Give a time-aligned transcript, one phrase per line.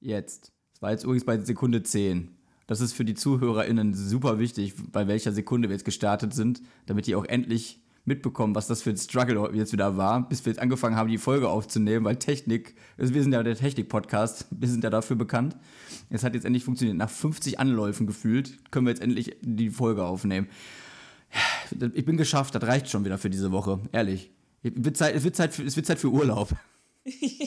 [0.00, 0.52] Jetzt.
[0.72, 2.36] Das war jetzt übrigens bei Sekunde 10.
[2.66, 7.06] Das ist für die ZuhörerInnen super wichtig, bei welcher Sekunde wir jetzt gestartet sind, damit
[7.06, 10.60] die auch endlich mitbekommen, was das für ein Struggle jetzt wieder war, bis wir jetzt
[10.60, 14.84] angefangen haben, die Folge aufzunehmen, weil Technik, also wir sind ja der Technik-Podcast, wir sind
[14.84, 15.56] ja dafür bekannt.
[16.08, 16.96] Es hat jetzt endlich funktioniert.
[16.96, 20.48] Nach 50 Anläufen gefühlt können wir jetzt endlich die Folge aufnehmen.
[21.94, 24.30] Ich bin geschafft, das reicht schon wieder für diese Woche, ehrlich.
[24.62, 26.50] Es wird Zeit, es wird Zeit, für, es wird Zeit für Urlaub.
[27.04, 27.46] ja,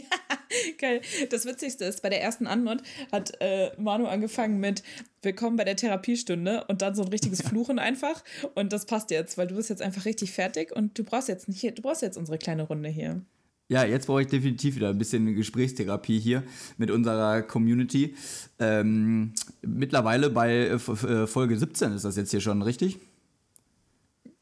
[0.84, 1.02] geil.
[1.30, 4.84] Das Witzigste ist, bei der ersten Antwort hat äh, Manu angefangen mit
[5.22, 8.22] Willkommen bei der Therapiestunde und dann so ein richtiges Fluchen einfach.
[8.54, 11.48] Und das passt jetzt, weil du bist jetzt einfach richtig fertig und du brauchst jetzt
[11.48, 13.22] nicht hier, du brauchst jetzt unsere kleine Runde hier.
[13.70, 16.44] Ja, jetzt brauche ich definitiv wieder ein bisschen Gesprächstherapie hier
[16.78, 18.16] mit unserer Community.
[18.59, 23.00] Ähm, mittlerweile bei äh, äh Folge 17 ist das jetzt hier schon, richtig?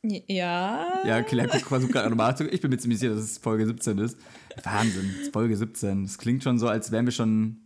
[0.03, 1.03] Ja.
[1.05, 3.99] Ja, Claire guckt versucht gerade nochmal Ich bin mir ziemlich sicher, dass es Folge 17
[3.99, 4.17] ist.
[4.63, 6.05] Wahnsinn, es ist Folge 17.
[6.05, 7.57] Es klingt schon so, als wären wir schon.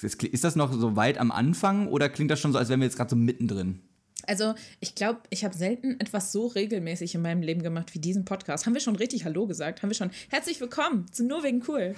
[0.00, 2.86] Ist das noch so weit am Anfang oder klingt das schon so, als wären wir
[2.86, 3.80] jetzt gerade so mittendrin?
[4.26, 8.24] Also, ich glaube, ich habe selten etwas so regelmäßig in meinem Leben gemacht wie diesen
[8.24, 8.66] Podcast.
[8.66, 9.82] Haben wir schon richtig Hallo gesagt?
[9.82, 11.96] Haben wir schon herzlich willkommen zu Nur wegen cool?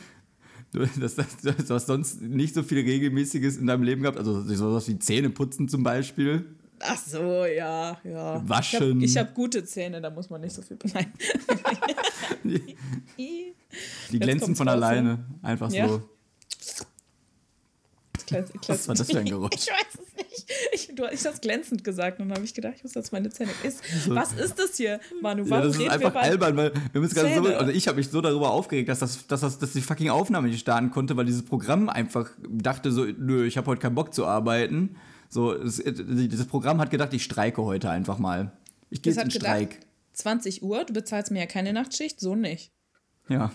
[0.73, 4.41] Du, das, das, du hast sonst nicht so viel Regelmäßiges in deinem Leben gehabt, also
[4.43, 6.47] sowas wie Zähne putzen zum Beispiel.
[6.85, 8.49] Ach so, ja, ja.
[8.49, 9.01] Waschen.
[9.01, 10.79] Ich habe hab gute Zähne, da muss man nicht so viel.
[10.93, 11.13] Nein.
[12.45, 13.55] die,
[14.11, 15.25] die glänzen von alleine.
[15.43, 15.89] Einfach ja.
[15.89, 16.03] so.
[18.67, 19.51] Was war das für ein Geräusch?
[19.55, 20.47] Ich weiß es nicht.
[20.73, 23.31] Ich, du hast das glänzend gesagt und dann habe ich gedacht, ich muss das meine
[23.31, 23.51] Zähne.
[23.63, 25.49] Ist, was ist das hier, Manu?
[25.49, 28.09] Warum ja, das ist einfach albern, weil wir müssen gerade so, also ich habe mich
[28.09, 31.27] so darüber aufgeregt, dass das, dass das, dass die fucking Aufnahme nicht starten konnte, weil
[31.27, 34.97] dieses Programm einfach dachte so, nö, ich habe heute keinen Bock zu arbeiten.
[35.33, 38.53] So, das, das Programm hat gedacht, ich streike heute einfach mal.
[38.91, 39.71] Ich gehe in Streik.
[39.71, 42.71] Gedacht, 20 Uhr, du bezahlst mir ja keine Nachtschicht, so nicht.
[43.31, 43.51] Ja,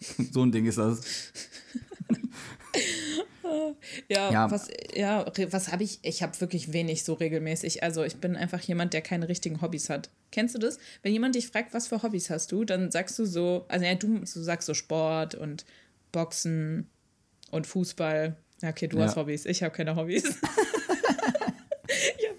[0.32, 1.00] so ein Ding ist das.
[4.08, 5.98] ja, ja, was, ja, was habe ich?
[6.02, 7.82] Ich habe wirklich wenig so regelmäßig.
[7.82, 10.10] Also ich bin einfach jemand, der keine richtigen Hobbys hat.
[10.30, 10.78] Kennst du das?
[11.00, 13.94] Wenn jemand dich fragt, was für Hobbys hast du, dann sagst du so, also ja,
[13.94, 15.64] du, du sagst so Sport und
[16.12, 16.90] Boxen
[17.50, 18.36] und Fußball.
[18.60, 19.04] Ja, okay, du ja.
[19.04, 20.38] hast Hobbys, ich habe keine Hobbys.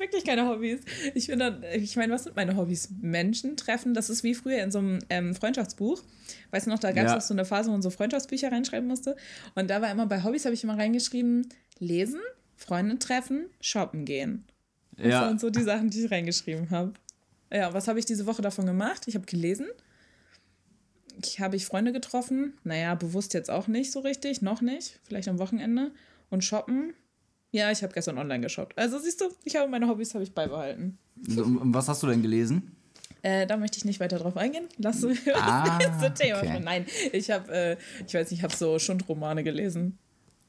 [0.09, 0.81] wirklich keine Hobbys.
[1.13, 2.89] Ich bin dann, ich meine, was sind meine Hobbys?
[3.01, 6.01] Menschen treffen, das ist wie früher in so einem ähm, Freundschaftsbuch.
[6.51, 7.17] Weißt du noch, da gab es ja.
[7.17, 9.15] auch so eine Phase, wo man so Freundschaftsbücher reinschreiben musste.
[9.55, 11.47] Und da war immer bei Hobbys, habe ich immer reingeschrieben,
[11.77, 12.19] lesen,
[12.55, 14.45] Freunde treffen, shoppen gehen.
[14.97, 15.03] Ja.
[15.03, 16.93] Das waren so die Sachen, die ich reingeschrieben habe.
[17.51, 19.03] Ja, was habe ich diese Woche davon gemacht?
[19.07, 19.67] Ich habe gelesen.
[21.23, 22.53] Ich habe ich Freunde getroffen.
[22.63, 24.99] Naja, bewusst jetzt auch nicht so richtig, noch nicht.
[25.03, 25.91] Vielleicht am Wochenende.
[26.29, 26.93] Und shoppen
[27.51, 28.77] ja, ich habe gestern online geshoppt.
[28.77, 30.97] Also siehst du, ich habe meine Hobbys habe ich beibehalten.
[31.15, 32.75] Was hast du denn gelesen?
[33.21, 34.65] Äh, da möchte ich nicht weiter drauf eingehen.
[34.77, 36.59] Lass uns ah, das nächste Thema okay.
[36.63, 37.77] Nein, ich habe, äh,
[38.07, 39.97] ich weiß nicht, ich habe so Schundromane gelesen.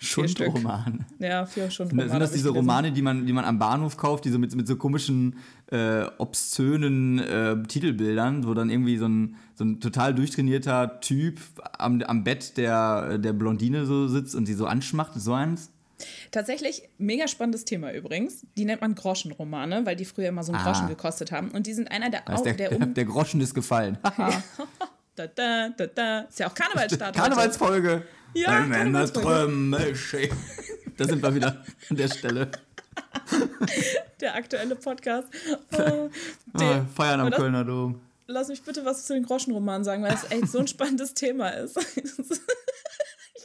[0.02, 1.00] Schundromane.
[1.18, 2.08] Ja, vier Schundromane.
[2.08, 4.66] Sind das diese Romane, die man, die man am Bahnhof kauft, die so mit, mit
[4.66, 5.36] so komischen,
[5.70, 11.40] äh, obszönen äh, Titelbildern, wo dann irgendwie so ein, so ein total durchtrainierter Typ
[11.76, 15.12] am, am Bett der, der Blondine so sitzt und sie so anschmacht?
[15.16, 15.70] So eins?
[16.30, 18.46] Tatsächlich, mega spannendes Thema übrigens.
[18.56, 20.64] Die nennt man Groschenromane, weil die früher immer so einen ah.
[20.64, 21.50] Groschen gekostet haben.
[21.50, 23.98] Und die sind einer der auch, der, der, um der Groschen ist gefallen.
[25.16, 26.20] da, da, da, da.
[26.20, 27.14] Ist ja auch Karnevalsstart.
[27.14, 28.04] Karnevalsfolge.
[28.34, 30.30] Ja, Karnevalsfolge.
[30.96, 32.50] Da sind wir wieder an der Stelle.
[34.20, 35.28] Der aktuelle Podcast.
[35.72, 36.10] Oh,
[36.52, 38.02] ah, feiern am Kölner Dom.
[38.26, 41.48] Lass mich bitte was zu den Groschenromanen sagen, weil es echt so ein spannendes Thema
[41.48, 41.78] ist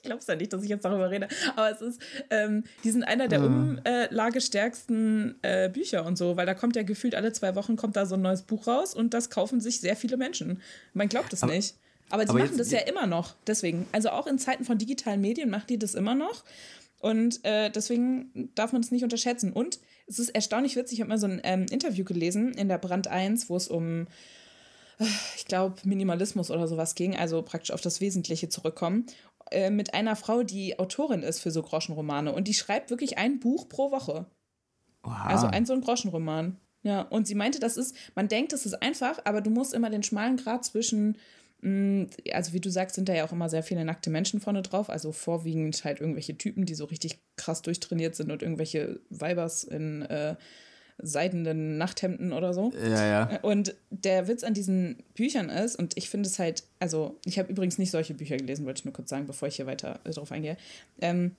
[0.06, 1.28] glaube es ja nicht, dass ich jetzt darüber rede.
[1.56, 3.82] Aber es ist, ähm, die sind einer der mhm.
[3.86, 8.06] umlagestärksten äh, Bücher und so, weil da kommt ja gefühlt alle zwei Wochen kommt da
[8.06, 10.62] so ein neues Buch raus und das kaufen sich sehr viele Menschen.
[10.94, 11.76] Man glaubt es nicht.
[12.10, 13.36] Aber sie aber machen das ja immer noch.
[13.48, 13.88] Deswegen.
[13.92, 16.44] Also auch in Zeiten von digitalen Medien macht die das immer noch.
[17.00, 19.54] Und äh, deswegen darf man es nicht unterschätzen.
[19.54, 22.78] Und es ist erstaunlich witzig, ich habe mal so ein ähm, Interview gelesen in der
[22.78, 24.08] Brand 1, wo es um
[25.36, 29.06] ich glaube, Minimalismus oder sowas ging, also praktisch auf das Wesentliche zurückkommen,
[29.52, 32.34] äh, mit einer Frau, die Autorin ist für so Groschenromane.
[32.34, 34.26] Und die schreibt wirklich ein Buch pro Woche.
[35.04, 35.26] Wow.
[35.26, 36.58] Also ein so ein Groschenroman.
[36.84, 39.90] Ja, und sie meinte, das ist, man denkt, das ist einfach, aber du musst immer
[39.90, 41.18] den schmalen Grad zwischen,
[41.62, 44.40] mh, mm, also wie du sagst, sind da ja auch immer sehr viele nackte Menschen
[44.40, 49.00] vorne drauf, also vorwiegend halt irgendwelche Typen, die so richtig krass durchtrainiert sind und irgendwelche
[49.10, 50.36] Weibers in äh,
[50.98, 52.72] seidenen Nachthemden oder so.
[52.82, 53.40] Ja, ja.
[53.42, 57.52] Und der Witz an diesen Büchern ist, und ich finde es halt, also ich habe
[57.52, 60.12] übrigens nicht solche Bücher gelesen, wollte ich nur kurz sagen, bevor ich hier weiter äh,
[60.12, 60.58] drauf eingehe,
[61.02, 61.36] ähm,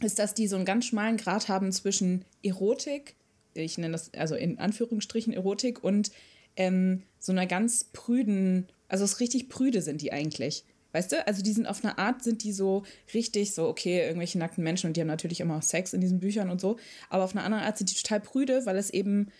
[0.00, 3.16] ist, dass die so einen ganz schmalen Grad haben zwischen Erotik,
[3.54, 6.10] ich nenne das also in Anführungsstrichen Erotik, und
[6.56, 10.64] ähm, so einer ganz prüden, also es richtig prüde sind die eigentlich.
[10.94, 11.26] Weißt du?
[11.26, 14.86] Also die sind auf eine Art, sind die so richtig so, okay, irgendwelche nackten Menschen
[14.86, 16.78] und die haben natürlich immer auch Sex in diesen Büchern und so.
[17.10, 19.32] Aber auf eine andere Art sind die total prüde, weil es eben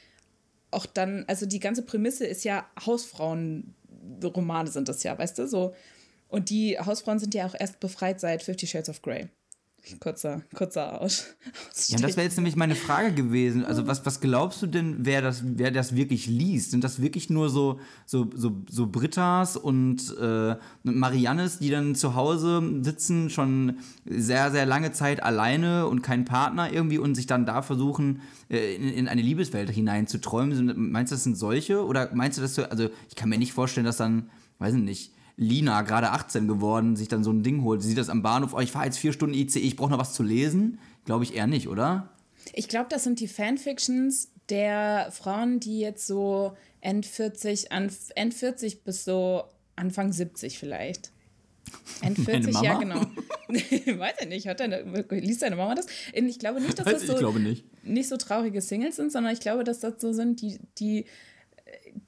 [0.72, 5.46] auch dann, also die ganze Prämisse ist ja Hausfrauen-Romane sind das ja, weißt du?
[5.46, 5.74] So.
[6.26, 9.28] Und die Hausfrauen sind ja auch erst befreit seit Fifty Shades of Grey.
[10.00, 11.26] Kurzer, kurzer Aus.
[11.88, 13.66] Ja, das wäre jetzt nämlich meine Frage gewesen.
[13.66, 16.70] Also, was, was glaubst du denn, wer das, wer das wirklich liest?
[16.70, 22.14] Sind das wirklich nur so, so, so, so Britas und äh, Mariannes, die dann zu
[22.14, 27.44] Hause sitzen, schon sehr, sehr lange Zeit alleine und keinen Partner irgendwie und sich dann
[27.44, 30.90] da versuchen, äh, in, in eine Liebeswelt hineinzuträumen?
[30.92, 31.84] Meinst du, das sind solche?
[31.84, 34.80] Oder meinst du, dass du, also, ich kann mir nicht vorstellen, dass dann, weiß ich
[34.80, 37.82] nicht, Lina, gerade 18 geworden, sich dann so ein Ding holt.
[37.82, 39.98] Sie sieht das am Bahnhof, oh, ich fahre jetzt vier Stunden ICE, ich brauche noch
[39.98, 40.78] was zu lesen.
[41.04, 42.10] Glaube ich eher nicht, oder?
[42.52, 48.34] Ich glaube, das sind die Fanfictions der Frauen, die jetzt so End 40, an, End
[48.34, 49.44] 40 bis so
[49.76, 51.10] Anfang 70 vielleicht.
[52.02, 53.00] End 40, ja, genau.
[53.48, 55.86] Weiß ich nicht, hat deine, liest deine Mama das?
[56.12, 57.64] Ich glaube nicht, dass das so, nicht.
[57.84, 61.06] nicht so traurige Singles sind, sondern ich glaube, dass das so sind, die, die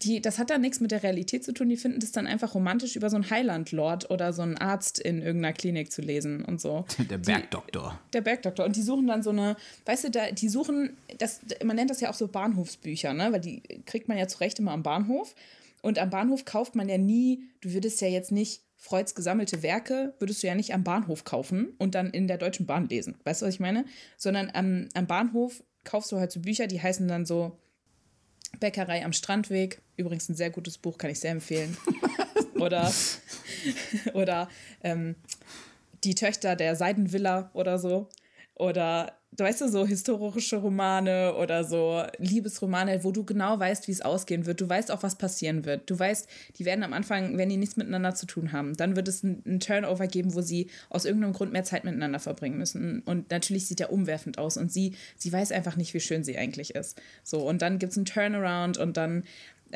[0.02, 1.68] die, das hat dann nichts mit der Realität zu tun.
[1.68, 5.22] Die finden das dann einfach romantisch, über so einen Heiland-Lord oder so einen Arzt in
[5.22, 6.84] irgendeiner Klinik zu lesen und so.
[7.10, 7.98] Der Bergdoktor.
[8.06, 8.66] Die, der Bergdoktor.
[8.66, 9.56] Und die suchen dann so eine,
[9.86, 13.32] weißt du, da, die suchen, das, man nennt das ja auch so Bahnhofsbücher, ne?
[13.32, 15.34] Weil die kriegt man ja zurecht immer am Bahnhof.
[15.82, 20.14] Und am Bahnhof kauft man ja nie, du würdest ja jetzt nicht Freuds gesammelte Werke,
[20.18, 23.16] würdest du ja nicht am Bahnhof kaufen und dann in der Deutschen Bahn lesen.
[23.24, 23.84] Weißt du, was ich meine?
[24.16, 27.58] Sondern am, am Bahnhof kaufst du halt so Bücher, die heißen dann so
[28.60, 29.80] Bäckerei am Strandweg.
[29.96, 31.76] Übrigens ein sehr gutes Buch, kann ich sehr empfehlen.
[32.54, 32.92] oder
[34.14, 34.48] oder
[34.82, 35.16] ähm,
[36.04, 38.08] Die Töchter der Seidenvilla oder so.
[38.54, 44.00] Oder weißt du, so historische Romane oder so Liebesromane, wo du genau weißt, wie es
[44.00, 44.60] ausgehen wird.
[44.60, 45.90] Du weißt auch, was passieren wird.
[45.90, 46.28] Du weißt,
[46.58, 49.60] die werden am Anfang, wenn die nichts miteinander zu tun haben, dann wird es einen
[49.60, 53.00] Turnover geben, wo sie aus irgendeinem Grund mehr Zeit miteinander verbringen müssen.
[53.00, 56.38] Und natürlich sieht er umwerfend aus und sie, sie weiß einfach nicht, wie schön sie
[56.38, 57.00] eigentlich ist.
[57.22, 59.24] So, und dann gibt es einen Turnaround und dann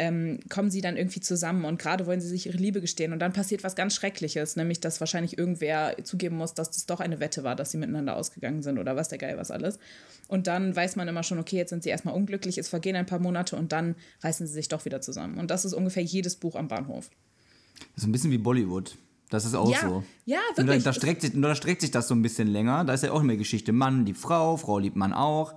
[0.00, 3.19] ähm, kommen sie dann irgendwie zusammen und gerade wollen sie sich ihre Liebe gestehen und
[3.19, 7.20] dann passiert was ganz Schreckliches, nämlich dass wahrscheinlich irgendwer zugeben muss, dass das doch eine
[7.20, 9.79] Wette war, dass sie miteinander ausgegangen sind oder was der Geil was alles.
[10.26, 13.05] Und dann weiß man immer schon, okay, jetzt sind sie erstmal unglücklich, es vergehen ein
[13.05, 15.38] paar Monate und dann reißen sie sich doch wieder zusammen.
[15.38, 17.11] Und das ist ungefähr jedes Buch am Bahnhof.
[17.94, 18.97] Das ist ein bisschen wie Bollywood.
[19.29, 20.02] Das ist auch ja, so.
[20.25, 20.76] Ja, wirklich.
[20.76, 22.85] Und da, da, streckt sich, da streckt sich das so ein bisschen länger.
[22.85, 23.73] Da ist ja auch immer Geschichte.
[23.73, 25.55] Mann liebt Frau, Frau liebt Mann auch.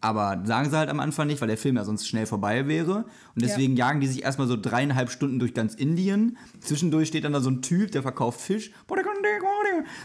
[0.00, 3.04] Aber sagen sie halt am Anfang nicht, weil der Film ja sonst schnell vorbei wäre.
[3.34, 3.86] Und deswegen ja.
[3.86, 6.36] jagen die sich erstmal so dreieinhalb Stunden durch ganz Indien.
[6.60, 8.70] Zwischendurch steht dann da so ein Typ, der verkauft Fisch.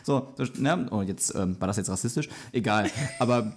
[0.04, 0.88] So, ne?
[0.92, 2.30] Oh, jetzt ähm, war das jetzt rassistisch?
[2.52, 2.90] Egal.
[3.20, 3.54] Aber.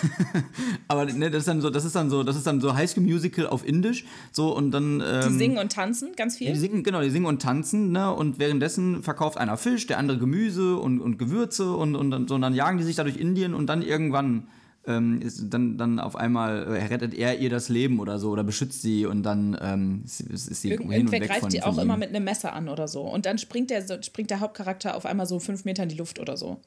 [0.88, 2.90] aber ne, das ist dann so, das ist dann so, das ist dann so High
[2.90, 5.02] School Musical auf Indisch, so und dann.
[5.04, 6.52] Ähm, die singen und tanzen ganz viel.
[6.52, 8.12] Die singen, genau, die singen und tanzen, ne?
[8.12, 12.40] Und währenddessen verkauft einer Fisch, der andere Gemüse und, und Gewürze und, und, so, und
[12.42, 14.46] dann jagen die sich da durch Indien und dann irgendwann
[14.86, 18.42] ähm, ist dann, dann auf einmal äh, rettet er ihr das Leben oder so oder
[18.42, 21.62] beschützt sie und dann ähm, ist, ist sie Irgend, hin und weg greift von, die
[21.62, 24.96] auch immer mit einem Messer an oder so und dann springt der, springt der Hauptcharakter
[24.96, 26.60] auf einmal so fünf Meter in die Luft oder so.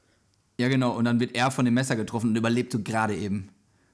[0.58, 0.96] Ja, genau.
[0.96, 3.50] Und dann wird er von dem Messer getroffen und überlebt so gerade eben.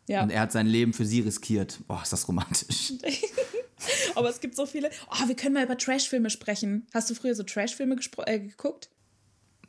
[0.09, 0.23] Ja.
[0.23, 1.81] Und er hat sein Leben für sie riskiert.
[1.89, 2.93] Boah, ist das romantisch.
[4.15, 4.91] Aber es gibt so viele.
[5.11, 6.87] Oh, wir können mal über Trashfilme sprechen.
[6.94, 7.96] Hast du früher so Trashfilme
[8.27, 8.91] äh, geguckt?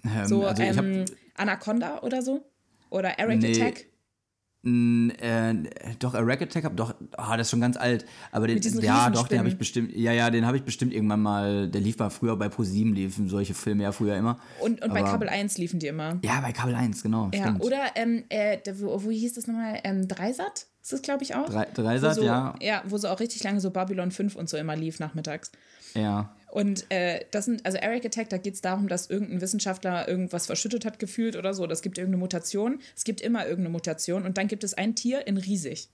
[0.03, 2.45] Ähm, so also ähm, Anaconda oder so?
[2.89, 3.51] Oder Eric nee.
[3.59, 3.85] Attack?
[4.65, 5.55] Äh,
[5.99, 8.05] doch, A Rack Attack, doch, oh, das ist schon ganz alt.
[8.31, 11.21] Aber den, ja, doch, den habe ich bestimmt, ja, ja, den habe ich bestimmt irgendwann
[11.21, 14.39] mal, der lief mal früher bei Pro7, liefen solche Filme ja früher immer.
[14.61, 16.17] Und, und bei Kabel 1 liefen die immer.
[16.23, 17.29] Ja, bei Kabel 1, genau.
[17.33, 17.61] Ja, stimmt.
[17.61, 19.81] oder, ähm, äh, wo, wo hieß das nochmal?
[19.83, 20.67] Ähm, Dreisat?
[20.81, 21.49] Ist das, glaube ich, auch?
[21.49, 22.55] Drei, Dreisat, so, ja.
[22.61, 25.51] Ja, wo so auch richtig lange so Babylon 5 und so immer lief nachmittags.
[25.93, 26.33] Ja.
[26.53, 30.45] Und äh, das sind, also Eric Attack, da geht es darum, dass irgendein Wissenschaftler irgendwas
[30.45, 31.65] verschüttet hat, gefühlt oder so.
[31.65, 32.79] Das gibt irgendeine Mutation.
[32.95, 34.23] Es gibt immer irgendeine Mutation.
[34.23, 35.89] Und dann gibt es ein Tier in riesig.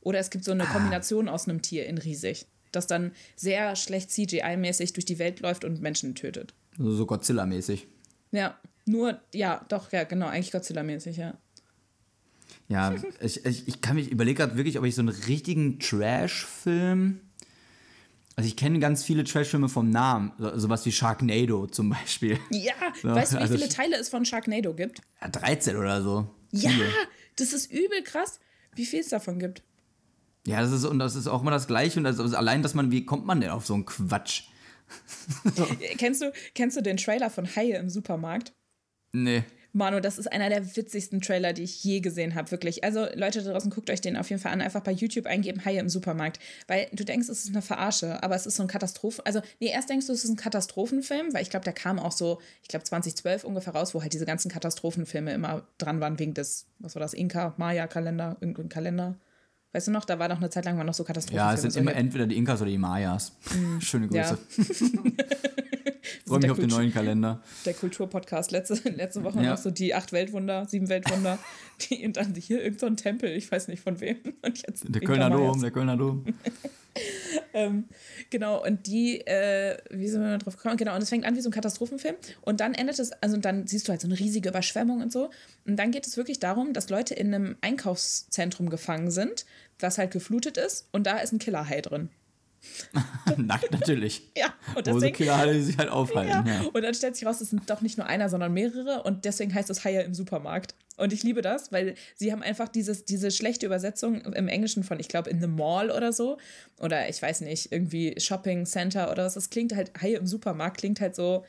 [0.00, 0.72] Oder es gibt so eine ah.
[0.72, 5.64] Kombination aus einem Tier in riesig, das dann sehr schlecht CGI-mäßig durch die Welt läuft
[5.64, 6.54] und Menschen tötet.
[6.78, 7.88] Also so Godzilla-mäßig.
[8.30, 11.36] Ja, nur, ja, doch, ja, genau, eigentlich Godzilla-mäßig, ja.
[12.68, 17.18] Ja, ich, ich, ich kann mich, überlege gerade wirklich, ob ich so einen richtigen Trash-Film
[18.36, 22.38] also ich kenne ganz viele Trashfilme vom Namen, so, sowas wie Sharknado zum Beispiel.
[22.50, 25.00] Ja, so, weißt du, wie also viele Teile es von Sharknado gibt?
[25.20, 26.28] Ja, 13 oder so.
[26.50, 26.70] Ja,
[27.36, 28.40] das ist übel krass,
[28.74, 29.62] wie viel es davon gibt.
[30.46, 31.98] Ja, das ist, und das ist auch immer das Gleiche.
[32.00, 34.44] Und das, also allein, dass man, wie kommt man denn auf so einen Quatsch?
[35.54, 35.66] so.
[35.98, 38.52] kennst, du, kennst du den Trailer von Haie im Supermarkt?
[39.12, 39.44] Nee.
[39.74, 42.84] Manu, das ist einer der witzigsten Trailer, die ich je gesehen habe, wirklich.
[42.84, 44.60] Also Leute da draußen, guckt euch den auf jeden Fall an.
[44.60, 46.38] Einfach bei YouTube eingeben, Haie im Supermarkt.
[46.68, 49.24] Weil du denkst, es ist eine Verarsche, aber es ist so ein Katastrophen...
[49.24, 52.12] Also, nee, erst denkst du, es ist ein Katastrophenfilm, weil ich glaube, der kam auch
[52.12, 56.34] so, ich glaube 2012 ungefähr raus, wo halt diese ganzen Katastrophenfilme immer dran waren wegen
[56.34, 59.16] des, was war das, Inka-Maya-Kalender, irgendein Kalender.
[59.72, 61.38] Weißt du noch, da war noch eine Zeit lang war noch so Katastrophen.
[61.38, 63.32] Ja, es sind immer entweder die Inkas oder die Mayas.
[63.54, 64.38] Mm, Schöne Grüße.
[64.38, 64.38] Ja.
[66.26, 67.42] freue mich auf den neuen Kalender.
[67.64, 68.50] Der Kulturpodcast.
[68.50, 69.50] Letzte, letzte Woche ja.
[69.50, 71.38] noch so die acht Weltwunder, sieben Weltwunder.
[71.80, 74.18] die, und dann hier irgendein so Tempel, ich weiß nicht von wem.
[74.42, 76.24] der Kölner Dom, der Kölner Dom.
[77.54, 77.84] ähm,
[78.30, 80.76] genau, und die, äh, wie sind wir drauf gekommen?
[80.76, 82.16] Genau, und es fängt an wie so ein Katastrophenfilm.
[82.42, 85.30] Und dann endet es, also dann siehst du halt so eine riesige Überschwemmung und so.
[85.66, 89.46] Und dann geht es wirklich darum, dass Leute in einem Einkaufszentrum gefangen sind,
[89.78, 90.88] das halt geflutet ist.
[90.92, 92.10] Und da ist ein Killerhai drin.
[93.36, 94.22] Nackt natürlich.
[94.36, 94.94] Ja, und deswegen.
[94.94, 96.46] Wo so Killerhaie sich halt aufhalten.
[96.46, 96.62] Ja.
[96.62, 96.68] ja.
[96.72, 99.02] Und dann stellt sich raus, es sind doch nicht nur einer, sondern mehrere.
[99.02, 100.74] Und deswegen heißt es Haie im Supermarkt.
[100.96, 105.00] Und ich liebe das, weil sie haben einfach dieses, diese schlechte Übersetzung im Englischen von,
[105.00, 106.38] ich glaube, in the Mall oder so.
[106.80, 109.34] Oder ich weiß nicht, irgendwie Shopping Center oder was.
[109.34, 111.44] Das klingt halt, Haie im Supermarkt klingt halt so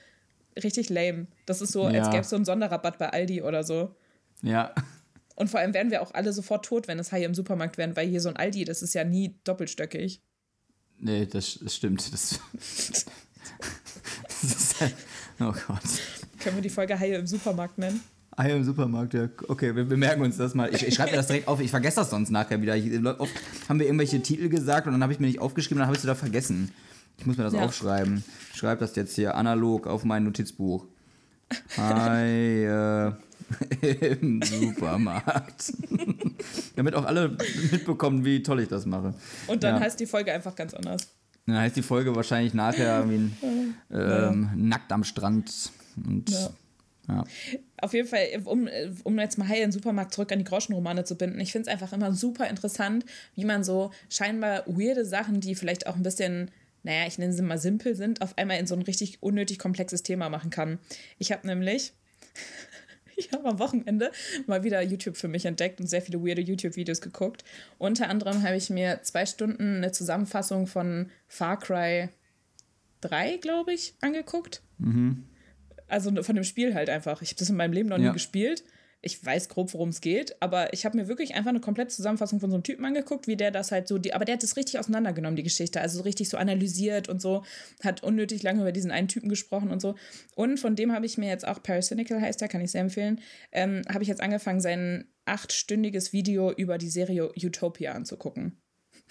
[0.61, 1.27] richtig lame.
[1.45, 2.01] Das ist so, ja.
[2.01, 3.95] als gäbe es so einen Sonderrabatt bei Aldi oder so.
[4.41, 4.73] Ja.
[5.35, 7.95] Und vor allem wären wir auch alle sofort tot, wenn es Haie im Supermarkt wären,
[7.95, 10.21] weil hier so ein Aldi, das ist ja nie doppelstöckig.
[11.03, 12.13] Nee, das, das stimmt.
[12.13, 12.39] Das,
[14.41, 14.95] das ist halt,
[15.41, 15.81] oh Gott.
[16.39, 17.99] Können wir die Folge Haie im Supermarkt nennen?
[18.37, 19.27] Haie im Supermarkt, ja.
[19.47, 20.73] Okay, wir, wir merken uns das mal.
[20.73, 21.59] Ich, ich schreibe mir das direkt auf.
[21.59, 22.75] Ich vergesse das sonst nachher wieder.
[22.77, 23.33] Ich, oft
[23.67, 25.99] haben wir irgendwelche Titel gesagt und dann habe ich mir nicht aufgeschrieben, dann habe ich
[25.99, 26.71] es wieder vergessen.
[27.17, 27.63] Ich muss mir das ja.
[27.63, 28.23] aufschreiben.
[28.53, 30.85] Ich schreibe das jetzt hier analog auf mein Notizbuch.
[31.77, 33.17] Haie
[33.81, 35.73] im Supermarkt.
[36.75, 37.37] Damit auch alle
[37.71, 39.13] mitbekommen, wie toll ich das mache.
[39.47, 39.81] Und dann ja.
[39.81, 41.07] heißt die Folge einfach ganz anders.
[41.45, 43.37] Dann heißt die Folge wahrscheinlich nachher wie ein,
[43.91, 44.51] ähm, ja.
[44.55, 45.71] nackt am Strand.
[46.05, 46.49] Und, ja.
[47.09, 47.23] ja.
[47.77, 48.69] Auf jeden Fall, um,
[49.03, 51.69] um jetzt mal heil in den Supermarkt zurück an die Groschenromane zu binden, ich finde
[51.69, 53.05] es einfach immer super interessant,
[53.35, 56.49] wie man so scheinbar weirde Sachen, die vielleicht auch ein bisschen
[56.83, 60.03] naja, ich nenne sie mal simpel sind, auf einmal in so ein richtig unnötig komplexes
[60.03, 60.79] Thema machen kann.
[61.17, 61.93] Ich habe nämlich
[63.17, 64.11] ich habe am Wochenende
[64.47, 67.43] mal wieder YouTube für mich entdeckt und sehr viele weirde YouTube-Videos geguckt.
[67.77, 72.09] Unter anderem habe ich mir zwei Stunden eine Zusammenfassung von Far Cry
[73.01, 74.61] 3, glaube ich, angeguckt.
[74.77, 75.25] Mhm.
[75.87, 77.21] Also von dem Spiel halt einfach.
[77.21, 78.07] Ich habe das in meinem Leben noch ja.
[78.07, 78.63] nie gespielt
[79.03, 82.39] ich weiß grob, worum es geht, aber ich habe mir wirklich einfach eine komplette Zusammenfassung
[82.39, 84.55] von so einem Typen angeguckt, wie der das halt so, die, aber der hat das
[84.55, 87.43] richtig auseinandergenommen, die Geschichte, also so richtig so analysiert und so,
[87.83, 89.95] hat unnötig lange über diesen einen Typen gesprochen und so.
[90.35, 93.19] Und von dem habe ich mir jetzt auch, Parasynical heißt der, kann ich sehr empfehlen,
[93.51, 98.57] ähm, habe ich jetzt angefangen, sein achtstündiges Video über die Serie Utopia anzugucken.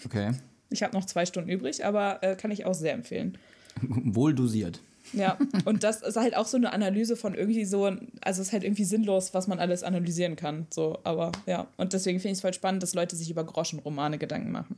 [0.03, 0.31] Okay.
[0.71, 3.37] Ich habe noch zwei Stunden übrig, aber äh, kann ich auch sehr empfehlen.
[3.81, 4.81] Wohl dosiert.
[5.11, 8.53] Ja, und das ist halt auch so eine Analyse von irgendwie so, also es ist
[8.53, 10.67] halt irgendwie sinnlos, was man alles analysieren kann.
[10.69, 11.67] So, aber ja.
[11.77, 14.77] Und deswegen finde ich es voll spannend, dass Leute sich über Groschenromane Gedanken machen.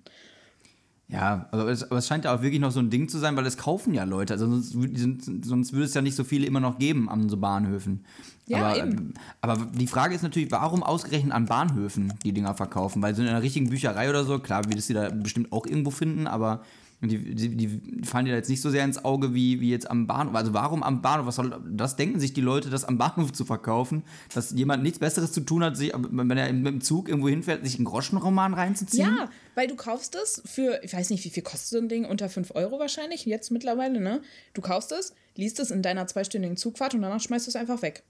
[1.08, 3.36] Ja, aber es, aber es, scheint ja auch wirklich noch so ein Ding zu sein,
[3.36, 4.34] weil es kaufen ja Leute.
[4.34, 8.04] Also sonst, sonst würde es ja nicht so viele immer noch geben an so Bahnhöfen.
[8.48, 9.14] Ja, aber, eben.
[9.42, 13.04] aber die Frage ist natürlich, warum ausgerechnet an Bahnhöfen die Dinger verkaufen?
[13.04, 15.68] Weil so in einer richtigen Bücherei oder so, klar, wird es die da bestimmt auch
[15.68, 16.64] irgendwo finden, aber
[17.08, 20.08] die, die, die fallen dir jetzt nicht so sehr ins Auge wie, wie jetzt am
[20.08, 20.36] Bahnhof.
[20.36, 21.28] Also warum am Bahnhof?
[21.28, 24.04] Was soll das denken sich die Leute, das am Bahnhof zu verkaufen?
[24.34, 27.64] Dass jemand nichts Besseres zu tun hat, sich, wenn er mit dem Zug irgendwo hinfährt,
[27.64, 29.16] sich einen Groschenroman reinzuziehen?
[29.18, 32.06] Ja, weil du kaufst es für, ich weiß nicht, wie viel kostet so ein Ding?
[32.06, 34.22] Unter 5 Euro wahrscheinlich, jetzt mittlerweile, ne?
[34.54, 37.82] Du kaufst es, liest es in deiner zweistündigen Zugfahrt und danach schmeißt du es einfach
[37.82, 38.04] weg.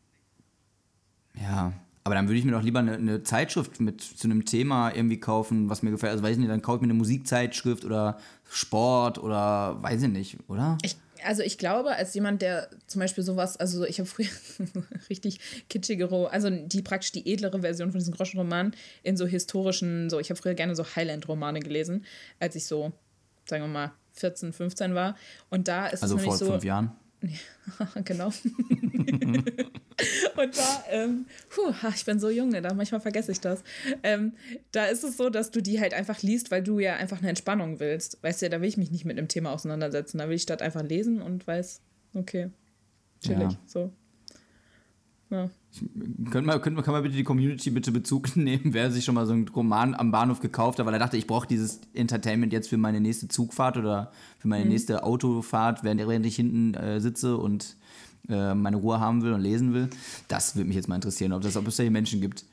[1.41, 1.73] Ja,
[2.05, 5.19] aber dann würde ich mir doch lieber eine, eine, Zeitschrift mit zu einem Thema irgendwie
[5.19, 6.11] kaufen, was mir gefällt.
[6.11, 10.09] Also weiß ich nicht, dann kaufe ich mir eine Musikzeitschrift oder Sport oder weiß ich
[10.09, 10.77] nicht, oder?
[10.83, 14.27] Ich, also ich glaube, als jemand, der zum Beispiel sowas, also ich habe früher
[15.09, 20.19] richtig kitschigere, also die praktisch die edlere Version von diesem Groschenroman in so historischen, so
[20.19, 22.05] ich habe früher gerne so Highland-Romane gelesen,
[22.39, 22.91] als ich so,
[23.49, 25.15] sagen wir mal, 14, 15 war.
[25.49, 26.45] Und da ist also es nämlich so.
[26.45, 26.91] vor fünf Jahren?
[27.21, 28.27] Ja, genau.
[30.37, 33.63] und da, ähm, puh, ich bin so jung, da manchmal vergesse ich das.
[34.03, 34.33] Ähm,
[34.71, 37.29] da ist es so, dass du die halt einfach liest, weil du ja einfach eine
[37.29, 38.21] Entspannung willst.
[38.21, 40.17] Weißt du, da will ich mich nicht mit einem Thema auseinandersetzen.
[40.17, 41.81] Da will ich statt einfach lesen und weiß,
[42.13, 42.49] okay,
[43.21, 43.59] chillig, ja.
[43.65, 43.91] so.
[45.31, 45.49] Ja.
[46.31, 49.25] Können wir, können, kann man bitte die Community bitte Bezug nehmen, wer sich schon mal
[49.25, 52.69] so einen Roman am Bahnhof gekauft hat, weil er dachte, ich brauche dieses Entertainment jetzt
[52.69, 54.71] für meine nächste Zugfahrt oder für meine mhm.
[54.71, 57.75] nächste Autofahrt, während, während ich hinten äh, sitze und
[58.29, 59.89] äh, meine Ruhe haben will und lesen will.
[60.27, 62.45] Das würde mich jetzt mal interessieren, ob, das, ob es da hier Menschen gibt.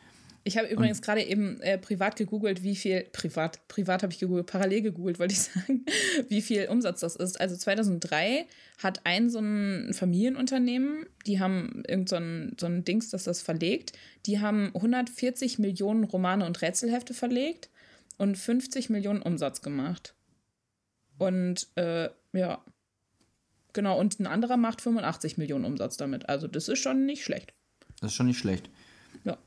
[0.45, 4.47] Ich habe übrigens gerade eben äh, privat gegoogelt, wie viel, privat, privat habe ich gegoogelt,
[4.47, 5.85] parallel gegoogelt, wollte ich sagen,
[6.29, 7.41] wie viel Umsatz das ist.
[7.41, 8.47] Also 2003
[8.83, 13.41] hat ein so ein Familienunternehmen, die haben irgend so ein, so ein Dings, das das
[13.41, 13.93] verlegt,
[14.27, 17.71] die haben 140 Millionen Romane und Rätselhefte verlegt
[18.19, 20.15] und 50 Millionen Umsatz gemacht.
[21.19, 22.65] Und äh, ja,
[23.73, 26.29] genau, und ein anderer macht 85 Millionen Umsatz damit.
[26.29, 27.53] Also das ist schon nicht schlecht.
[28.01, 28.69] Das ist schon nicht schlecht.
[29.25, 29.39] Ja.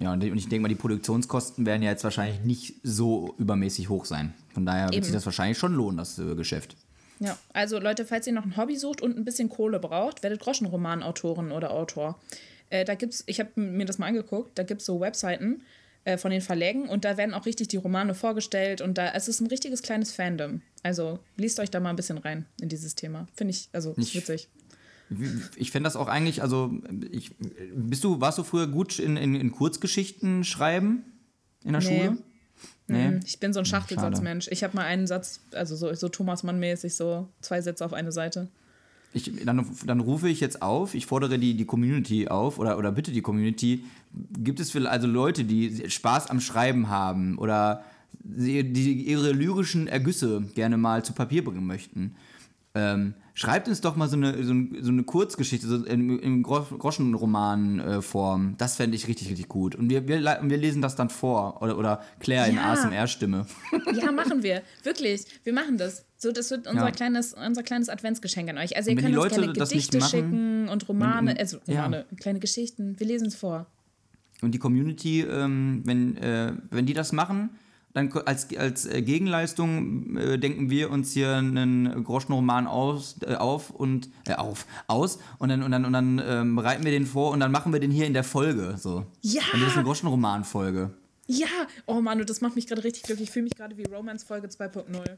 [0.00, 4.04] Ja, und ich denke mal, die Produktionskosten werden ja jetzt wahrscheinlich nicht so übermäßig hoch
[4.04, 4.32] sein.
[4.54, 5.04] Von daher wird Eben.
[5.04, 6.76] sich das wahrscheinlich schon lohnen, das äh, Geschäft.
[7.18, 10.40] Ja, also Leute, falls ihr noch ein Hobby sucht und ein bisschen Kohle braucht, werdet
[10.40, 12.18] Groschenromanautorin oder Autor.
[12.70, 15.62] Äh, da gibt's, ich habe mir das mal angeguckt, da gibt es so Webseiten
[16.04, 19.28] äh, von den Verlägen und da werden auch richtig die Romane vorgestellt und da es
[19.28, 20.62] ist ein richtiges kleines Fandom.
[20.82, 23.28] Also liest euch da mal ein bisschen rein in dieses Thema.
[23.34, 24.48] Finde ich, also Ich- witzig.
[25.56, 26.72] Ich fände das auch eigentlich, also
[27.10, 27.34] ich,
[27.74, 31.02] bist du, warst du früher gut in, in, in Kurzgeschichten schreiben
[31.64, 31.86] in der Nee.
[32.04, 32.18] Schule?
[32.86, 33.08] Nee.
[33.08, 33.82] Mhm, Ich bin so ein Schade.
[33.82, 34.48] Schachtelsatzmensch.
[34.50, 38.12] Ich habe mal einen Satz, also so, so Thomas Mann-mäßig, so zwei Sätze auf eine
[38.12, 38.48] Seite.
[39.12, 42.92] Ich, dann, dann rufe ich jetzt auf, ich fordere die, die Community auf oder, oder
[42.92, 43.84] bitte die Community,
[44.38, 47.84] gibt es also Leute, die Spaß am Schreiben haben oder
[48.22, 48.60] die
[49.04, 52.14] ihre lyrischen Ergüsse gerne mal zu Papier bringen möchten?
[52.74, 56.42] Ähm, schreibt uns doch mal so eine, so ein- so eine Kurzgeschichte so in, in
[56.44, 58.54] Gro- Groschenroman-Form.
[58.58, 59.74] Das fände ich richtig, richtig gut.
[59.74, 61.60] Und wir, wir, wir lesen das dann vor.
[61.62, 62.72] Oder, oder Claire in Ja.
[62.72, 63.46] ASMR-Stimme.
[64.00, 64.62] Ja, machen wir.
[64.82, 65.24] Wirklich.
[65.44, 66.04] Wir machen das.
[66.16, 66.90] So, das wird unser, Ja.
[66.90, 68.76] kleines, unser kleines Adventsgeschenk an euch.
[68.76, 71.84] Also ihr könnt uns Leute gerne Gedichte machen, schicken und Romane, wenn- also ja.
[71.84, 72.98] Romane, kleine Geschichten.
[72.98, 73.66] Wir lesen es vor.
[74.42, 77.50] Und die Community, ähm, wenn, äh, wenn die das machen,
[77.92, 83.70] dann als, als äh, Gegenleistung äh, denken wir uns hier einen Groschenroman aus, äh, auf
[83.70, 87.32] und äh, auf aus und dann und dann und dann ähm, bereiten wir den vor
[87.32, 89.06] und dann machen wir den hier in der Folge so.
[89.22, 89.42] Ja!
[89.52, 90.90] Und das ist eine Groschenroman-Folge.
[91.26, 91.46] Ja!
[91.86, 93.28] Oh Manu, das macht mich gerade richtig glücklich.
[93.28, 95.16] Ich fühle mich gerade wie Romance Folge 2.0.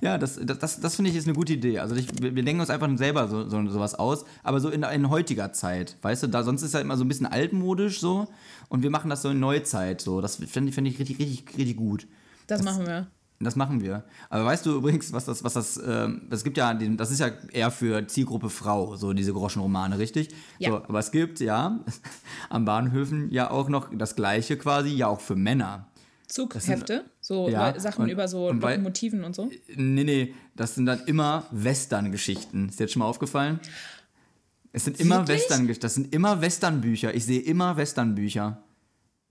[0.00, 1.78] Ja, das, das, das, das finde ich ist eine gute Idee.
[1.78, 5.10] Also ich, wir, denken uns einfach selber so, so sowas aus, aber so in, in
[5.10, 8.28] heutiger Zeit, weißt du, da sonst ist es halt immer so ein bisschen altmodisch so
[8.68, 10.20] und wir machen das so in Neuzeit so.
[10.20, 12.06] Das finde ich, finde ich richtig, richtig, richtig gut.
[12.46, 13.06] Das, machen wir.
[13.42, 14.04] Das machen wir.
[14.30, 17.30] Aber weißt du übrigens, was das, was das, ähm, es gibt ja, das ist ja
[17.52, 20.28] eher für Zielgruppe Frau, so diese Groschenromane, richtig?
[20.58, 20.70] Ja.
[20.70, 21.80] So, aber es gibt ja
[22.50, 25.88] am Bahnhöfen ja auch noch das Gleiche quasi, ja auch für Männer.
[26.28, 29.48] Zughefte, so Ja, Sachen und- über so und Lokomotiven und so.
[29.76, 32.68] Nee, nee, das sind dann immer Western-Geschichten.
[32.68, 33.60] Ist dir jetzt schon mal aufgefallen?
[34.72, 35.48] Es sind immer Wirklich?
[35.48, 37.14] Western, das sind immer Western-Bücher.
[37.14, 38.62] Ich sehe immer Western-Bücher.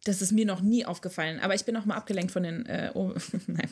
[0.06, 2.66] Das ist mir noch nie aufgefallen, aber ich bin auch mal abgelenkt von den.
[2.66, 3.14] Äh, oh,
[3.48, 3.70] nein.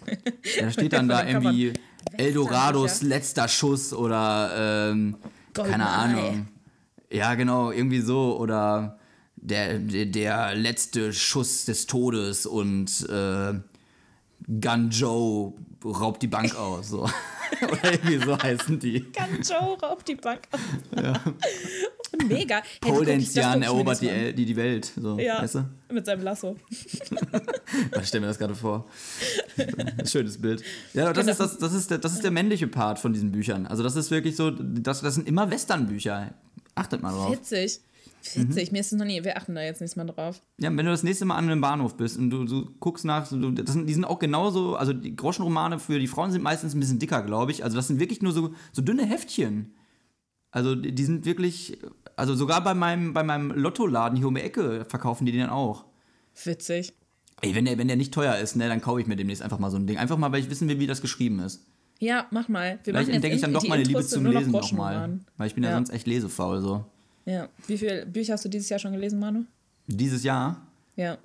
[0.57, 1.73] Ja, da steht dann da irgendwie
[2.17, 5.15] Eldorados letzter Schuss oder ähm,
[5.53, 5.87] keine.
[5.87, 6.47] Ahnung.
[7.11, 8.37] Ja, genau, irgendwie so.
[8.37, 8.99] Oder
[9.37, 13.53] der, der, der letzte Schuss des Todes und äh,
[14.47, 15.53] Gun Joe
[15.85, 16.89] raubt die Bank aus.
[16.89, 17.03] So.
[17.61, 19.01] oder irgendwie so heißen die.
[19.11, 20.41] Kann Joe raubt die Bank.
[22.27, 22.55] Mega.
[22.57, 24.91] Hey, das Paul guck ich- das Denzian guck ich mir erobert die, die, die Welt.
[24.99, 25.17] So.
[25.19, 25.69] Ja, weißt du?
[25.93, 26.55] mit seinem Lasso.
[28.01, 28.87] Ich stelle mir das gerade vor.
[30.05, 30.63] Schönes Bild.
[30.93, 31.31] Ja, das, Genau.
[31.31, 33.67] ist, das, das, ist der, das ist der männliche Part von diesen Büchern.
[33.67, 36.33] Also das ist wirklich so, das, das sind immer Western-Bücher.
[36.73, 37.31] Achtet mal drauf.
[37.31, 37.79] Witzig.
[38.35, 38.71] Witzig.
[38.71, 39.23] Mir ist es noch nie.
[39.23, 40.41] Wir achten da jetzt nächstes Mal drauf.
[40.57, 43.27] Ja, wenn du das nächste Mal an einem Bahnhof bist und du, du guckst nach,
[43.27, 46.79] du, sind, die sind auch genauso, also die Groschenromane für die Frauen sind meistens ein
[46.79, 47.63] bisschen dicker, glaube ich.
[47.63, 49.73] Also das sind wirklich nur so, so dünne Heftchen.
[50.51, 51.79] Also die, die sind wirklich,
[52.15, 55.85] also sogar bei meinem, bei meinem Lottoladen hier um die Ecke verkaufen die den auch.
[56.43, 56.93] Witzig.
[57.41, 59.59] Ey, wenn der, wenn der nicht teuer ist, ne, dann kaufe ich mir demnächst einfach
[59.59, 59.97] mal so ein Ding.
[59.97, 61.65] Einfach mal, weil ich wissen will, wie das geschrieben ist.
[61.99, 62.79] Ja, mach mal.
[62.83, 65.19] Wir Vielleicht entdecke ich dann doch meine Liebe zum Lesen nochmal.
[65.37, 65.71] Weil ich bin ja.
[65.71, 65.75] Ja.
[65.75, 66.85] sonst echt lesefaul so.
[67.25, 67.47] Ja.
[67.67, 69.43] Wie viele Bücher hast du dieses Jahr schon gelesen, Manu?
[69.87, 70.61] Dieses Jahr
[70.95, 71.17] Ja.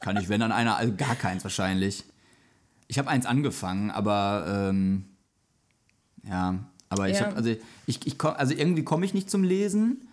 [0.00, 2.04] kann ich, wenn dann einer, also gar keins wahrscheinlich.
[2.88, 5.04] Ich habe eins angefangen, aber ähm,
[6.24, 7.26] ja, aber ich Ja.
[7.26, 7.54] habe, also
[7.86, 10.08] ich, ich komm, also irgendwie komme ich nicht zum Lesen.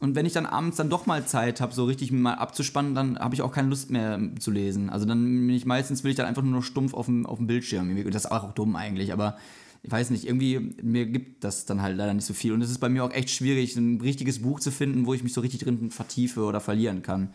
[0.00, 3.18] Und wenn ich dann abends dann doch mal Zeit habe, so richtig mal abzuspannen, dann
[3.18, 4.88] habe ich auch keine Lust mehr ähm, zu lesen.
[4.88, 7.36] Also dann bin ich meistens will ich dann einfach nur noch stumpf auf dem, auf
[7.36, 7.94] dem Bildschirm.
[8.10, 9.36] Das ist auch dumm eigentlich, aber
[9.82, 12.52] ich weiß nicht, irgendwie mir gibt das dann halt leider nicht so viel.
[12.52, 15.22] Und es ist bei mir auch echt schwierig, ein richtiges Buch zu finden, wo ich
[15.22, 17.32] mich so richtig drin vertiefe oder verlieren kann.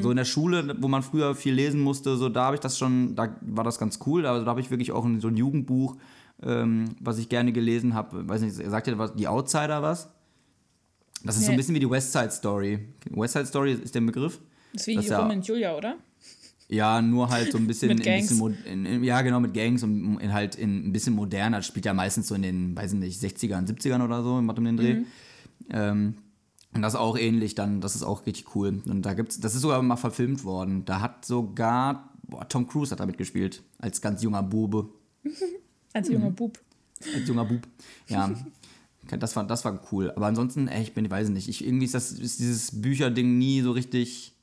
[0.00, 2.78] So in der Schule, wo man früher viel lesen musste, so da habe ich das
[2.78, 4.26] schon, da war das ganz cool.
[4.26, 5.96] Also da habe ich wirklich auch so ein Jugendbuch,
[6.42, 8.28] ähm, was ich gerne gelesen habe.
[8.28, 10.10] Weiß nicht, sagt ihr was, die Outsider was?
[11.24, 11.56] Das ist so ein Nee.
[11.58, 12.78] bisschen wie die West Side Story.
[13.10, 14.40] West Side Story ist der Begriff?
[14.72, 15.96] Das ist wie Das ja- Romeo und Julia, oder?
[16.70, 18.38] Ja, nur halt so ein bisschen, Mit bisschen Gangs.
[18.38, 21.58] mo- in, in, ja genau mit Gangs und in halt in, ein bisschen moderner.
[21.58, 24.48] Das spielt ja meistens so in den, weiß ich nicht, 60ern, 70ern oder so, im
[24.48, 24.94] um den Dreh.
[24.94, 25.06] Mhm.
[25.70, 26.14] Ähm,
[26.72, 28.80] Und das ist auch ähnlich dann, das ist auch richtig cool.
[28.86, 30.84] Und da gibt's, das ist sogar mal verfilmt worden.
[30.84, 34.88] Da hat sogar, boah, Tom Cruise hat da mitgespielt, als ganz junger Bube.
[35.92, 36.34] als junger mhm.
[36.36, 36.58] Bub.
[37.14, 37.66] Als junger Bub,
[38.08, 38.32] ja.
[39.18, 40.12] Das war, das war cool.
[40.14, 43.38] Aber ansonsten, ey, ich bin, ich weiß nicht, ich, irgendwie ist, das, ist dieses Bücherding
[43.38, 44.36] nie so richtig.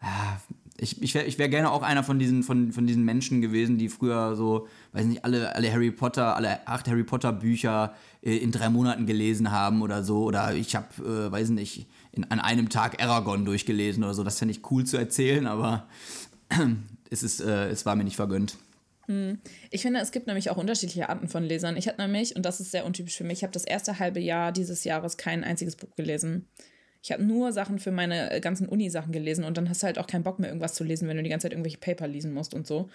[0.00, 0.40] Ja,
[0.78, 3.78] ich, ich wäre ich wär gerne auch einer von diesen, von, von diesen Menschen gewesen,
[3.78, 8.36] die früher so, weiß nicht, alle, alle Harry Potter, alle acht Harry Potter Bücher äh,
[8.36, 10.24] in drei Monaten gelesen haben oder so.
[10.24, 14.24] Oder ich habe, äh, weiß nicht, in, an einem Tag Aragon durchgelesen oder so.
[14.24, 15.86] Das fände ich cool zu erzählen, aber
[17.10, 18.56] es, ist, äh, es war mir nicht vergönnt.
[19.06, 19.38] Hm.
[19.70, 21.76] Ich finde, es gibt nämlich auch unterschiedliche Arten von Lesern.
[21.76, 24.20] Ich habe nämlich, und das ist sehr untypisch für mich, ich habe das erste halbe
[24.20, 26.48] Jahr dieses Jahres kein einziges Buch gelesen.
[27.06, 29.96] Ich habe nur Sachen für meine äh, ganzen Uni-Sachen gelesen und dann hast du halt
[29.96, 32.34] auch keinen Bock mehr, irgendwas zu lesen, wenn du die ganze Zeit irgendwelche Paper lesen
[32.34, 32.90] musst und so.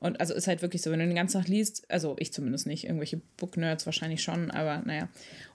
[0.00, 2.66] Und also ist halt wirklich so, wenn du den ganzen Tag liest, also ich zumindest
[2.66, 5.06] nicht, irgendwelche Book-Nerds wahrscheinlich schon, aber naja.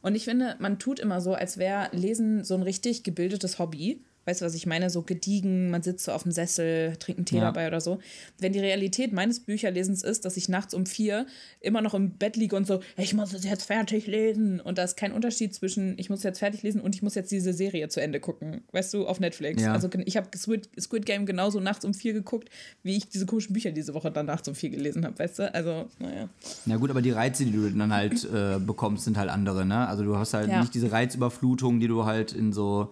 [0.03, 3.99] Und ich finde, man tut immer so, als wäre Lesen so ein richtig gebildetes Hobby.
[4.27, 4.89] Weißt du, was ich meine?
[4.89, 7.43] So gediegen, man sitzt so auf dem Sessel, trinkt einen Tee ja.
[7.43, 7.99] dabei oder so.
[8.39, 11.27] Wenn die Realität meines Bücherlesens ist, dass ich nachts um vier
[11.61, 14.59] immer noch im Bett liege und so, ich muss es jetzt fertig lesen.
[14.59, 17.31] Und da ist kein Unterschied zwischen, ich muss jetzt fertig lesen und ich muss jetzt
[17.31, 18.63] diese Serie zu Ende gucken.
[18.73, 19.63] Weißt du, auf Netflix.
[19.63, 19.71] Ja.
[19.71, 22.49] Also ich habe Squid, Squid Game genauso nachts um vier geguckt,
[22.83, 25.53] wie ich diese komischen Bücher diese Woche dann nachts um vier gelesen habe, weißt du?
[25.53, 26.27] Also, naja.
[26.65, 29.87] Ja gut, aber die Reize, die du dann halt äh, bekommst, sind halt andere, ne?
[29.87, 30.59] Also du hast halt ja.
[30.59, 32.91] nicht diese Reizüberflutung, die du halt in so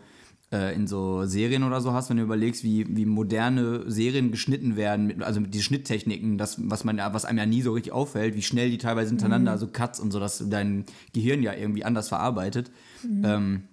[0.51, 5.23] in so Serien oder so hast, wenn du überlegst, wie, wie moderne Serien geschnitten werden,
[5.23, 8.69] also die Schnitttechniken, das, was, man, was einem ja nie so richtig auffällt, wie schnell
[8.69, 9.59] die teilweise hintereinander, mhm.
[9.59, 12.71] so Cuts und so, dass dein Gehirn ja irgendwie anders verarbeitet.
[13.03, 13.25] Mhm.
[13.25, 13.63] Ähm,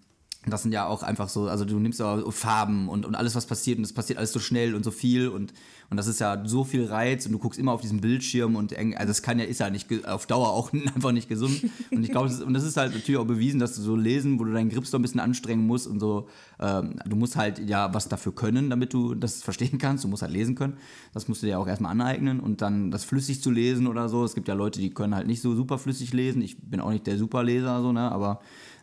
[0.46, 3.46] das sind ja auch einfach so, also du nimmst auch Farben und, und alles, was
[3.46, 5.52] passiert, und es passiert alles so schnell und so viel und,
[5.88, 8.76] und das ist ja so viel Reiz und du guckst immer auf diesen Bildschirm und
[8.76, 11.70] also das kann ja, ist ja nicht auf Dauer auch einfach nicht gesund.
[11.90, 14.44] Und ich glaube, und das ist halt natürlich auch bewiesen, dass du so lesen, wo
[14.44, 16.28] du deinen Grips so ein bisschen anstrengen musst und so,
[16.58, 20.02] ähm, du musst halt ja was dafür können, damit du das verstehen kannst.
[20.02, 20.76] Du musst halt lesen können.
[21.12, 24.24] Das musst du dir auch erstmal aneignen und dann das flüssig zu lesen oder so.
[24.24, 26.42] Es gibt ja Leute, die können halt nicht so super flüssig lesen.
[26.42, 28.40] Ich bin auch nicht der Superleser, so, ne, aber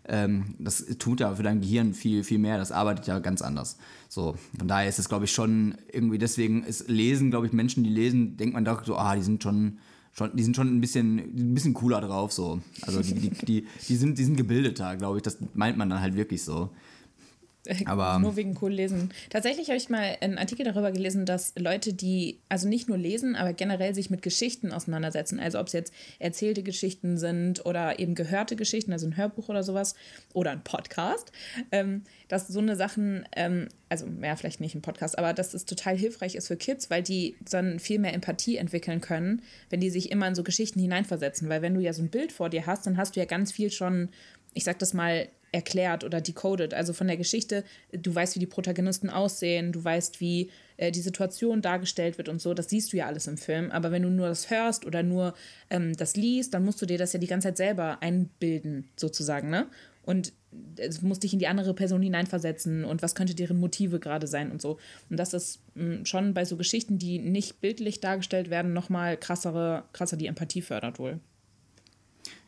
[0.10, 2.58] ähm, das tut ja für dein Gehirn viel, viel mehr.
[2.58, 3.78] Das arbeitet ja ganz anders.
[4.10, 7.84] So, von daher ist es, glaube ich, schon irgendwie, deswegen ist Lesen, glaube ich, Menschen,
[7.84, 9.78] die lesen, denkt man doch so, ah, die sind schon,
[10.12, 12.60] schon, die sind schon ein bisschen, ein bisschen cooler drauf, so.
[12.82, 15.24] Also die, die, die, die sind, die sind gebildeter, glaube ich.
[15.24, 16.72] Das meint man dann halt wirklich so.
[17.86, 19.12] Aber nur wegen cool lesen.
[19.30, 23.36] Tatsächlich habe ich mal einen Artikel darüber gelesen, dass Leute, die also nicht nur lesen,
[23.36, 28.16] aber generell sich mit Geschichten auseinandersetzen, also ob es jetzt erzählte Geschichten sind oder eben
[28.16, 29.96] gehörte Geschichten, also ein Hörbuch oder sowas
[30.34, 31.32] oder ein Podcast,
[31.72, 35.66] ähm, dass so eine Sachen, ähm, also mehr vielleicht nicht ein Podcast, aber dass es
[35.66, 39.90] total hilfreich ist für Kids, weil die dann viel mehr Empathie entwickeln können, wenn die
[39.90, 41.50] sich immer in so Geschichten hineinversetzen.
[41.50, 43.52] Weil wenn du ja so ein Bild vor dir hast, dann hast du ja ganz
[43.52, 44.10] viel schon,
[44.54, 46.74] ich sag das mal, erklärt oder decoded.
[46.74, 51.02] Also von der Geschichte, du weißt, wie die Protagonisten aussehen, du weißt, wie äh, die
[51.02, 52.54] Situation dargestellt wird und so.
[52.54, 53.72] Das siehst du ja alles im Film.
[53.72, 55.34] Aber wenn du nur das hörst oder nur
[55.70, 59.50] ähm, das liest, dann musst du dir das ja die ganze Zeit selber einbilden, sozusagen,
[59.50, 59.68] ne?
[60.04, 60.34] Und
[60.78, 64.52] es musst dich in die andere Person hineinversetzen und was könnte deren Motive gerade sein
[64.52, 64.80] und so.
[65.10, 69.18] Und das ist mh, hm, schon bei so Geschichten, die nicht bildlich dargestellt werden, nochmal
[69.18, 71.20] krassere, krasser die Empathie fördert wohl.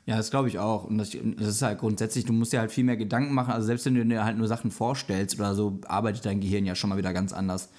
[0.05, 0.85] Ja, das glaube ich auch.
[0.85, 3.53] Und das, das, ist halt grundsätzlich, du musst dir halt viel mehr Gedanken machen.
[3.53, 6.75] Also selbst wenn du dir halt nur Sachen vorstellst oder so, arbeitet dein Gehirn ja
[6.75, 7.69] schon mal wieder ganz anders.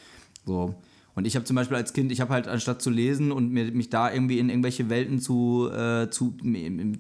[0.47, 0.75] So.
[1.15, 3.71] Und ich habe zum Beispiel als Kind, ich habe halt anstatt zu lesen und mir,
[3.71, 6.35] mich da irgendwie in irgendwelche Welten zu, äh, zu,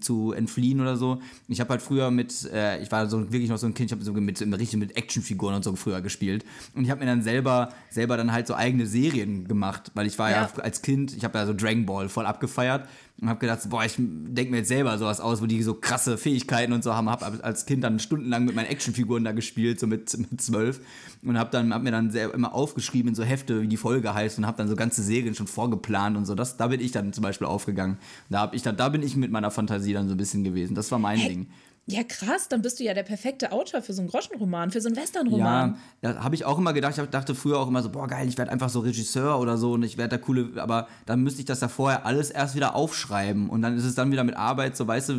[0.00, 3.56] zu entfliehen oder so, ich habe halt früher mit, äh, ich war so wirklich noch
[3.56, 6.44] so ein Kind, ich habe so mit, richtig mit Actionfiguren und so früher gespielt.
[6.74, 10.18] Und ich habe mir dann selber, selber dann halt so eigene Serien gemacht, weil ich
[10.18, 12.86] war ja, ja als Kind, ich habe ja so Dragon Ball voll abgefeiert
[13.20, 16.18] und habe gedacht, boah, ich denke mir jetzt selber sowas aus, wo die so krasse
[16.18, 17.08] Fähigkeiten und so haben.
[17.08, 20.80] Habe als Kind dann stundenlang mit meinen Actionfiguren da gespielt, so mit, mit zwölf.
[21.22, 24.12] Und habe dann hab mir dann sehr, immer aufgeschrieben in so Hefte, wie die Folge
[24.12, 26.34] heißt und habe dann so ganze Serien schon vorgeplant und so.
[26.34, 27.98] Das, da bin ich dann zum Beispiel aufgegangen.
[28.28, 30.74] Da, hab ich dann, da bin ich mit meiner Fantasie dann so ein bisschen gewesen.
[30.74, 31.46] Das war mein hey, Ding.
[31.86, 34.86] Ja, krass, dann bist du ja der perfekte Autor für so einen Groschenroman, für so
[34.86, 35.76] einen Westernroman.
[36.00, 38.28] Ja, da habe ich auch immer gedacht, ich dachte früher auch immer so, boah, geil,
[38.28, 41.40] ich werde einfach so Regisseur oder so und ich werde da coole, aber dann müsste
[41.40, 44.36] ich das ja vorher alles erst wieder aufschreiben und dann ist es dann wieder mit
[44.36, 45.14] Arbeit, so weißt du,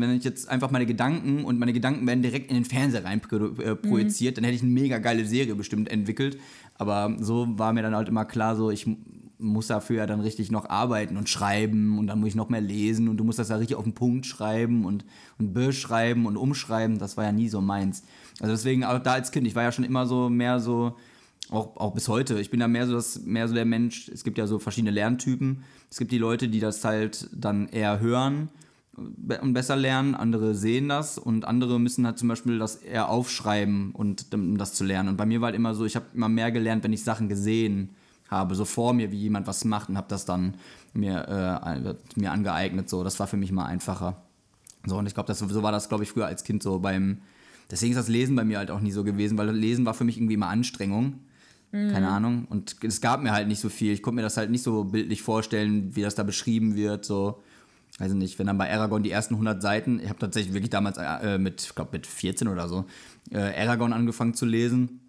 [0.00, 3.20] wenn ich jetzt einfach meine Gedanken und meine Gedanken werden direkt in den Fernseher rein
[3.20, 4.34] äh, projiziert, mhm.
[4.36, 6.40] dann hätte ich eine mega geile Serie bestimmt entwickelt,
[6.74, 8.84] aber so war mir dann halt immer klar, so ich
[9.40, 12.60] muss dafür ja dann richtig noch arbeiten und schreiben und dann muss ich noch mehr
[12.60, 15.04] lesen und du musst das ja richtig auf den Punkt schreiben und,
[15.38, 16.98] und beschreiben und umschreiben.
[16.98, 18.04] Das war ja nie so meins.
[18.40, 20.96] Also deswegen, auch da als Kind, ich war ja schon immer so mehr so,
[21.50, 24.24] auch, auch bis heute, ich bin da mehr so, das, mehr so der Mensch, es
[24.24, 25.64] gibt ja so verschiedene Lerntypen.
[25.90, 28.50] Es gibt die Leute, die das halt dann eher hören
[28.96, 33.92] und besser lernen, andere sehen das und andere müssen halt zum Beispiel das eher aufschreiben
[33.92, 35.10] und um das zu lernen.
[35.10, 37.28] Und bei mir war halt immer so, ich habe immer mehr gelernt, wenn ich Sachen
[37.28, 37.90] gesehen
[38.30, 40.54] habe, so vor mir, wie jemand was macht und habe das dann
[40.92, 42.88] mir, äh, mir angeeignet.
[42.88, 44.22] So, das war für mich mal einfacher.
[44.86, 47.18] So, und ich glaube, so war das, glaube ich, früher als Kind so beim.
[47.70, 50.04] Deswegen ist das Lesen bei mir halt auch nie so gewesen, weil Lesen war für
[50.04, 51.20] mich irgendwie immer Anstrengung.
[51.72, 51.92] Mhm.
[51.92, 52.46] Keine Ahnung.
[52.48, 53.92] Und es gab mir halt nicht so viel.
[53.92, 57.04] Ich konnte mir das halt nicht so bildlich vorstellen, wie das da beschrieben wird.
[57.04, 57.42] So
[58.00, 60.96] weiß nicht, wenn dann bei Aragon die ersten 100 Seiten, ich habe tatsächlich wirklich damals
[60.98, 62.86] äh, mit, glaube mit 14 oder so,
[63.30, 64.99] äh, Aragon angefangen zu lesen.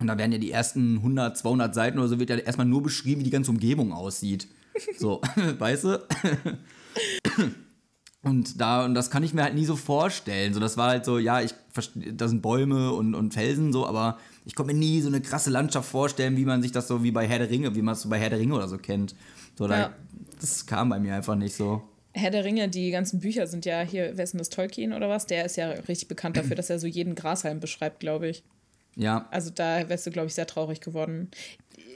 [0.00, 2.82] Und da werden ja die ersten 100, 200 Seiten oder so, wird ja erstmal nur
[2.82, 4.48] beschrieben, wie die ganze Umgebung aussieht.
[4.96, 5.20] So,
[5.58, 6.06] weißt du?
[8.22, 10.52] Und da, und das kann ich mir halt nie so vorstellen.
[10.52, 11.54] So, das war halt so, ja, ich
[11.94, 15.50] da sind Bäume und, und Felsen so, aber ich konnte mir nie so eine krasse
[15.50, 18.02] Landschaft vorstellen, wie man sich das so wie bei Herr der Ringe, wie man es
[18.02, 19.14] so bei Herr der Ringe oder so kennt.
[19.56, 19.92] So, da, ja.
[20.40, 21.82] das kam bei mir einfach nicht so.
[22.12, 25.08] Herr der Ringe, die ganzen Bücher sind ja hier, wer ist denn das, Tolkien oder
[25.08, 25.26] was?
[25.26, 28.42] Der ist ja richtig bekannt dafür, dass er so jeden Grashalm beschreibt, glaube ich.
[28.96, 29.28] Ja.
[29.30, 31.30] Also da wärst du, glaube ich, sehr traurig geworden.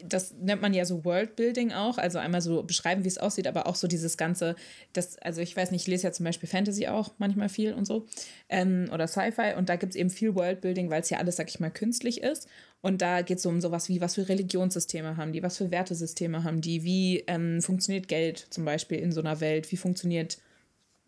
[0.05, 3.67] Das nennt man ja so Worldbuilding auch, also einmal so beschreiben, wie es aussieht, aber
[3.67, 4.57] auch so dieses ganze,
[4.93, 7.85] das, also ich weiß nicht, ich lese ja zum Beispiel Fantasy auch manchmal viel und
[7.85, 8.07] so
[8.49, 11.49] ähm, oder Sci-Fi und da gibt es eben viel Worldbuilding, weil es ja alles, sag
[11.49, 12.49] ich mal, künstlich ist
[12.81, 16.43] und da geht es um sowas wie, was für Religionssysteme haben die, was für Wertesysteme
[16.43, 20.43] haben die, wie ähm, funktioniert Geld zum Beispiel in so einer Welt, wie funktioniert hm,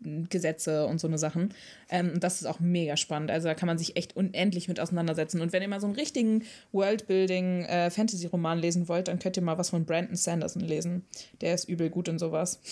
[0.01, 1.53] Gesetze und so eine Sachen.
[1.89, 3.31] Ähm, das ist auch mega spannend.
[3.31, 5.41] Also da kann man sich echt unendlich mit auseinandersetzen.
[5.41, 9.57] Und wenn ihr mal so einen richtigen Worldbuilding-Fantasy-Roman äh, lesen wollt, dann könnt ihr mal
[9.57, 11.03] was von Brandon Sanderson lesen.
[11.41, 12.59] Der ist übel gut in sowas.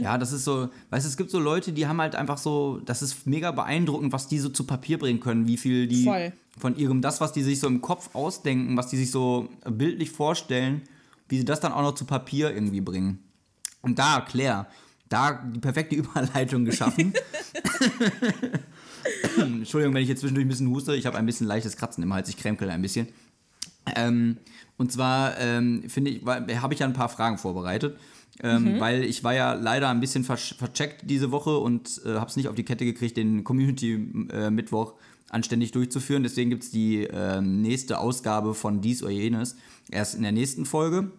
[0.00, 2.78] Ja, das ist so, weißt du, es gibt so Leute, die haben halt einfach so,
[2.84, 6.32] das ist mega beeindruckend, was die so zu Papier bringen können, wie viel die Voll.
[6.56, 10.10] von ihrem, das, was die sich so im Kopf ausdenken, was die sich so bildlich
[10.10, 10.82] vorstellen,
[11.28, 13.18] wie sie das dann auch noch zu Papier irgendwie bringen.
[13.82, 14.68] Und da, Claire,
[15.08, 17.12] da die perfekte Überleitung geschaffen.
[19.38, 22.12] Entschuldigung, wenn ich jetzt zwischendurch ein bisschen huste, ich habe ein bisschen leichtes Kratzen im
[22.12, 23.08] Hals, ich kränkel ein bisschen.
[23.96, 24.36] Ähm,
[24.76, 27.96] und zwar ähm, finde ich, habe ich ja ein paar Fragen vorbereitet
[28.42, 28.80] ähm, mhm.
[28.80, 32.36] weil ich war ja leider ein bisschen ver vercheckt diese Woche und äh, habe es
[32.36, 34.96] nicht auf die Kette gekriegt, den Community-Mittwoch äh,
[35.30, 36.22] anständig durchzuführen.
[36.22, 39.56] Deswegen gibt es die äh, nächste Ausgabe von dies oder jenes
[39.90, 41.10] erst in der nächsten Folge.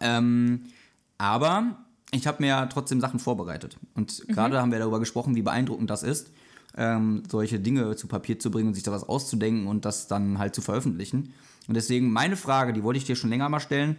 [0.00, 0.64] Ähm,
[1.16, 1.81] aber
[2.12, 3.76] ich habe mir ja trotzdem Sachen vorbereitet.
[3.94, 4.32] Und mhm.
[4.32, 6.30] gerade haben wir darüber gesprochen, wie beeindruckend das ist,
[6.76, 10.38] ähm, solche Dinge zu Papier zu bringen und sich da was auszudenken und das dann
[10.38, 11.34] halt zu veröffentlichen.
[11.68, 13.96] Und deswegen meine Frage, die wollte ich dir schon länger mal stellen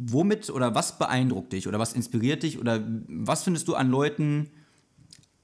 [0.00, 4.50] womit oder was beeindruckt dich oder was inspiriert dich oder was findest du an Leuten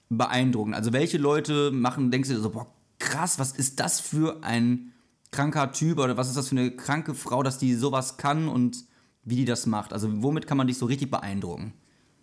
[0.08, 0.74] beeindruckend?
[0.74, 2.66] Also welche Leute machen, denkst du so, boah,
[2.98, 4.92] krass, was ist das für ein
[5.30, 8.84] kranker Typ oder was ist das für eine kranke Frau, dass die sowas kann und
[9.24, 9.92] wie die das macht?
[9.92, 11.74] Also womit kann man dich so richtig beeindrucken?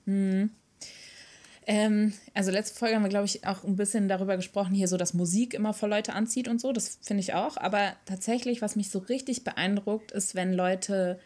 [0.05, 0.49] Hm.
[1.65, 4.97] Ähm, also letzte Folge haben wir, glaube ich, auch ein bisschen darüber gesprochen, hier so,
[4.97, 6.73] dass Musik immer voll Leute anzieht und so.
[6.73, 7.57] Das finde ich auch.
[7.57, 11.19] Aber tatsächlich, was mich so richtig beeindruckt, ist, wenn Leute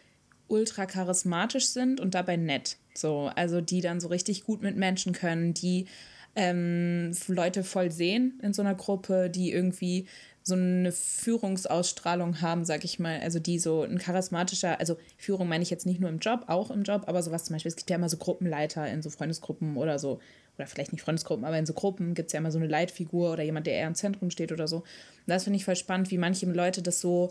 [0.46, 2.76] ultra charismatisch sind und dabei nett.
[2.94, 5.86] So, also die dann so richtig gut mit Menschen können, die
[6.34, 10.06] ähm, Leute voll sehen in so einer Gruppe, die irgendwie
[10.48, 15.62] so eine Führungsausstrahlung haben, sag ich mal, also die so ein charismatischer, also Führung meine
[15.62, 17.90] ich jetzt nicht nur im Job, auch im Job, aber sowas zum Beispiel, es gibt
[17.90, 20.18] ja immer so Gruppenleiter in so Freundesgruppen oder so,
[20.56, 23.32] oder vielleicht nicht Freundesgruppen, aber in so Gruppen gibt es ja immer so eine Leitfigur
[23.32, 24.78] oder jemand, der eher im Zentrum steht oder so.
[24.78, 24.84] Und
[25.26, 27.30] das finde ich voll spannend, wie manche Leute das so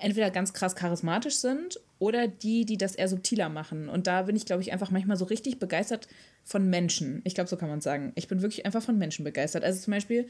[0.00, 3.88] entweder ganz krass charismatisch sind oder die, die das eher subtiler machen.
[3.88, 6.08] Und da bin ich, glaube ich, einfach manchmal so richtig begeistert
[6.42, 7.20] von Menschen.
[7.24, 8.12] Ich glaube, so kann man sagen.
[8.14, 9.62] Ich bin wirklich einfach von Menschen begeistert.
[9.62, 10.28] Also zum Beispiel,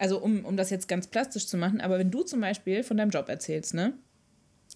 [0.00, 2.96] also um, um das jetzt ganz plastisch zu machen, aber wenn du zum Beispiel von
[2.96, 3.92] deinem Job erzählst, ne?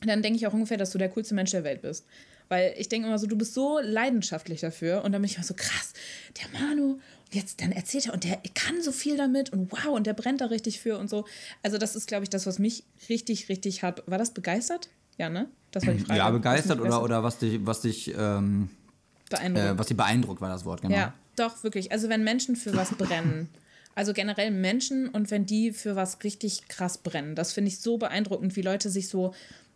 [0.04, 2.04] Dann denke ich auch ungefähr, dass du der coolste Mensch der Welt bist.
[2.48, 5.02] Weil ich denke immer so, du bist so leidenschaftlich dafür.
[5.02, 5.94] Und dann bin ich immer so, krass,
[6.36, 6.98] der Manu,
[7.30, 10.42] jetzt, dann erzählt er und der kann so viel damit und wow, und der brennt
[10.42, 11.24] da richtig für und so.
[11.62, 14.02] Also, das ist, glaube ich, das, was mich richtig, richtig hat.
[14.06, 14.90] War das begeistert?
[15.16, 15.48] Ja, ne?
[15.70, 16.18] Das war die Frage.
[16.18, 18.68] Ja, begeistert oder, oder was dich, was dich ähm,
[19.30, 19.66] beeindruckt.
[19.66, 20.94] Äh, was dich beeindruckt, war das Wort, genau.
[20.94, 21.92] Ja, doch, wirklich.
[21.92, 23.48] Also, wenn Menschen für was brennen.
[23.94, 27.34] Also generell Menschen und wenn die für was richtig krass brennen.
[27.34, 29.32] Das finde ich so beeindruckend, wie Leute sich so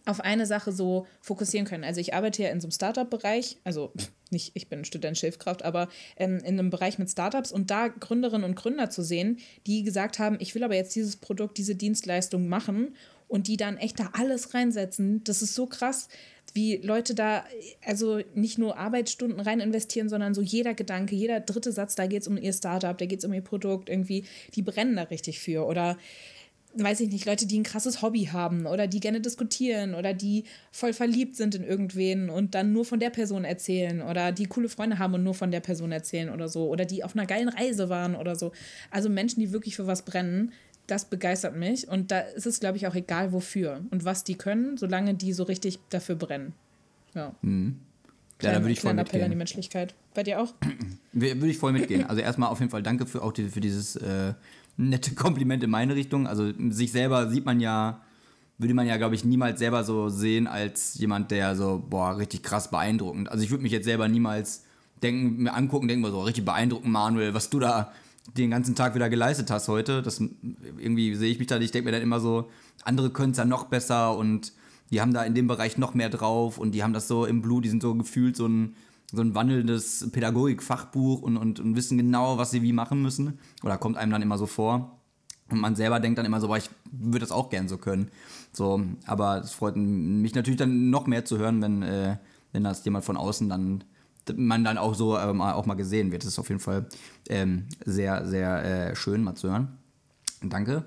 [0.08, 1.84] auf eine Sache so fokussieren können.
[1.84, 3.92] Also ich arbeite ja in so einem Startup-Bereich, also
[4.30, 8.44] nicht ich bin Student Schilfkraft, aber ähm, in einem Bereich mit Startups und da Gründerinnen
[8.44, 12.48] und Gründer zu sehen, die gesagt haben, ich will aber jetzt dieses Produkt, diese Dienstleistung
[12.48, 12.94] machen
[13.28, 16.08] und die dann echt da alles reinsetzen, das ist so krass,
[16.54, 17.44] wie Leute da
[17.84, 22.22] also nicht nur Arbeitsstunden rein investieren, sondern so jeder Gedanke, jeder dritte Satz, da geht
[22.22, 25.40] es um ihr Startup, da geht es um ihr Produkt, irgendwie, die brennen da richtig
[25.40, 25.96] für oder
[26.74, 30.44] weiß ich nicht, Leute, die ein krasses Hobby haben oder die gerne diskutieren oder die
[30.70, 34.68] voll verliebt sind in irgendwen und dann nur von der Person erzählen oder die coole
[34.68, 37.48] Freunde haben und nur von der Person erzählen oder so oder die auf einer geilen
[37.48, 38.52] Reise waren oder so.
[38.90, 40.52] Also Menschen, die wirklich für was brennen,
[40.88, 44.34] das begeistert mich und da ist es, glaube ich, auch egal wofür und was die
[44.34, 46.54] können, solange die so richtig dafür brennen.
[47.14, 47.34] Ja.
[47.42, 47.76] Mhm.
[48.40, 49.24] Ja, da würde ich voll mitgehen.
[49.24, 49.94] an die Menschlichkeit.
[50.14, 50.54] Bei dir auch?
[51.12, 52.06] Würde ich voll mitgehen.
[52.06, 54.34] Also erstmal auf jeden Fall danke für auch die, für dieses äh,
[54.76, 56.28] nette Kompliment in meine Richtung.
[56.28, 58.00] Also sich selber sieht man ja,
[58.58, 62.44] würde man ja, glaube ich, niemals selber so sehen als jemand, der so, boah, richtig
[62.44, 63.28] krass beeindruckend.
[63.28, 64.64] Also ich würde mich jetzt selber niemals
[65.02, 67.92] denken, mir angucken, denken wir so, richtig beeindruckend, Manuel, was du da
[68.36, 70.02] den ganzen Tag wieder geleistet hast heute.
[70.02, 72.48] Das irgendwie sehe ich mich da, ich denke mir dann immer so,
[72.84, 74.52] andere können es ja noch besser und
[74.90, 77.42] die haben da in dem Bereich noch mehr drauf und die haben das so im
[77.42, 78.74] Blut, die sind so gefühlt so ein,
[79.12, 83.38] so ein wandelndes Pädagogik-Fachbuch und, und, und wissen genau, was sie wie machen müssen.
[83.62, 84.98] Oder kommt einem dann immer so vor.
[85.50, 88.10] Und man selber denkt dann immer so, boah, ich würde das auch gern so können.
[88.52, 92.16] So, aber es freut mich natürlich dann noch mehr zu hören, wenn, äh,
[92.52, 93.84] wenn das jemand von außen dann
[94.36, 96.22] man dann auch so ähm, auch mal gesehen wird.
[96.22, 96.86] Das ist auf jeden Fall
[97.28, 99.78] ähm, sehr, sehr äh, schön mal zu hören.
[100.42, 100.84] Danke.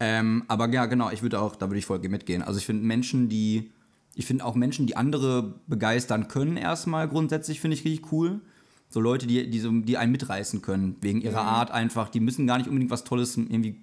[0.00, 2.42] Ähm, aber ja, genau, ich würde auch, da würde ich voll mitgehen.
[2.42, 3.70] Also ich finde Menschen, die,
[4.14, 8.40] ich finde auch Menschen, die andere begeistern können, erstmal grundsätzlich, finde ich richtig cool.
[8.88, 11.48] So Leute, die, die, so, die einen mitreißen können, wegen ihrer mhm.
[11.48, 12.08] Art einfach.
[12.08, 13.82] Die müssen gar nicht unbedingt was Tolles irgendwie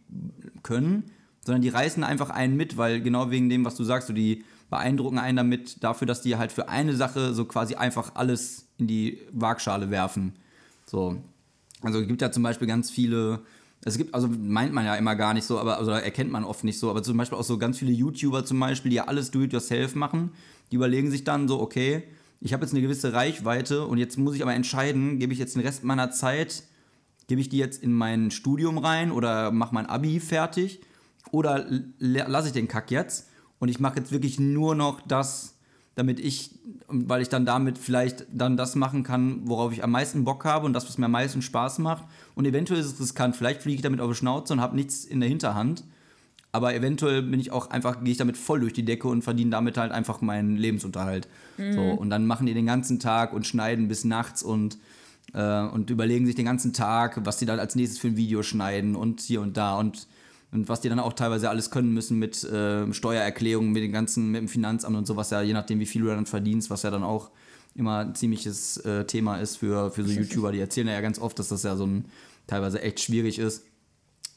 [0.61, 1.05] können,
[1.45, 4.43] sondern die reißen einfach einen mit, weil genau wegen dem, was du sagst, so die
[4.69, 8.87] beeindrucken einen damit, dafür, dass die halt für eine Sache so quasi einfach alles in
[8.87, 10.33] die Waagschale werfen.
[10.85, 11.21] So.
[11.81, 13.41] Also es gibt ja zum Beispiel ganz viele
[13.85, 16.63] es gibt, also meint man ja immer gar nicht so, aber also erkennt man oft
[16.63, 19.31] nicht so, aber zum Beispiel auch so ganz viele YouTuber zum Beispiel, die ja alles
[19.31, 20.31] do-it-yourself machen,
[20.71, 22.03] die überlegen sich dann so, okay,
[22.41, 25.55] ich habe jetzt eine gewisse Reichweite und jetzt muss ich aber entscheiden, gebe ich jetzt
[25.55, 26.63] den Rest meiner Zeit,
[27.27, 30.81] gebe ich die jetzt in mein Studium rein oder mache mein Abi fertig
[31.31, 31.65] oder
[31.99, 35.55] lasse ich den Kack jetzt und ich mache jetzt wirklich nur noch das,
[35.99, 36.51] damit ich,
[36.87, 40.65] weil ich dann damit vielleicht dann das machen kann, worauf ich am meisten Bock habe
[40.65, 42.05] und das, was mir am meisten Spaß macht.
[42.35, 45.05] Und eventuell ist es riskant, vielleicht fliege ich damit auf die Schnauze und habe nichts
[45.05, 45.83] in der Hinterhand.
[46.51, 49.51] Aber eventuell bin ich auch einfach, gehe ich damit voll durch die Decke und verdiene
[49.51, 51.27] damit halt einfach meinen Lebensunterhalt.
[51.57, 51.73] Mhm.
[51.73, 54.79] So, und dann machen die den ganzen Tag und schneiden bis nachts und,
[55.33, 58.41] äh, und überlegen sich den ganzen Tag, was sie dann als nächstes für ein Video
[58.41, 59.77] schneiden und hier und da.
[59.77, 60.07] Und
[60.51, 64.31] und was die dann auch teilweise alles können müssen mit äh, Steuererklärungen, mit den ganzen,
[64.31, 66.89] mit dem Finanzamt und sowas, ja, je nachdem, wie viel du dann verdienst, was ja
[66.89, 67.29] dann auch
[67.75, 70.51] immer ein ziemliches äh, Thema ist für, für so YouTuber.
[70.51, 72.05] Die erzählen ja ganz oft, dass das ja so ein
[72.47, 73.63] teilweise echt schwierig ist.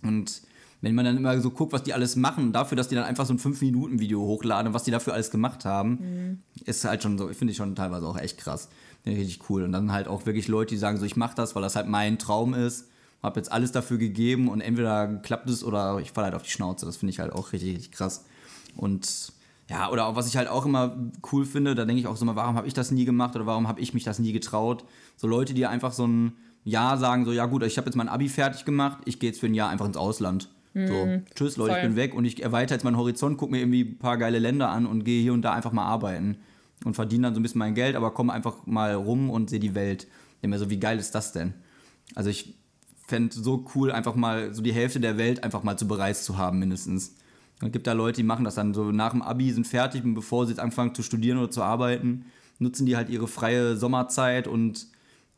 [0.02, 0.42] Und
[0.82, 3.24] wenn man dann immer so guckt, was die alles machen, dafür, dass die dann einfach
[3.24, 6.38] so ein 5-Minuten-Video hochladen und was die dafür alles gemacht haben, mhm.
[6.66, 8.68] ist halt schon so, finde ich schon teilweise auch echt krass.
[9.06, 9.62] Richtig cool.
[9.62, 11.88] Und dann halt auch wirklich Leute, die sagen so, ich mache das, weil das halt
[11.88, 12.88] mein Traum ist
[13.22, 16.50] habe jetzt alles dafür gegeben und entweder klappt es oder ich falle halt auf die
[16.50, 16.86] Schnauze.
[16.86, 18.24] Das finde ich halt auch richtig, richtig krass.
[18.76, 19.32] Und
[19.70, 20.96] ja, oder auch, was ich halt auch immer
[21.32, 23.46] cool finde, da denke ich auch so mal, warum habe ich das nie gemacht oder
[23.46, 24.84] warum habe ich mich das nie getraut?
[25.16, 26.32] So Leute, die einfach so ein
[26.64, 29.40] Jahr sagen, so, ja gut, ich habe jetzt mein Abi fertig gemacht, ich gehe jetzt
[29.40, 30.50] für ein Jahr einfach ins Ausland.
[30.74, 31.80] Mhm, so, tschüss Leute, voll.
[31.80, 34.38] ich bin weg und ich erweitere jetzt meinen Horizont, gucke mir irgendwie ein paar geile
[34.38, 36.38] Länder an und gehe hier und da einfach mal arbeiten
[36.84, 39.60] und verdiene dann so ein bisschen mein Geld, aber komme einfach mal rum und sehe
[39.60, 40.04] die Welt.
[40.04, 41.54] Ich denke mir so, wie geil ist das denn?
[42.14, 42.54] Also ich
[43.12, 46.38] fände so cool, einfach mal so die Hälfte der Welt einfach mal zu bereist zu
[46.38, 47.08] haben, mindestens.
[47.60, 50.02] Und es gibt da Leute, die machen das dann so nach dem Abi, sind fertig
[50.02, 52.24] und bevor sie jetzt anfangen zu studieren oder zu arbeiten,
[52.58, 54.86] nutzen die halt ihre freie Sommerzeit und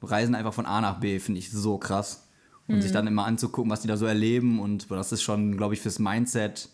[0.01, 2.29] reisen einfach von A nach B, finde ich so krass.
[2.69, 2.83] Und mhm.
[2.83, 5.81] sich dann immer anzugucken, was die da so erleben und das ist schon, glaube ich,
[5.81, 6.69] fürs Mindset.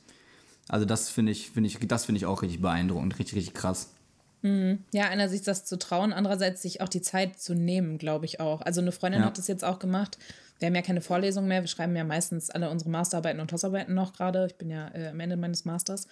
[0.69, 3.95] Also das finde ich, finde ich, das finde ich auch richtig beeindruckend, richtig, richtig krass.
[4.43, 4.85] Mhm.
[4.93, 8.63] Ja, einerseits das zu trauen, andererseits sich auch die Zeit zu nehmen, glaube ich auch.
[8.63, 9.27] Also eine Freundin ja.
[9.27, 10.19] hat das jetzt auch gemacht
[10.61, 11.63] wir haben ja keine Vorlesung mehr.
[11.63, 14.47] Wir schreiben ja meistens alle unsere Masterarbeiten und Hausarbeiten noch gerade.
[14.47, 16.07] Ich bin ja äh, am Ende meines Masters.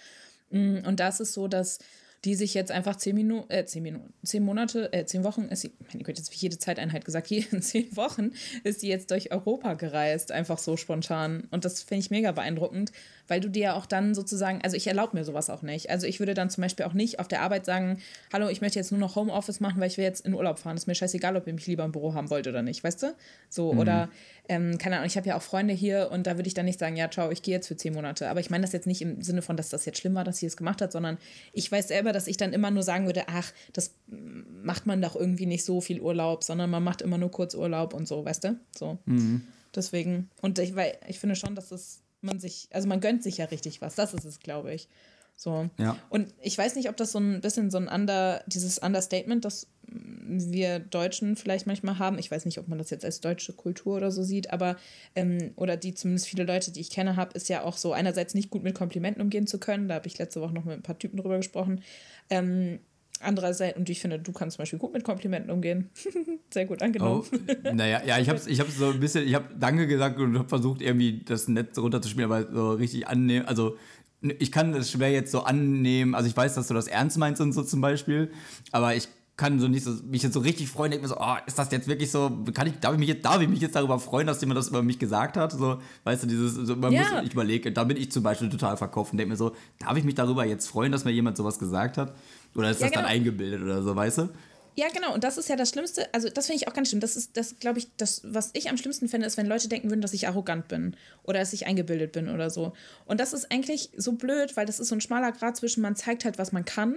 [0.49, 1.79] Mm, und das ist so, dass
[2.25, 5.61] die sich jetzt einfach zehn Minuten, äh, zehn Minuten, zehn Monate, äh, zehn Wochen, ist
[5.61, 8.31] sie, meine Güte, jetzt wie jede Zeiteinheit gesagt, hier in zehn Wochen
[8.63, 11.47] ist sie jetzt durch Europa gereist, einfach so spontan.
[11.51, 12.91] Und das finde ich mega beeindruckend,
[13.29, 15.89] weil du dir ja auch dann sozusagen, also ich erlaube mir sowas auch nicht.
[15.89, 17.99] Also ich würde dann zum Beispiel auch nicht auf der Arbeit sagen,
[18.33, 20.75] hallo, ich möchte jetzt nur noch Homeoffice machen, weil ich will jetzt in Urlaub fahren.
[20.75, 23.15] Ist mir scheißegal, ob ihr mich lieber im Büro haben wollt oder nicht, weißt du?
[23.49, 23.79] So, mhm.
[23.79, 24.09] oder,
[24.47, 26.79] ähm, keine Ahnung, ich habe ja auch Freunde hier und da würde ich dann nicht
[26.79, 28.29] sagen, ja, ciao, ich gehe jetzt für zehn Monate.
[28.29, 30.37] Aber ich meine das jetzt nicht im Sinne von, dass das jetzt schlimm war, dass
[30.37, 31.17] sie es gemacht hat, sondern
[31.53, 35.15] ich weiß selber, dass ich dann immer nur sagen würde, ach, das macht man doch
[35.15, 38.43] irgendwie nicht so viel Urlaub, sondern man macht immer nur kurz Urlaub und so, weißt
[38.45, 38.59] du?
[38.75, 38.97] So.
[39.05, 39.43] Mhm.
[39.75, 43.37] Deswegen, und ich, weil ich finde schon, dass das man sich, also man gönnt sich
[43.37, 43.95] ja richtig was.
[43.95, 44.87] Das ist es, glaube ich.
[45.35, 45.69] So.
[45.77, 45.97] Ja.
[46.09, 49.67] Und ich weiß nicht, ob das so ein bisschen so ein Under, dieses Understatement, das
[49.91, 52.19] wir Deutschen vielleicht manchmal haben.
[52.19, 54.75] Ich weiß nicht, ob man das jetzt als deutsche Kultur oder so sieht, aber
[55.15, 58.33] ähm, oder die zumindest viele Leute, die ich kenne, habe, ist ja auch so einerseits
[58.33, 59.87] nicht gut mit Komplimenten umgehen zu können.
[59.87, 61.81] Da habe ich letzte Woche noch mit ein paar Typen drüber gesprochen.
[62.29, 62.79] Ähm,
[63.21, 65.89] andererseits, und ich finde, du kannst zum Beispiel gut mit Komplimenten umgehen.
[66.49, 67.23] Sehr gut angenommen.
[67.31, 70.37] Oh, naja, ja, ich habe ich hab so ein bisschen, ich habe Danke gesagt und
[70.37, 73.77] habe versucht, irgendwie das Netz runterzuspielen, aber so richtig annehmen, also
[74.21, 77.39] ich kann das schwer jetzt so annehmen, also ich weiß, dass du das ernst meinst
[77.41, 78.31] und so zum Beispiel,
[78.71, 79.07] aber ich
[79.39, 81.71] kann so nicht so, mich jetzt so richtig freuen, denke mir so, oh, ist das
[81.71, 84.27] jetzt wirklich so, kann ich, darf ich mich jetzt, darf ich mich jetzt darüber freuen,
[84.27, 85.53] dass jemand das über mich gesagt hat?
[85.53, 87.01] So, weißt du, dieses, so, man ja.
[87.01, 89.95] muss, ich überlege, da bin ich zum Beispiel total verkauft und denke mir so, darf
[89.95, 92.13] ich mich darüber jetzt freuen, dass mir jemand sowas gesagt hat?
[92.55, 93.03] Oder ist ja, das genau.
[93.03, 94.29] dann eingebildet oder so, weißt du?
[94.75, 95.13] Ja, genau.
[95.13, 96.07] Und das ist ja das Schlimmste.
[96.13, 97.01] Also, das finde ich auch ganz schlimm.
[97.01, 99.89] Das ist, das glaube ich, das, was ich am schlimmsten finde, ist, wenn Leute denken
[99.89, 102.71] würden, dass ich arrogant bin oder dass ich eingebildet bin oder so.
[103.05, 105.97] Und das ist eigentlich so blöd, weil das ist so ein schmaler Grad zwischen, man
[105.97, 106.95] zeigt halt, was man kann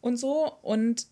[0.00, 0.52] und so.
[0.62, 1.06] Und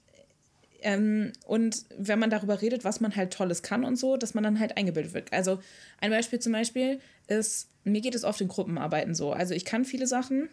[0.82, 4.42] ähm, und wenn man darüber redet, was man halt Tolles kann und so, dass man
[4.42, 5.32] dann halt eingebildet wird.
[5.32, 5.60] Also
[6.00, 9.32] ein Beispiel zum Beispiel ist, mir geht es oft in Gruppenarbeiten so.
[9.32, 10.48] Also ich kann viele Sachen,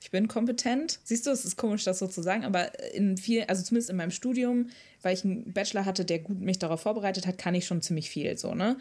[0.00, 1.00] ich bin kompetent.
[1.04, 3.96] Siehst du, es ist komisch, das so zu sagen, aber in viel, also zumindest in
[3.96, 4.68] meinem Studium,
[5.02, 8.10] weil ich einen Bachelor hatte, der gut mich darauf vorbereitet hat, kann ich schon ziemlich
[8.10, 8.76] viel so, ne?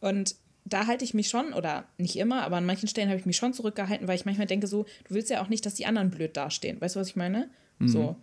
[0.00, 3.26] Und da halte ich mich schon, oder nicht immer, aber an manchen Stellen habe ich
[3.26, 5.86] mich schon zurückgehalten, weil ich manchmal denke so, du willst ja auch nicht, dass die
[5.86, 6.80] anderen blöd dastehen.
[6.80, 7.50] Weißt du, was ich meine?
[7.78, 7.88] Mhm.
[7.88, 8.16] So.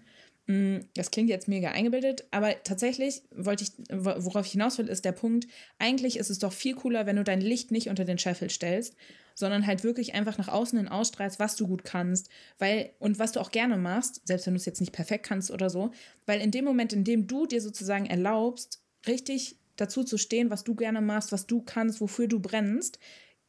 [0.49, 5.05] Mm, das klingt jetzt mega eingebildet, aber tatsächlich wollte ich, worauf ich hinaus will, ist
[5.05, 5.47] der Punkt,
[5.77, 8.95] eigentlich ist es doch viel cooler, wenn du dein Licht nicht unter den Scheffel stellst,
[9.35, 13.31] sondern halt wirklich einfach nach außen hin ausstrahlst, was du gut kannst, weil, und was
[13.31, 15.91] du auch gerne machst, selbst wenn du es jetzt nicht perfekt kannst oder so,
[16.25, 20.63] weil in dem Moment, in dem du dir sozusagen erlaubst, richtig dazu zu stehen, was
[20.63, 22.97] du gerne machst, was du kannst, wofür du brennst,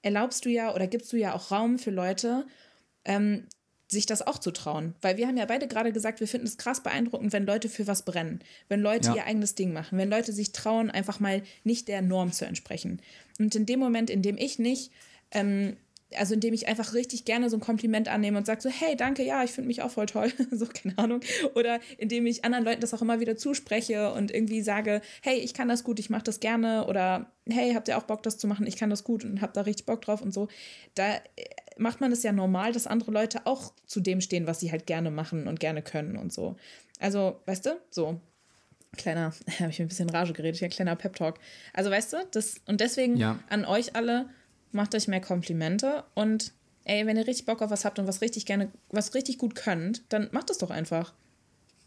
[0.03, 2.46] erlaubst du ja oder gibst du ja auch Raum für Leute,
[3.07, 3.46] ähm,
[3.91, 4.95] sich das auch zu trauen.
[5.03, 7.86] Weil wir haben ja beide gerade gesagt, wir finden es krass beeindruckend, wenn Leute für
[7.86, 9.16] was brennen, wenn Leute ja.
[9.16, 13.03] ihr eigenes Ding machen, wenn Leute sich trauen, einfach mal nicht der Norm zu entsprechen.
[13.38, 14.93] Und in dem Moment, in dem ich nicht,
[15.32, 15.76] ähm,
[16.16, 19.24] also indem ich einfach richtig gerne so ein Kompliment annehme und sage so, hey, danke,
[19.24, 21.20] ja, ich finde mich auch voll toll, so, keine Ahnung.
[21.55, 25.55] Oder indem ich anderen Leuten das auch immer wieder zuspreche und irgendwie sage, hey, ich
[25.55, 26.86] kann das gut, ich mache das gerne.
[26.86, 28.66] Oder hey, habt ihr auch Bock, das zu machen?
[28.66, 30.49] Ich kann das gut und hab da richtig Bock drauf und so.
[30.95, 31.20] Da
[31.81, 34.87] macht man es ja normal, dass andere Leute auch zu dem stehen, was sie halt
[34.87, 36.57] gerne machen und gerne können und so.
[36.99, 38.20] Also, weißt du, so.
[38.97, 41.39] Kleiner, habe ich mir ein bisschen Rage geredet, hier, kleiner Pep-Talk.
[41.72, 43.39] Also, weißt du, das, und deswegen ja.
[43.49, 44.28] an euch alle,
[44.72, 46.53] macht euch mehr Komplimente und
[46.85, 49.55] ey, wenn ihr richtig Bock auf was habt und was richtig gerne, was richtig gut
[49.55, 51.12] könnt, dann macht es doch einfach.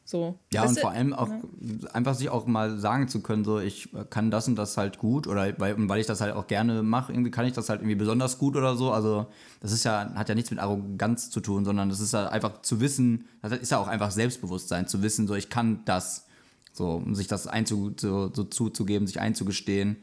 [0.05, 0.37] So.
[0.51, 1.89] Ja, und vor allem auch ja.
[1.93, 5.27] einfach sich auch mal sagen zu können, so ich kann das und das halt gut
[5.27, 7.95] oder weil, weil ich das halt auch gerne mache, irgendwie kann ich das halt irgendwie
[7.95, 8.91] besonders gut oder so.
[8.91, 9.27] Also
[9.61, 12.61] das ist ja, hat ja nichts mit Arroganz zu tun, sondern das ist ja einfach
[12.63, 16.25] zu wissen, das ist ja auch einfach Selbstbewusstsein, zu wissen, so ich kann das.
[16.75, 19.97] So, um sich das einzu, so, so zuzugeben, sich einzugestehen.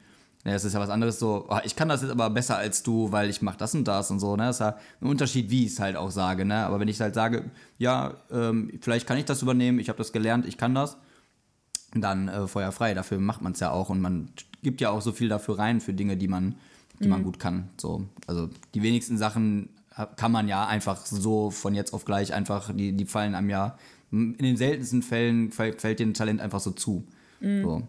[0.45, 2.83] Ja, es ist ja was anderes so, oh, ich kann das jetzt aber besser als
[2.83, 4.45] du, weil ich mache das und das und so, ne?
[4.45, 6.65] Das ist ja ein Unterschied, wie ich es halt auch sage, ne?
[6.65, 10.13] Aber wenn ich halt sage, ja, ähm, vielleicht kann ich das übernehmen, ich habe das
[10.13, 10.97] gelernt, ich kann das,
[11.95, 12.95] dann äh, Feuer frei.
[12.95, 14.31] Dafür macht man es ja auch und man
[14.63, 16.55] gibt ja auch so viel dafür rein für Dinge, die man,
[17.01, 17.11] die mhm.
[17.11, 17.69] man gut kann.
[17.79, 19.69] So, also die wenigsten Sachen
[20.17, 23.77] kann man ja einfach so von jetzt auf gleich einfach, die, die fallen einem ja,
[24.11, 27.05] in den seltensten Fällen fällt, fällt dir ein Talent einfach so zu.
[27.41, 27.63] Mhm.
[27.63, 27.83] So.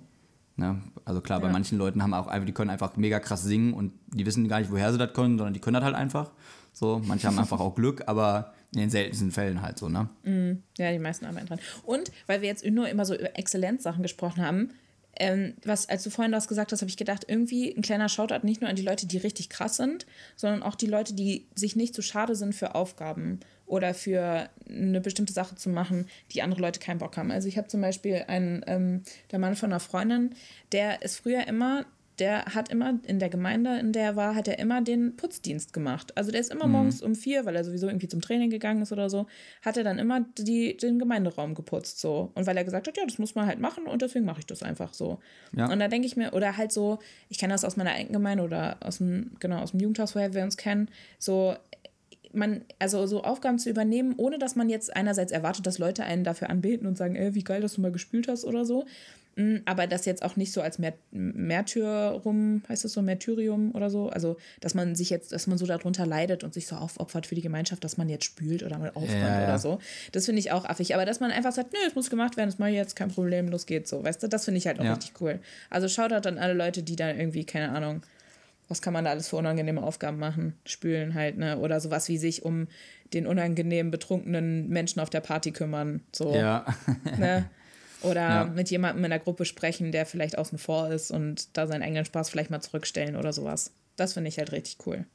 [0.56, 0.82] Ne?
[1.06, 1.48] Also klar, ja.
[1.48, 4.48] bei manchen Leuten haben auch einfach, die können einfach mega krass singen und die wissen
[4.48, 6.32] gar nicht, woher sie das können, sondern die können das halt einfach.
[6.74, 10.10] So, manche haben einfach auch Glück, aber in den seltensten Fällen halt so, ne?
[10.24, 11.60] Mm, ja, die meisten arbeiten dran.
[11.84, 14.70] Und weil wir jetzt nur immer so über Exzellenzsachen gesprochen haben,
[15.20, 18.46] ähm, was, als du vorhin das gesagt hast, habe ich gedacht, irgendwie ein kleiner Shoutout
[18.46, 21.76] nicht nur an die Leute, die richtig krass sind, sondern auch die Leute, die sich
[21.76, 23.42] nicht zu schade sind für Aufgaben
[23.72, 27.32] oder für eine bestimmte Sache zu machen, die andere Leute keinen Bock haben.
[27.32, 30.36] Also ich habe zum Beispiel einen, ähm, der Mann von einer Freundin,
[30.74, 31.86] der ist früher immer
[32.20, 35.74] der hat immer in der Gemeinde, in der er war, hat er immer den Putzdienst
[35.74, 36.16] gemacht.
[36.16, 36.74] Also der ist immer mhm.
[36.74, 39.26] morgens um vier, weil er sowieso irgendwie zum Training gegangen ist oder so,
[39.64, 42.32] hat er dann immer die, den Gemeinderaum geputzt so.
[42.36, 44.46] Und weil er gesagt hat, ja, das muss man halt machen und deswegen mache ich
[44.46, 45.18] das einfach so.
[45.56, 45.72] Ja.
[45.72, 47.00] Und da denke ich mir, oder halt so,
[47.30, 50.36] ich kenne das aus meiner eigenen Gemeinde oder aus dem, genau, aus dem Jugendhaus, woher
[50.36, 51.56] wir uns kennen, so
[52.34, 56.24] man, also so Aufgaben zu übernehmen, ohne dass man jetzt einerseits erwartet, dass Leute einen
[56.24, 58.86] dafür anbeten und sagen, ey, wie geil, dass du mal gespült hast oder so,
[59.38, 60.78] hm, aber das jetzt auch nicht so als
[61.12, 64.10] Märtyrum, heißt das so, Märtyrium oder so.
[64.10, 67.36] Also, dass man sich jetzt, dass man so darunter leidet und sich so aufopfert für
[67.36, 69.80] die Gemeinschaft, dass man jetzt spült oder mal aufräumt ja, oder so.
[70.12, 70.96] Das finde ich auch affig.
[70.96, 73.10] Aber dass man einfach sagt, nö, es muss gemacht werden, das mache ich jetzt, kein
[73.10, 74.04] Problem, los geht's so.
[74.04, 74.94] Weißt du, das finde ich halt auch ja.
[74.94, 75.40] richtig cool.
[75.70, 78.02] Also Shoutout an alle Leute, die da irgendwie, keine Ahnung,
[78.72, 80.54] was kann man da alles für unangenehme Aufgaben machen?
[80.66, 81.60] Spülen halt, ne?
[81.60, 82.68] Oder sowas wie sich um
[83.14, 86.02] den unangenehm betrunkenen Menschen auf der Party kümmern.
[86.14, 86.34] So.
[86.34, 86.66] Ja.
[87.20, 87.50] ne?
[88.02, 88.46] Oder ja.
[88.46, 92.06] mit jemandem in der Gruppe sprechen, der vielleicht außen vor ist und da seinen eigenen
[92.06, 93.74] Spaß vielleicht mal zurückstellen oder sowas.
[93.98, 95.06] Das finde ich halt richtig cool.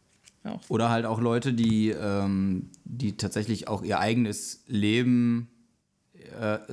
[0.45, 0.61] Auch.
[0.69, 5.49] Oder halt auch Leute, die, ähm, die tatsächlich auch ihr eigenes Leben,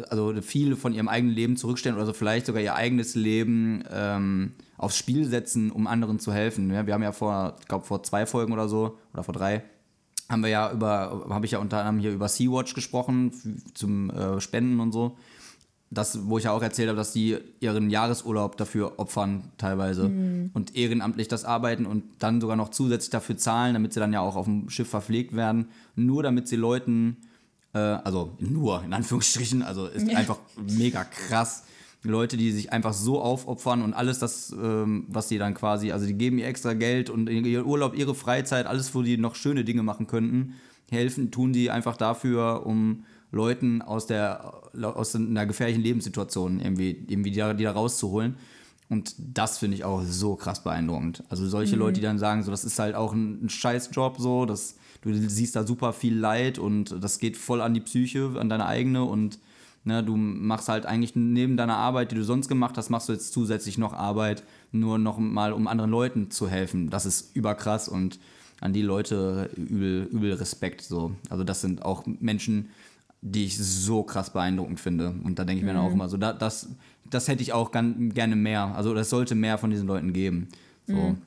[0.09, 4.53] also viel von ihrem eigenen Leben zurückstellen oder so vielleicht sogar ihr eigenes Leben ähm,
[4.77, 6.71] aufs Spiel setzen, um anderen zu helfen.
[6.71, 9.63] Ja, wir haben ja vor, ich glaube, vor zwei Folgen oder so, oder vor drei,
[10.29, 13.31] haben wir ja über, habe ich ja unter anderem hier über Sea-Watch gesprochen,
[13.73, 15.17] zum äh, Spenden und so
[15.93, 20.51] das, wo ich ja auch erzählt habe, dass die ihren Jahresurlaub dafür opfern teilweise mhm.
[20.53, 24.21] und ehrenamtlich das arbeiten und dann sogar noch zusätzlich dafür zahlen, damit sie dann ja
[24.21, 27.17] auch auf dem Schiff verpflegt werden, nur damit sie Leuten,
[27.73, 30.17] äh, also nur in Anführungsstrichen, also ist ja.
[30.17, 31.63] einfach mega krass.
[32.05, 36.05] Leute, die sich einfach so aufopfern und alles das, ähm, was sie dann quasi, also
[36.05, 39.63] die geben ihr extra Geld und ihr Urlaub, ihre Freizeit, alles, wo die noch schöne
[39.63, 40.55] Dinge machen könnten,
[40.91, 47.31] helfen, tun die einfach dafür, um Leuten aus der aus einer gefährlichen Lebenssituation irgendwie, irgendwie
[47.31, 48.35] die, da, die da rauszuholen.
[48.89, 51.23] Und das finde ich auch so krass beeindruckend.
[51.29, 51.81] Also solche mhm.
[51.81, 54.75] Leute, die dann sagen, so das ist halt auch ein, ein Scheißjob, so, das,
[55.11, 58.65] du siehst da super viel Leid und das geht voll an die Psyche, an deine
[58.65, 59.39] eigene und
[59.83, 63.13] ne, du machst halt eigentlich neben deiner Arbeit, die du sonst gemacht hast, machst du
[63.13, 66.89] jetzt zusätzlich noch Arbeit, nur noch mal, um anderen Leuten zu helfen.
[66.89, 68.19] Das ist überkrass und
[68.61, 70.81] an die Leute übel, übel Respekt.
[70.81, 71.15] So.
[71.29, 72.69] Also das sind auch Menschen,
[73.21, 75.13] die ich so krass beeindruckend finde.
[75.23, 75.77] Und da denke ich mir mhm.
[75.77, 75.95] dann auch mhm.
[75.95, 76.69] immer so, da, das,
[77.09, 78.73] das hätte ich auch gern, gerne mehr.
[78.75, 80.47] Also das sollte mehr von diesen Leuten geben.
[80.87, 80.95] So.
[80.95, 81.17] Mhm.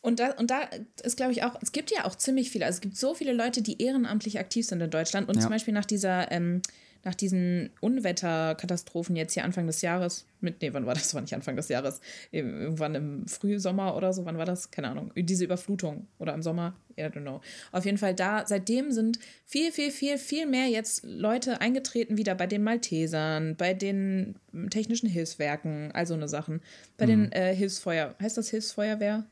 [0.00, 0.62] Und da, und da
[1.02, 3.32] ist, glaube ich, auch, es gibt ja auch ziemlich viele, also es gibt so viele
[3.32, 5.28] Leute, die ehrenamtlich aktiv sind in Deutschland.
[5.28, 5.42] Und ja.
[5.42, 6.62] zum Beispiel nach dieser ähm,
[7.04, 11.04] nach diesen Unwetterkatastrophen jetzt hier Anfang des Jahres, mit, nee, wann war das?
[11.04, 12.00] das war nicht Anfang des Jahres,
[12.30, 14.70] irgendwann im Frühsommer oder so, wann war das?
[14.70, 15.12] Keine Ahnung.
[15.16, 17.40] Diese Überflutung oder im Sommer, I don't know.
[17.72, 22.34] Auf jeden Fall da, seitdem sind viel, viel, viel, viel mehr jetzt Leute eingetreten wieder
[22.34, 24.36] bei den Maltesern, bei den
[24.70, 26.60] technischen Hilfswerken, all so eine Sachen,
[26.96, 27.10] bei mhm.
[27.10, 29.24] den äh, Hilfsfeuer, heißt das Hilfsfeuerwehr?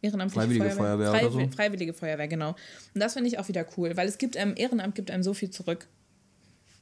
[0.00, 1.56] Ehrenamtliche Freiwillige Feuerwehr, Feuerwehr Freiw oder so?
[1.56, 2.50] Freiwillige Feuerwehr, genau.
[2.94, 5.34] Und das finde ich auch wieder cool, weil es gibt einem Ehrenamt gibt einem so
[5.34, 5.86] viel zurück.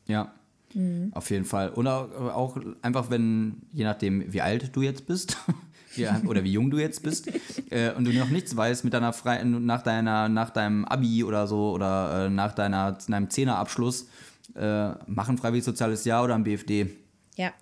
[0.07, 0.33] Ja,
[0.75, 1.11] mhm.
[1.15, 1.71] auf jeden Fall.
[1.71, 5.37] Und auch einfach, wenn, je nachdem, wie alt du jetzt bist,
[6.27, 7.29] oder wie jung du jetzt bist
[7.71, 11.47] äh, und du noch nichts weißt mit deiner Fre nach deiner nach deinem Abi oder
[11.47, 14.07] so oder äh, nach deiner deinem Zehnerabschluss
[14.55, 16.91] äh, machen freiwillig soziales Jahr oder ein BFD.
[17.37, 17.53] Ja.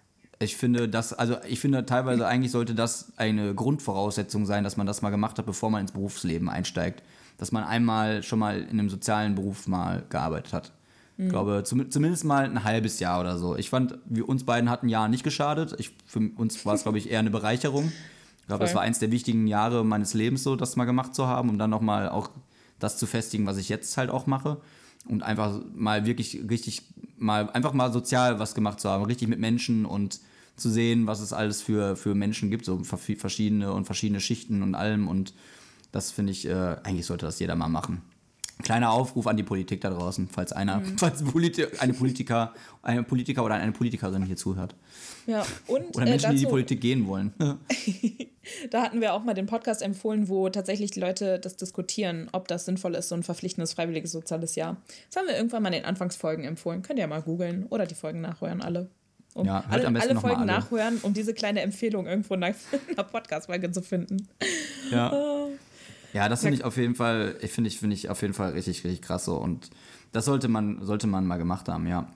[0.41, 4.87] Ich finde das also ich finde teilweise eigentlich sollte das eine Grundvoraussetzung sein, dass man
[4.87, 7.03] das mal gemacht hat, bevor man ins Berufsleben einsteigt,
[7.39, 10.73] dass man einmal schon mal in einem sozialen Beruf mal gearbeitet hat.
[11.17, 13.57] Ich glaube, zum, zumindest mal ein halbes Jahr oder so.
[13.57, 15.77] Ich fand, wir uns beiden hatten Jahr nicht geschadet.
[15.79, 17.93] Ich, für uns war es, glaube ich, eher eine Bereicherung.
[18.41, 21.29] Ich glaube, das war eins der wichtigen Jahre meines Lebens, so das mal gemacht zu
[21.29, 22.31] haben, um dann nochmal auch
[22.81, 24.61] das zu festigen, was ich jetzt halt auch mache.
[25.09, 26.83] Und einfach mal wirklich richtig,
[27.17, 30.21] mal einfach mal sozial was gemacht zu haben, richtig mit Menschen und
[30.57, 34.75] zu sehen, was es alles für, für Menschen gibt, so verschiedene und verschiedene Schichten und
[34.75, 35.09] allem.
[35.09, 35.35] Und
[35.93, 38.03] das finde ich, äh, eigentlich sollte das jeder mal machen.
[38.63, 40.97] Kleiner Aufruf an die Politik da draußen, falls einer, mhm.
[40.97, 44.75] falls Politi eine Politiker, eine Politiker oder eine Politikerin hier zuhört.
[45.27, 47.33] Ja, und oder Menschen, äh, dazu, die in die Politik gehen wollen.
[48.71, 52.47] da hatten wir auch mal den Podcast empfohlen, wo tatsächlich die Leute das diskutieren, ob
[52.47, 54.77] das sinnvoll ist, so ein verpflichtendes freiwilliges soziales Jahr.
[55.09, 56.83] Das haben wir irgendwann mal in den Anfangsfolgen empfohlen.
[56.83, 58.89] Könnt ihr ja mal googeln oder die Folgen nachhören, alle.
[59.35, 60.47] Um ja, halt alle, alle Folgen alle.
[60.47, 62.55] nachhören, um diese kleine Empfehlung irgendwo in einer
[63.11, 64.29] Podcast-Folge zu finden.
[64.93, 65.11] Ja.
[66.15, 68.53] Ja, das finde ich auf jeden Fall, ich finde ich, finde ich auf jeden Fall
[68.53, 69.35] richtig, richtig krass so.
[69.37, 69.71] Und
[70.13, 72.07] das sollte man, sollte man mal gemacht haben, ja.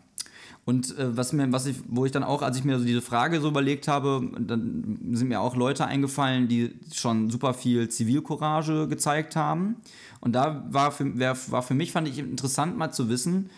[0.65, 3.03] Und äh, was mir, was ich, wo ich dann auch, als ich mir so diese
[3.03, 8.87] Frage so überlegt habe, dann sind mir auch Leute eingefallen, die schon super viel Zivilcourage
[8.87, 9.77] gezeigt haben.
[10.21, 13.51] Und da war für, war für mich, fand ich interessant mal zu wissen,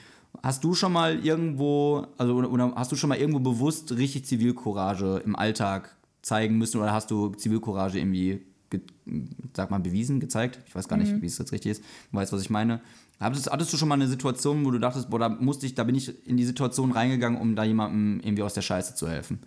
[0.43, 4.24] hast du schon mal irgendwo, also oder, oder hast du schon mal irgendwo bewusst richtig
[4.24, 8.41] Zivilcourage im Alltag zeigen müssen oder hast du Zivilcourage irgendwie
[9.55, 10.59] sag mal, bewiesen, gezeigt.
[10.66, 11.23] Ich weiß gar nicht, mhm.
[11.23, 11.85] wie es jetzt richtig ist.
[12.11, 12.81] Du weißt, was ich meine.
[13.18, 15.85] Hattest, hattest du schon mal eine Situation, wo du dachtest, boah, da musste ich, da
[15.85, 19.41] bin ich in die Situation reingegangen, um da jemandem irgendwie aus der Scheiße zu helfen?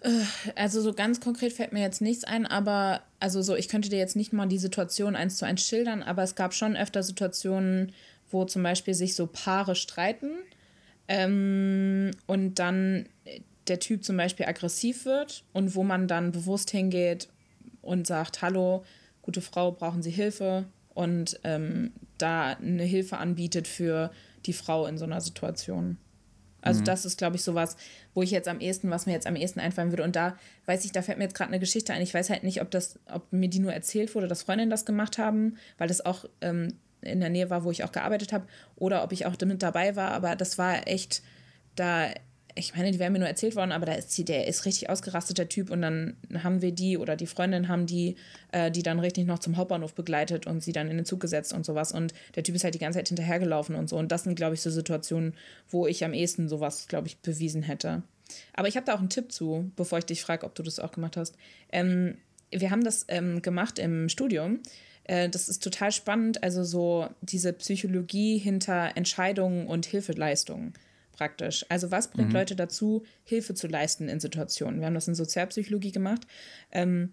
[0.00, 0.24] Äh,
[0.56, 3.98] also so ganz konkret fällt mir jetzt nichts ein, aber also so, ich könnte dir
[3.98, 7.92] jetzt nicht mal die Situation eins zu eins schildern, aber es gab schon öfter Situationen,
[8.30, 10.30] wo zum Beispiel sich so Paare streiten
[11.06, 13.06] ähm, und dann
[13.68, 17.28] der Typ zum Beispiel aggressiv wird und wo man dann bewusst hingeht
[17.82, 18.84] und sagt, hallo,
[19.20, 20.64] gute Frau, brauchen Sie Hilfe?
[20.94, 24.10] Und ähm, da eine Hilfe anbietet für
[24.46, 25.98] die Frau in so einer Situation.
[26.62, 26.84] Also mhm.
[26.84, 27.76] das ist, glaube ich, sowas,
[28.14, 30.04] wo ich jetzt am ehesten, was mir jetzt am ehesten einfallen würde.
[30.04, 32.02] Und da weiß ich, da fällt mir jetzt gerade eine Geschichte ein.
[32.02, 34.86] Ich weiß halt nicht, ob das, ob mir die nur erzählt wurde, dass Freundinnen das
[34.86, 38.46] gemacht haben, weil das auch ähm, in der Nähe war, wo ich auch gearbeitet habe,
[38.76, 40.12] oder ob ich auch damit dabei war.
[40.12, 41.22] Aber das war echt,
[41.74, 42.10] da
[42.54, 44.90] ich meine, die wären mir nur erzählt worden, aber da ist die, der ist richtig
[44.90, 45.70] ausgerastet, der Typ.
[45.70, 48.16] Und dann haben wir die oder die Freundin haben die,
[48.52, 51.52] äh, die dann richtig noch zum Hauptbahnhof begleitet und sie dann in den Zug gesetzt
[51.52, 51.92] und sowas.
[51.92, 53.96] Und der Typ ist halt die ganze Zeit hinterhergelaufen und so.
[53.96, 55.34] Und das sind, glaube ich, so Situationen,
[55.68, 58.02] wo ich am ehesten sowas, glaube ich, bewiesen hätte.
[58.54, 60.78] Aber ich habe da auch einen Tipp zu, bevor ich dich frage, ob du das
[60.78, 61.36] auch gemacht hast.
[61.70, 62.16] Ähm,
[62.50, 64.60] wir haben das ähm, gemacht im Studium.
[65.04, 70.74] Äh, das ist total spannend, also so diese Psychologie hinter Entscheidungen und Hilfeleistungen
[71.12, 71.64] praktisch.
[71.68, 72.34] Also was bringt mhm.
[72.34, 74.80] Leute dazu, Hilfe zu leisten in Situationen?
[74.80, 76.26] Wir haben das in Sozialpsychologie gemacht.
[76.70, 77.12] Ähm,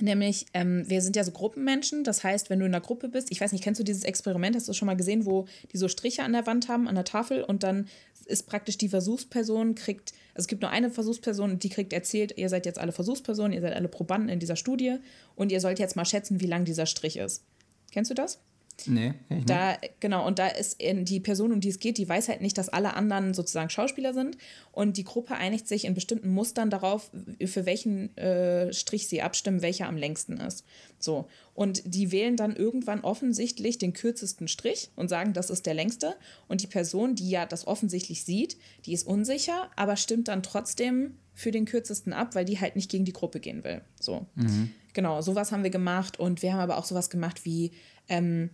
[0.00, 2.04] Nämlich, ähm, wir sind ja so Gruppenmenschen.
[2.04, 4.54] Das heißt, wenn du in einer Gruppe bist, ich weiß nicht, kennst du dieses Experiment,
[4.54, 7.04] hast du schon mal gesehen, wo die so Striche an der Wand haben, an der
[7.04, 7.88] Tafel und dann
[8.26, 12.36] ist praktisch die Versuchsperson, kriegt, also es gibt nur eine Versuchsperson und die kriegt erzählt,
[12.36, 14.98] ihr seid jetzt alle Versuchspersonen, ihr seid alle Probanden in dieser Studie
[15.34, 17.44] und ihr sollt jetzt mal schätzen, wie lang dieser Strich ist.
[17.90, 18.38] Kennst du das?
[18.86, 22.28] Nee, ich da, genau, und da ist die Person, um die es geht, die weiß
[22.28, 24.38] halt nicht, dass alle anderen sozusagen Schauspieler sind.
[24.72, 27.10] Und die Gruppe einigt sich in bestimmten Mustern darauf,
[27.44, 30.64] für welchen äh, Strich sie abstimmen, welcher am längsten ist.
[30.98, 31.26] So.
[31.54, 36.14] Und die wählen dann irgendwann offensichtlich den kürzesten Strich und sagen, das ist der längste.
[36.46, 38.56] Und die Person, die ja das offensichtlich sieht,
[38.86, 42.90] die ist unsicher, aber stimmt dann trotzdem für den kürzesten ab, weil die halt nicht
[42.90, 43.80] gegen die Gruppe gehen will.
[44.00, 44.26] So.
[44.34, 44.72] Mhm.
[44.92, 47.72] Genau, sowas haben wir gemacht und wir haben aber auch sowas gemacht wie,
[48.08, 48.50] ähm,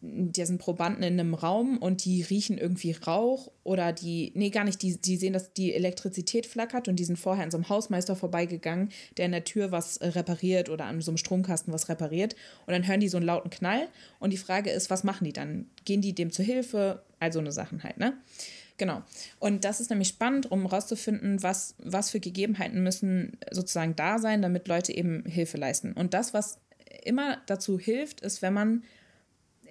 [0.00, 4.64] die sind Probanden in einem Raum und die riechen irgendwie Rauch oder die, nee, gar
[4.64, 7.68] nicht, die, die sehen, dass die Elektrizität flackert und die sind vorher an so einem
[7.68, 11.88] Hausmeister vorbeigegangen, der in der Tür was äh, repariert oder an so einem Stromkasten was
[11.88, 12.36] repariert
[12.66, 13.88] und dann hören die so einen lauten Knall
[14.20, 15.66] und die Frage ist, was machen die dann?
[15.84, 17.02] Gehen die dem zur Hilfe?
[17.18, 18.14] Also eine Sachen halt, ne?
[18.76, 19.02] Genau.
[19.40, 24.40] Und das ist nämlich spannend, um herauszufinden, was, was für Gegebenheiten müssen sozusagen da sein,
[24.40, 25.94] damit Leute eben Hilfe leisten.
[25.94, 26.60] Und das, was
[27.04, 28.84] immer dazu hilft, ist, wenn man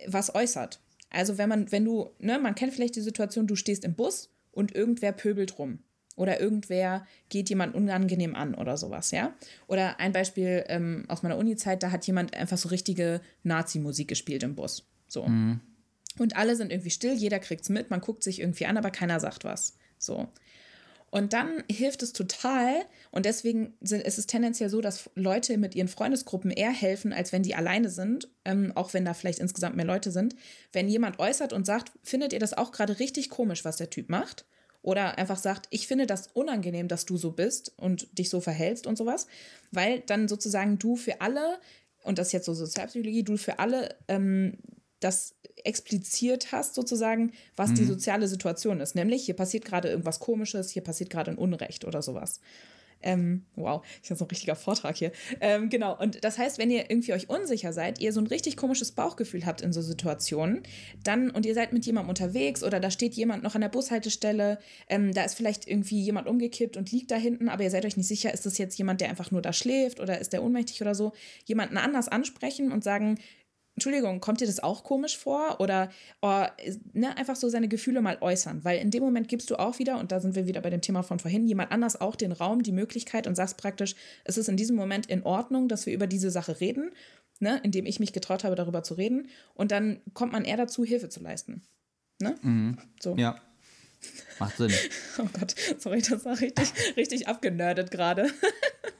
[0.07, 0.79] was äußert.
[1.09, 4.29] Also wenn man, wenn du, ne, man kennt vielleicht die Situation, du stehst im Bus
[4.51, 5.79] und irgendwer pöbelt rum.
[6.15, 9.35] Oder irgendwer geht jemand unangenehm an oder sowas, ja?
[9.67, 14.41] Oder ein Beispiel ähm, aus meiner Uni-Zeit, da hat jemand einfach so richtige Nazi-Musik gespielt
[14.41, 14.83] im Bus.
[15.07, 15.27] So.
[15.27, 15.59] Mhm.
[16.17, 19.19] Und alle sind irgendwie still, jeder kriegt's mit, man guckt sich irgendwie an, aber keiner
[19.19, 19.77] sagt was.
[19.99, 20.27] So.
[21.09, 25.87] Und dann hilft es total, und deswegen ist es tendenziell so, dass Leute mit ihren
[25.87, 29.85] Freundesgruppen eher helfen, als wenn die alleine sind, ähm, auch wenn da vielleicht insgesamt mehr
[29.85, 30.35] Leute sind.
[30.73, 34.09] Wenn jemand äußert und sagt, findet ihr das auch gerade richtig komisch, was der Typ
[34.09, 34.45] macht?
[34.81, 38.85] Oder einfach sagt, ich finde das unangenehm, dass du so bist und dich so verhältst
[38.85, 39.27] und sowas,
[39.71, 41.59] weil dann sozusagen du für alle,
[42.03, 44.57] und das ist jetzt so Sozialpsychologie, du für alle ähm,
[44.99, 47.75] das expliziert hast, sozusagen, was mhm.
[47.75, 48.95] die soziale Situation ist.
[48.95, 52.39] Nämlich, hier passiert gerade irgendwas Komisches, hier passiert gerade ein Unrecht oder sowas.
[53.03, 55.11] Ähm, wow, ich habe so ein richtiger Vortrag hier.
[55.39, 58.57] Ähm, genau, und das heißt, wenn ihr irgendwie euch unsicher seid, ihr so ein richtig
[58.57, 60.63] komisches Bauchgefühl habt in so Situationen,
[61.03, 64.57] dann und ihr seid mit jemandem unterwegs oder da steht jemand noch an der Bushaltestelle,
[64.89, 67.97] ähm, da ist vielleicht irgendwie jemand umgekippt und liegt da hinten, aber ihr seid euch
[67.97, 70.81] nicht sicher, ist das jetzt jemand, der einfach nur da schläft oder ist der ohnmächtig
[70.81, 71.13] oder so,
[71.45, 73.19] jemanden anders ansprechen und sagen,
[73.77, 75.59] Entschuldigung, kommt dir das auch komisch vor?
[75.59, 75.91] Oder
[76.23, 76.43] oh,
[76.93, 78.63] ne, einfach so seine Gefühle mal äußern.
[78.63, 80.81] Weil in dem Moment gibst du auch wieder, und da sind wir wieder bei dem
[80.81, 84.49] Thema von vorhin, jemand anders auch den Raum, die Möglichkeit und sagst praktisch, es ist
[84.49, 86.89] in diesem Moment in Ordnung, dass wir über diese Sache reden,
[87.39, 89.29] ne, indem ich mich getraut habe, darüber zu reden.
[89.53, 91.61] Und dann kommt man eher dazu, Hilfe zu leisten.
[92.19, 92.35] Ne?
[92.41, 92.77] Mhm.
[92.99, 93.15] So.
[93.15, 93.39] Ja.
[94.39, 94.71] Macht Sinn.
[95.17, 98.27] oh Gott, sorry, das war richtig, richtig abgenördet gerade.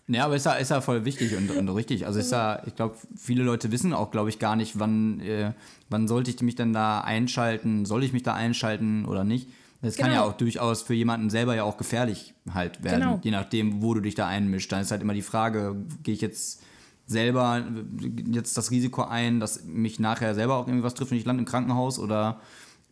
[0.10, 2.06] Ja, aber ist ja, ist ja voll wichtig und, und richtig.
[2.06, 5.52] Also ist ja, ich glaube, viele Leute wissen auch, glaube ich, gar nicht, wann, äh,
[5.89, 9.50] wann sollte ich mich denn da einschalten, soll ich mich da einschalten oder nicht.
[9.82, 10.06] Das genau.
[10.06, 10.32] kann ja genau.
[10.32, 13.20] auch durchaus für jemanden selber ja auch gefährlich halt werden, genau.
[13.22, 14.72] je nachdem, wo du dich da einmischst.
[14.72, 16.62] Dann ist halt immer die Frage, gehe ich jetzt
[17.06, 17.66] selber
[18.32, 21.41] jetzt das Risiko ein, dass mich nachher selber auch irgendwie was trifft und ich lande
[21.41, 22.39] im Krankenhaus oder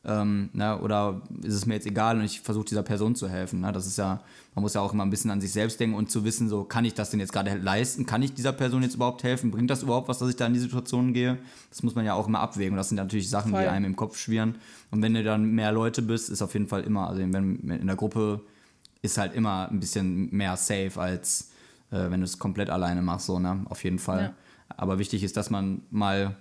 [0.07, 3.61] ähm, ne, oder ist es mir jetzt egal und ich versuche dieser Person zu helfen.
[3.61, 3.71] Ne?
[3.71, 4.21] Das ist ja,
[4.53, 6.63] man muss ja auch immer ein bisschen an sich selbst denken und zu wissen, so
[6.63, 8.05] kann ich das denn jetzt gerade leisten?
[8.05, 9.51] Kann ich dieser Person jetzt überhaupt helfen?
[9.51, 11.39] Bringt das überhaupt was, dass ich da in die Situation gehe?
[11.69, 12.73] Das muss man ja auch immer abwägen.
[12.73, 13.61] Und das sind natürlich Sachen, Voll.
[13.61, 14.55] die einem im Kopf schwirren.
[14.91, 17.87] Und wenn du dann mehr Leute bist, ist auf jeden Fall immer, also wenn in
[17.87, 18.41] der Gruppe
[19.01, 21.51] ist halt immer ein bisschen mehr safe als
[21.91, 23.65] äh, wenn du es komplett alleine machst, so, ne?
[23.69, 24.21] Auf jeden Fall.
[24.21, 24.33] Ja.
[24.77, 26.35] Aber wichtig ist, dass man mal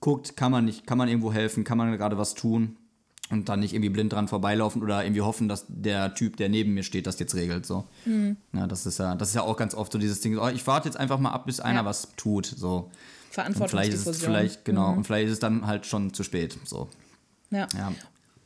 [0.00, 2.76] guckt, kann man nicht, kann man irgendwo helfen, kann man gerade was tun
[3.30, 6.74] und dann nicht irgendwie blind dran vorbeilaufen oder irgendwie hoffen, dass der Typ, der neben
[6.74, 7.66] mir steht, das jetzt regelt.
[7.66, 7.84] So.
[8.04, 8.36] Mhm.
[8.52, 10.66] Ja, das ist ja, das ist ja auch ganz oft so dieses Ding, oh, ich
[10.66, 11.84] warte jetzt einfach mal ab, bis einer ja.
[11.84, 12.46] was tut.
[12.46, 12.90] So.
[13.30, 13.68] Verantwortungsdiffusion.
[13.68, 14.98] Vielleicht ist es vielleicht, genau, mhm.
[14.98, 16.56] und vielleicht ist es dann halt schon zu spät.
[16.64, 16.88] So.
[17.50, 17.66] Ja.
[17.76, 17.92] ja.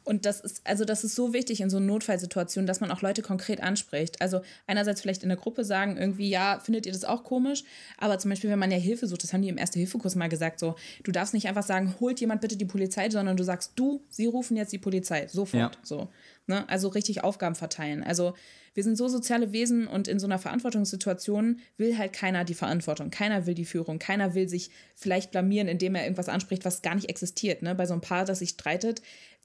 [0.05, 3.22] Und das ist, also das ist so wichtig in so Notfallsituationen, dass man auch Leute
[3.22, 4.20] konkret anspricht.
[4.20, 7.64] Also einerseits vielleicht in der Gruppe sagen, irgendwie, ja, findet ihr das auch komisch?
[7.98, 10.59] Aber zum Beispiel, wenn man ja Hilfe sucht, das haben die im Erste-Hilfe-Kurs mal gesagt,
[10.59, 10.74] so,
[11.05, 14.26] du darfst nicht einfach sagen, holt jemand bitte die Polizei, sondern du sagst, du, sie
[14.26, 15.76] rufen jetzt die Polizei, sofort.
[15.76, 15.80] Ja.
[15.82, 16.09] So.
[16.46, 16.68] Ne?
[16.68, 18.03] Also richtig Aufgaben verteilen.
[18.03, 18.34] Also
[18.74, 23.11] wir sind so soziale Wesen und in so einer Verantwortungssituation will halt keiner die Verantwortung,
[23.11, 26.94] keiner will die Führung, keiner will sich vielleicht blamieren, indem er irgendwas anspricht, was gar
[26.94, 27.62] nicht existiert.
[27.62, 27.74] Ne?
[27.74, 29.03] Bei so einem Paar, das sich streitet,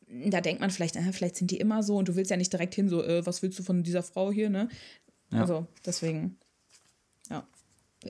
[0.07, 2.53] da denkt man vielleicht, äh, vielleicht sind die immer so und du willst ja nicht
[2.53, 4.69] direkt hin, so, äh, was willst du von dieser Frau hier, ne?
[5.31, 5.41] Ja.
[5.41, 6.37] Also, deswegen,
[7.29, 7.45] ja.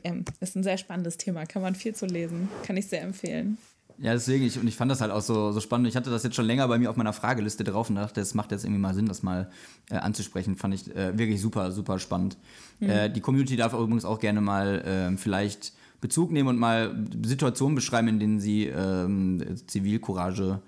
[0.03, 3.57] Ähm, ist ein sehr spannendes Thema, kann man viel zu lesen, kann ich sehr empfehlen.
[3.97, 5.87] Ja, deswegen, ich, und ich fand das halt auch so, so spannend.
[5.87, 8.33] Ich hatte das jetzt schon länger bei mir auf meiner Frageliste drauf und dachte, es
[8.33, 9.49] macht jetzt irgendwie mal Sinn, das mal
[9.89, 10.57] äh, anzusprechen.
[10.57, 12.37] Fand ich äh, wirklich super, super spannend.
[12.81, 12.89] Mhm.
[12.89, 15.71] Äh, die Community darf übrigens auch gerne mal ähm, vielleicht
[16.01, 20.61] Bezug nehmen und mal Situationen beschreiben, in denen sie ähm, Zivilcourage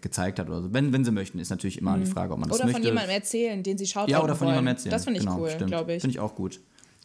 [0.00, 0.72] gezeigt hat oder so.
[0.72, 2.04] Wenn, wenn sie möchten, ist natürlich immer mhm.
[2.04, 2.82] die Frage, ob man das oder möchte.
[2.82, 4.08] Oder von jemandem erzählen, den sie schaut.
[4.08, 4.54] Ja, oder von wollen.
[4.54, 4.92] jemandem erzählen.
[4.92, 6.00] Das finde ich genau, cool, glaube ich.
[6.02, 6.60] Finde ich auch gut.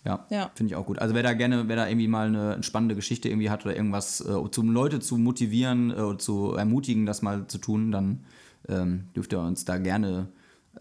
[0.05, 0.51] Ja, ja.
[0.53, 0.99] finde ich auch gut.
[0.99, 4.21] Also wer da gerne, wer da irgendwie mal eine spannende Geschichte irgendwie hat oder irgendwas,
[4.21, 8.23] äh, um Leute zu motivieren äh, oder zu ermutigen, das mal zu tun, dann
[8.69, 10.27] ähm, dürft ihr uns da gerne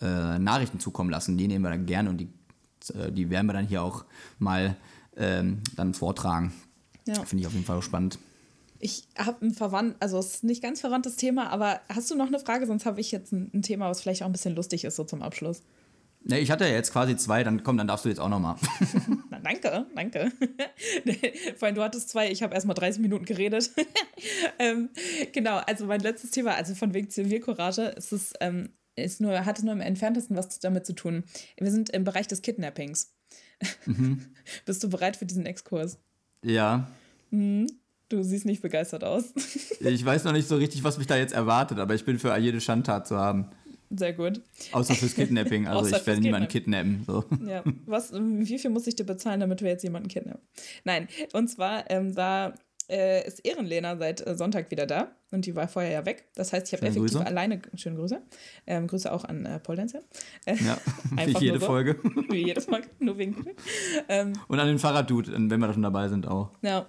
[0.01, 1.39] äh, Nachrichten zukommen lassen.
[1.39, 2.29] Die nehmen wir dann gerne und die,
[2.93, 4.05] äh, die werden wir dann hier auch
[4.39, 4.77] mal
[5.17, 6.53] ähm, dann vortragen.
[7.07, 7.15] Ja.
[7.25, 8.19] Finde ich auf jeden Fall auch spannend.
[8.85, 12.27] Ich habe ein verwandt, also es ist nicht ganz verwandtes Thema, aber hast du noch
[12.27, 12.67] eine Frage?
[12.67, 15.05] Sonst habe ich jetzt ein, ein, Thema, was vielleicht auch ein bisschen lustig ist, so
[15.05, 15.63] zum Abschluss.
[16.23, 18.57] Ne, ich hatte ja jetzt quasi zwei, dann komm, dann darfst du jetzt auch nochmal.
[19.43, 20.33] Danke, danke.
[21.57, 23.71] Vor allem, du hattest zwei, ich habe erstmal 30 Minuten geredet.
[24.59, 24.91] ähm,
[25.33, 29.65] genau, also mein letztes Thema, also von wegen Zivilcourage, ist es, ähm, ist nur, hatte
[29.65, 31.25] nur im entferntesten was damit zu tun.
[31.59, 33.15] Wir sind im Bereich des Kidnappings.
[33.87, 34.27] Mhm.
[34.65, 35.99] Bist du bereit für diesen Exkurs?
[36.43, 36.89] Ja.
[37.31, 37.67] Mhm.
[38.15, 39.33] Du siehst nicht begeistert aus.
[39.81, 42.37] ich weiß noch nicht so richtig, was mich da jetzt erwartet, aber ich bin für
[42.39, 43.49] jede Schandtat zu haben.
[43.91, 44.41] Sehr gut.
[44.73, 45.67] Außer fürs Kidnapping.
[45.75, 47.05] Also ich werde niemanden kidnappen.
[47.07, 47.25] So.
[47.47, 47.63] Ja.
[47.87, 50.41] Was, wie viel muss ich dir bezahlen, damit wir jetzt jemanden kidnappen?
[50.85, 51.09] Nein.
[51.33, 52.55] Und zwar ähm, war,
[52.89, 55.11] äh, ist Ehrenlena seit äh, Sonntag wieder da.
[55.33, 56.29] Und die war vorher ja weg.
[56.37, 57.27] Das heißt, ich habe effektiv Grüße.
[57.27, 57.61] alleine.
[57.75, 58.23] Schöne Grüße.
[58.69, 60.03] Ähm, Grüße auch an äh, Paul Denzel.
[60.45, 60.79] Äh, ja,
[61.27, 61.67] wie jede so.
[61.67, 61.99] Folge.
[62.31, 63.45] Wie jedes Mal, nur wegen.
[64.09, 66.51] Ähm, Und an den Fahrraddude, wenn wir da schon dabei sind auch.
[66.63, 66.87] Ja,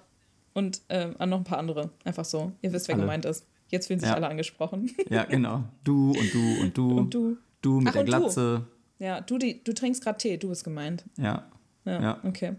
[0.56, 1.90] und äh, an noch ein paar andere.
[2.04, 2.52] Einfach so.
[2.62, 3.04] Ihr wisst, wer alle.
[3.04, 3.46] gemeint ist.
[3.68, 4.14] Jetzt fühlen sich ja.
[4.14, 4.90] alle angesprochen.
[5.10, 5.64] Ja, genau.
[5.84, 6.98] Du und du und du.
[6.98, 7.36] Und du.
[7.60, 8.66] Du mit Ach, der Glatze.
[8.98, 9.04] Du.
[9.04, 11.04] Ja, du, die, du trinkst gerade Tee, du bist gemeint.
[11.18, 11.44] Ja.
[11.84, 12.00] ja.
[12.00, 12.54] Ja, okay.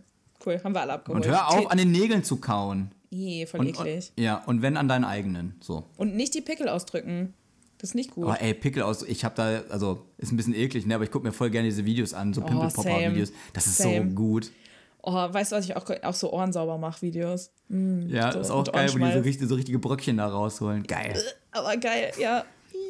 [0.45, 1.25] Cool, haben wir alle abgeholt.
[1.25, 1.67] Und hör auf, Tee.
[1.67, 2.91] an den Nägeln zu kauen.
[3.09, 4.11] Je, voll und, eklig.
[4.15, 5.55] Und, ja, und wenn an deinen eigenen.
[5.59, 5.85] So.
[5.97, 7.33] Und nicht die Pickel ausdrücken.
[7.79, 8.25] Das ist nicht gut.
[8.25, 10.95] Aber ey, Pickel aus, ich hab da, also ist ein bisschen eklig, ne?
[10.95, 13.31] Aber ich gucke mir voll gerne diese Videos an, so oh, Pimple-Popper-Videos.
[13.53, 14.09] Das ist same.
[14.09, 14.51] so gut.
[15.09, 17.49] Oh, weißt du, was ich auch, auch so Ohren sauber mache, Videos?
[17.69, 20.83] Mm, ja, so, ist auch geil, wo die so, richtig, so richtige Bröckchen da rausholen.
[20.83, 21.15] Geil.
[21.53, 22.43] Aber geil, ja.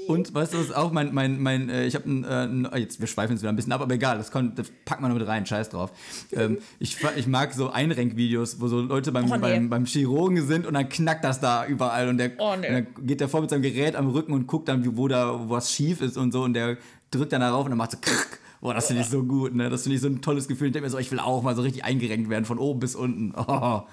[0.07, 3.05] Und weißt du, was auch mein, mein, mein, äh, ich habe ein, äh, jetzt, wir
[3.05, 5.28] schweifen jetzt wieder ein bisschen ab, aber egal, das, kommt, das packt man noch mit
[5.28, 5.91] rein, scheiß drauf.
[6.32, 9.41] ähm, ich, ich mag so Einrenkvideos, wo so Leute beim, oh, nee.
[9.41, 12.68] beim, beim Chirurgen sind und dann knackt das da überall und, der, oh, nee.
[12.68, 15.39] und dann geht der vor mit seinem Gerät am Rücken und guckt dann, wo da
[15.49, 16.78] was schief ist und so und der
[17.11, 19.70] drückt dann darauf und dann macht so krrk, Boah, das finde ich so gut, ne?
[19.70, 20.68] Das finde ich so ein tolles Gefühl.
[20.68, 22.95] Ich denke mir so, ich will auch mal so richtig eingerenkt werden, von oben bis
[22.95, 23.34] unten.
[23.36, 23.84] Oh.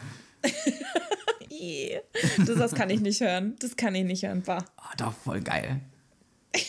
[2.39, 3.57] das, das kann ich nicht hören.
[3.61, 4.43] Das kann ich nicht hören.
[4.45, 4.65] Bah.
[4.79, 5.81] Oh, doch, voll geil.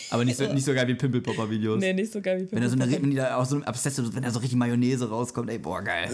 [0.10, 1.80] Aber nicht so, nicht so geil wie Pimpelpopper-Videos.
[1.80, 2.72] Nee, nicht so geil wie Pimpelpopper.
[2.72, 5.08] Wenn da so eine, wenn da aus so einem Abszess, wenn da so richtig Mayonnaise
[5.08, 6.10] rauskommt, ey, boah, geil.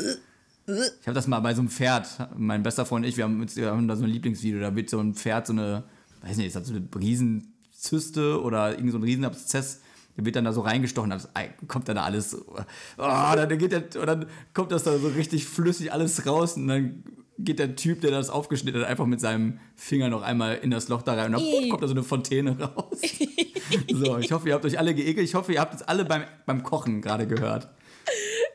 [0.68, 2.08] Ich habe das mal bei so einem Pferd,
[2.38, 4.90] mein bester Freund und ich, wir haben, wir haben da so ein Lieblingsvideo, da wird
[4.90, 5.84] so ein Pferd so eine,
[6.22, 9.82] weiß nicht, ist das so eine Riesenzyste oder irgend so ein Riesenabszess
[10.22, 11.22] der wird dann da so reingestochen, dann
[11.68, 12.56] kommt dann da alles, oh,
[12.98, 17.04] dann geht der, und dann kommt das da so richtig flüssig alles raus und dann
[17.44, 20.88] geht der Typ, der das aufgeschnitten hat, einfach mit seinem Finger noch einmal in das
[20.90, 23.02] Loch da rein und dann kommt da so eine Fontäne raus.
[23.92, 25.26] so, ich hoffe, ihr habt euch alle geekelt.
[25.26, 27.70] Ich hoffe, ihr habt es alle beim, beim Kochen gerade gehört.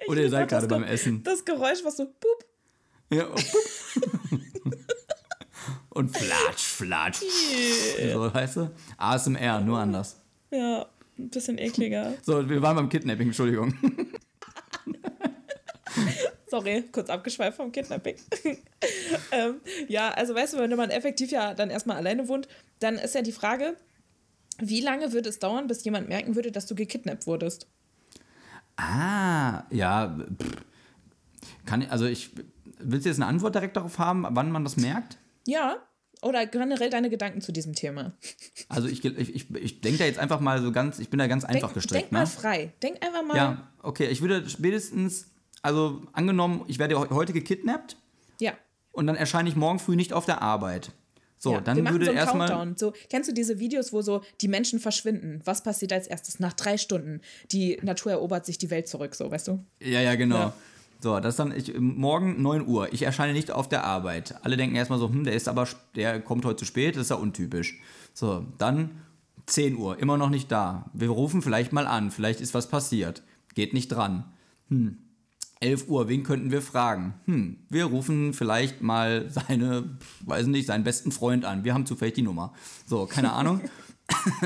[0.08, 1.22] Oder ihr seid gerade beim Essen.
[1.24, 2.44] Das Geräusch, was so pup.
[3.10, 4.40] Ja, oh, pup.
[5.90, 7.22] und flatsch, flatsch.
[8.00, 8.12] Yeah.
[8.12, 8.70] So, weißt du?
[8.98, 10.20] ASMR, nur anders.
[10.50, 10.86] Ja.
[11.18, 12.14] Ein bisschen ekliger.
[12.22, 13.74] So, wir waren beim Kidnapping, Entschuldigung.
[16.48, 18.16] Sorry, kurz abgeschweift vom Kidnapping.
[19.32, 22.48] ähm, ja, also weißt du, wenn man effektiv ja dann erstmal alleine wohnt,
[22.78, 23.76] dann ist ja die Frage,
[24.58, 27.66] wie lange würde es dauern, bis jemand merken würde, dass du gekidnappt wurdest?
[28.76, 30.18] Ah, ja.
[31.64, 32.30] Kann, also ich,
[32.78, 35.18] willst du jetzt eine Antwort direkt darauf haben, wann man das merkt?
[35.46, 35.78] Ja,
[36.22, 38.12] oder generell deine Gedanken zu diesem Thema?
[38.68, 41.28] Also ich, ich, ich, ich denke da jetzt einfach mal so ganz, ich bin da
[41.28, 42.02] ganz einfach denk, gestrickt.
[42.02, 42.26] Denk mal ne?
[42.26, 42.72] frei.
[42.82, 43.36] Denk einfach mal.
[43.36, 45.28] Ja, okay, ich würde spätestens,
[45.62, 47.96] also angenommen, ich werde heute gekidnappt.
[48.40, 48.54] Ja.
[48.90, 50.90] Und dann erscheine ich morgen früh nicht auf der Arbeit.
[51.38, 52.74] So, Ja, dann würde so erstmal.
[52.76, 55.42] So, kennst du diese Videos, wo so die Menschen verschwinden?
[55.44, 56.40] Was passiert als erstes?
[56.40, 57.20] Nach drei Stunden.
[57.52, 59.64] Die Natur erobert sich die Welt zurück, so, weißt du?
[59.80, 60.36] Ja, ja, genau.
[60.36, 60.54] Ja.
[61.00, 62.92] So, das ist dann ich, morgen 9 Uhr.
[62.92, 64.34] Ich erscheine nicht auf der Arbeit.
[64.42, 67.10] Alle denken erstmal so, hm, der ist aber, der kommt heute zu spät, das ist
[67.10, 67.78] ja untypisch.
[68.14, 69.02] So, dann
[69.46, 70.90] 10 Uhr, immer noch nicht da.
[70.92, 73.22] Wir rufen vielleicht mal an, vielleicht ist was passiert.
[73.54, 74.24] Geht nicht dran.
[74.68, 74.98] Hm.
[75.60, 77.14] 11 Uhr, wen könnten wir fragen?
[77.24, 81.64] Hm, wir rufen vielleicht mal seine, weiß nicht, seinen besten Freund an.
[81.64, 82.52] Wir haben zufällig die Nummer.
[82.86, 83.60] So, keine Ahnung.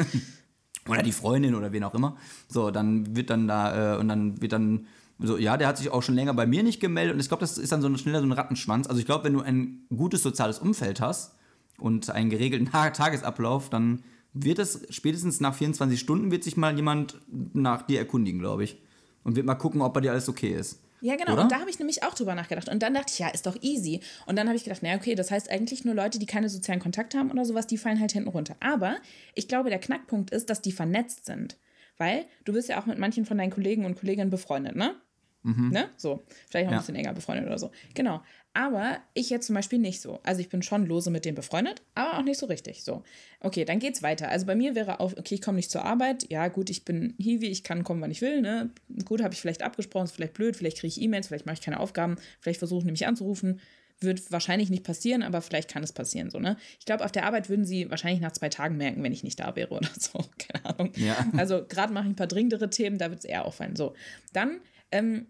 [0.89, 2.17] oder die Freundin oder wen auch immer.
[2.49, 4.87] So, dann wird dann da, äh, und dann wird dann
[5.23, 7.41] so, ja, der hat sich auch schon länger bei mir nicht gemeldet und ich glaube,
[7.43, 8.87] das ist dann so ein, schneller so ein Rattenschwanz.
[8.87, 11.37] Also ich glaube, wenn du ein gutes soziales Umfeld hast
[11.79, 14.03] und einen geregelten Ta- Tagesablauf, dann
[14.33, 17.19] wird es spätestens nach 24 Stunden wird sich mal jemand
[17.53, 18.79] nach dir erkundigen, glaube ich.
[19.23, 20.81] Und wird mal gucken, ob bei dir alles okay ist.
[21.03, 21.33] Ja, genau.
[21.33, 21.43] Oder?
[21.43, 22.69] Und da habe ich nämlich auch drüber nachgedacht.
[22.69, 24.01] Und dann dachte ich, ja, ist doch easy.
[24.27, 26.81] Und dann habe ich gedacht, naja, okay, das heißt eigentlich nur Leute, die keine sozialen
[26.81, 28.57] Kontakte haben oder sowas, die fallen halt hinten runter.
[28.61, 28.97] Aber
[29.35, 31.57] ich glaube, der Knackpunkt ist, dass die vernetzt sind.
[31.99, 34.95] Weil du bist ja auch mit manchen von deinen Kollegen und Kolleginnen befreundet, ne?
[35.43, 35.89] Ne?
[35.97, 36.23] So.
[36.51, 36.79] Vielleicht auch ein Ja.
[36.81, 37.71] bisschen enger befreundet oder so.
[37.95, 38.23] Genau.
[38.53, 40.19] Aber ich jetzt zum Beispiel nicht so.
[40.25, 42.83] Also ich bin schon lose mit denen befreundet, aber auch nicht so richtig.
[42.83, 43.05] So.
[43.39, 44.29] Okay, dann geht's weiter.
[44.29, 46.29] Also bei mir wäre auch, okay, ich komme nicht zur Arbeit.
[46.31, 48.41] Ja, gut, ich bin Hiwi, ich kann kommen, wann ich will.
[48.41, 48.71] Ne?
[49.05, 51.61] Gut, habe ich vielleicht abgesprochen, ist vielleicht blöd, vielleicht kriege ich E-Mails, vielleicht mache ich
[51.61, 53.61] keine Aufgaben, vielleicht versuchen die mich anzurufen.
[54.03, 56.31] Wird wahrscheinlich nicht passieren, aber vielleicht kann es passieren.
[56.31, 56.57] So, ne?
[56.79, 59.39] Ich glaube, auf der Arbeit würden sie wahrscheinlich nach zwei Tagen merken, wenn ich nicht
[59.39, 60.25] da wäre oder so.
[60.39, 60.93] Keine Ahnung.
[60.97, 61.17] Ja.
[61.37, 63.77] Also gerade mache ich ein paar dringendere Themen, da wird es eher auffallen.
[63.77, 63.95] So,
[64.33, 64.61] dann,
[64.93, 65.27] ähm,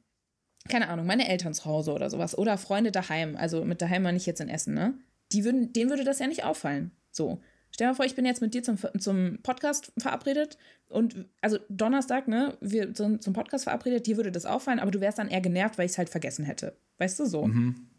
[0.68, 2.36] keine Ahnung, meine Eltern zu Hause oder sowas.
[2.36, 3.36] Oder Freunde daheim.
[3.36, 4.94] Also mit daheim meine ich jetzt in Essen, ne?
[5.32, 6.90] Die würden, denen würde das ja nicht auffallen.
[7.10, 7.40] So.
[7.72, 10.58] Stell dir mal vor, ich bin jetzt mit dir zum, zum Podcast verabredet
[10.88, 15.00] und also Donnerstag, ne, wir sind zum Podcast verabredet, dir würde das auffallen, aber du
[15.00, 16.76] wärst dann eher genervt, weil ich es halt vergessen hätte.
[16.98, 17.48] Weißt du so?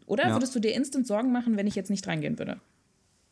[0.04, 0.34] Oder Ja.
[0.34, 2.60] würdest du dir instant Sorgen machen, wenn ich jetzt nicht reingehen würde?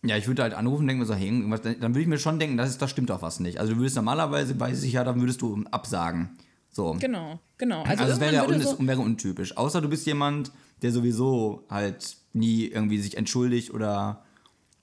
[0.03, 2.19] Ja, ich würde halt anrufen und denken mir so, hey, irgendwas, dann würde ich mir
[2.19, 3.61] schon denken, das, ist, das stimmt doch was nicht.
[3.61, 6.39] Also du würdest normalerweise, weiß ich ja, dann würdest du absagen.
[6.71, 6.97] So.
[7.01, 7.83] Genau, genau.
[7.83, 9.57] Also, Also, es wäre, un, es wäre untypisch.
[9.57, 10.53] Außer du bist jemand,
[10.83, 14.25] der sowieso halt nie irgendwie sich entschuldigt oder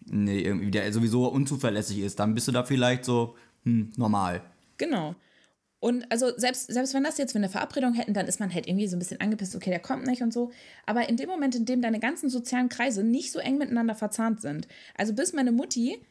[0.06, 2.20] nee, irgendwie der sowieso unzuverlässig ist.
[2.20, 4.42] Dann bist du da vielleicht so, hm, normal.
[4.78, 5.16] Genau.
[5.80, 8.68] Und also selbst, selbst wenn das jetzt für eine Verabredung hätten, dann ist man halt
[8.68, 10.52] irgendwie so ein bisschen angepisst, okay, der kommt nicht und so.
[10.88, 14.42] Aber in dem Moment, in dem deine ganzen sozialen Kreise nicht so eng miteinander verzahnt
[14.42, 16.02] sind, also bis meine Mutti,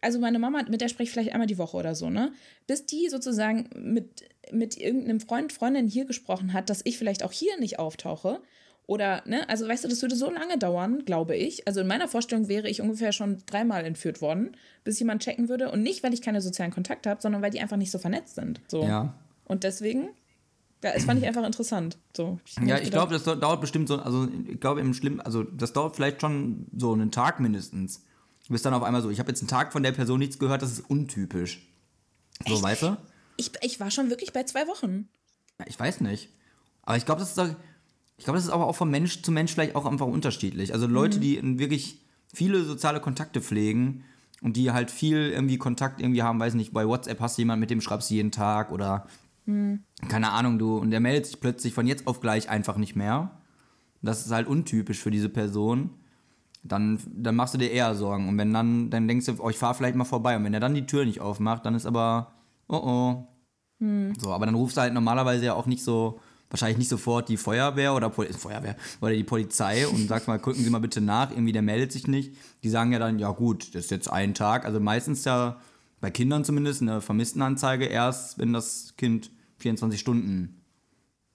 [0.00, 2.32] also meine Mama, mit der spreche ich vielleicht einmal die Woche oder so, ne?
[2.66, 7.32] Bis die sozusagen mit, mit irgendeinem Freund, Freundin hier gesprochen hat, dass ich vielleicht auch
[7.32, 8.40] hier nicht auftauche.
[8.88, 11.66] Oder, ne, also weißt du, das würde so lange dauern, glaube ich.
[11.66, 15.72] Also in meiner Vorstellung wäre ich ungefähr schon dreimal entführt worden, bis jemand checken würde.
[15.72, 18.36] Und nicht, weil ich keine sozialen Kontakte habe, sondern weil die einfach nicht so vernetzt
[18.36, 18.60] sind.
[18.68, 18.84] So.
[18.84, 19.14] Ja.
[19.44, 20.10] Und deswegen,
[20.84, 21.98] ja, das fand ich einfach interessant.
[22.16, 25.20] So, Ja, hab ich glaube, das dau- dauert bestimmt so, also ich glaube im Schlimm,
[25.20, 28.04] also das dauert vielleicht schon so einen Tag mindestens.
[28.46, 30.38] Du bist dann auf einmal so, ich habe jetzt einen Tag von der Person nichts
[30.38, 31.66] gehört, das ist untypisch.
[32.46, 32.96] So, weißt du?
[33.38, 35.08] ich, ich war schon wirklich bei zwei Wochen.
[35.58, 36.30] Ja, Ich weiß nicht.
[36.82, 37.54] Aber ich glaube, das ist doch-
[38.18, 40.72] ich glaube, das ist aber auch von Mensch zu Mensch vielleicht auch einfach unterschiedlich.
[40.72, 42.00] Also Leute, die wirklich
[42.32, 44.04] viele soziale Kontakte pflegen
[44.42, 47.60] und die halt viel irgendwie Kontakt irgendwie haben, weiß nicht, bei WhatsApp hast du jemanden,
[47.60, 49.06] mit dem schreibst du jeden Tag oder
[50.08, 53.30] keine Ahnung, du und der meldet sich plötzlich von jetzt auf gleich einfach nicht mehr.
[54.02, 55.90] Das ist halt untypisch für diese Person.
[56.68, 58.28] Dann, dann machst du dir eher Sorgen.
[58.28, 60.36] Und wenn dann, dann denkst du, oh, ich fahre vielleicht mal vorbei.
[60.36, 62.32] Und wenn er dann die Tür nicht aufmacht, dann ist aber,
[62.68, 63.28] oh oh,
[64.18, 66.18] so, aber dann rufst du halt normalerweise ja auch nicht so,
[66.50, 70.62] wahrscheinlich nicht sofort die Feuerwehr oder Poli Feuerwehr oder die Polizei und sagst mal, gucken
[70.62, 72.34] Sie mal bitte nach, irgendwie der meldet sich nicht.
[72.62, 74.64] Die sagen ja dann, ja gut, das ist jetzt ein Tag.
[74.64, 75.60] Also meistens ja
[76.00, 80.62] bei Kindern zumindest eine Vermisstenanzeige erst, wenn das Kind 24 Stunden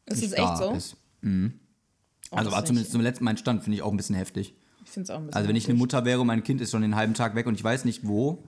[0.06, 0.72] Ist nicht es da echt so?
[0.74, 0.98] ist.
[1.22, 1.60] Mhm.
[2.32, 4.56] Oh, Also war zumindest zum letzten Mal Stand, finde ich auch ein bisschen heftig.
[4.84, 5.78] Ich finde es auch ein bisschen Also wenn ich eine.
[5.78, 8.08] Mutter wäre und mein Kind ist schon den halben Tag weg und ich weiß nicht
[8.08, 8.44] wo,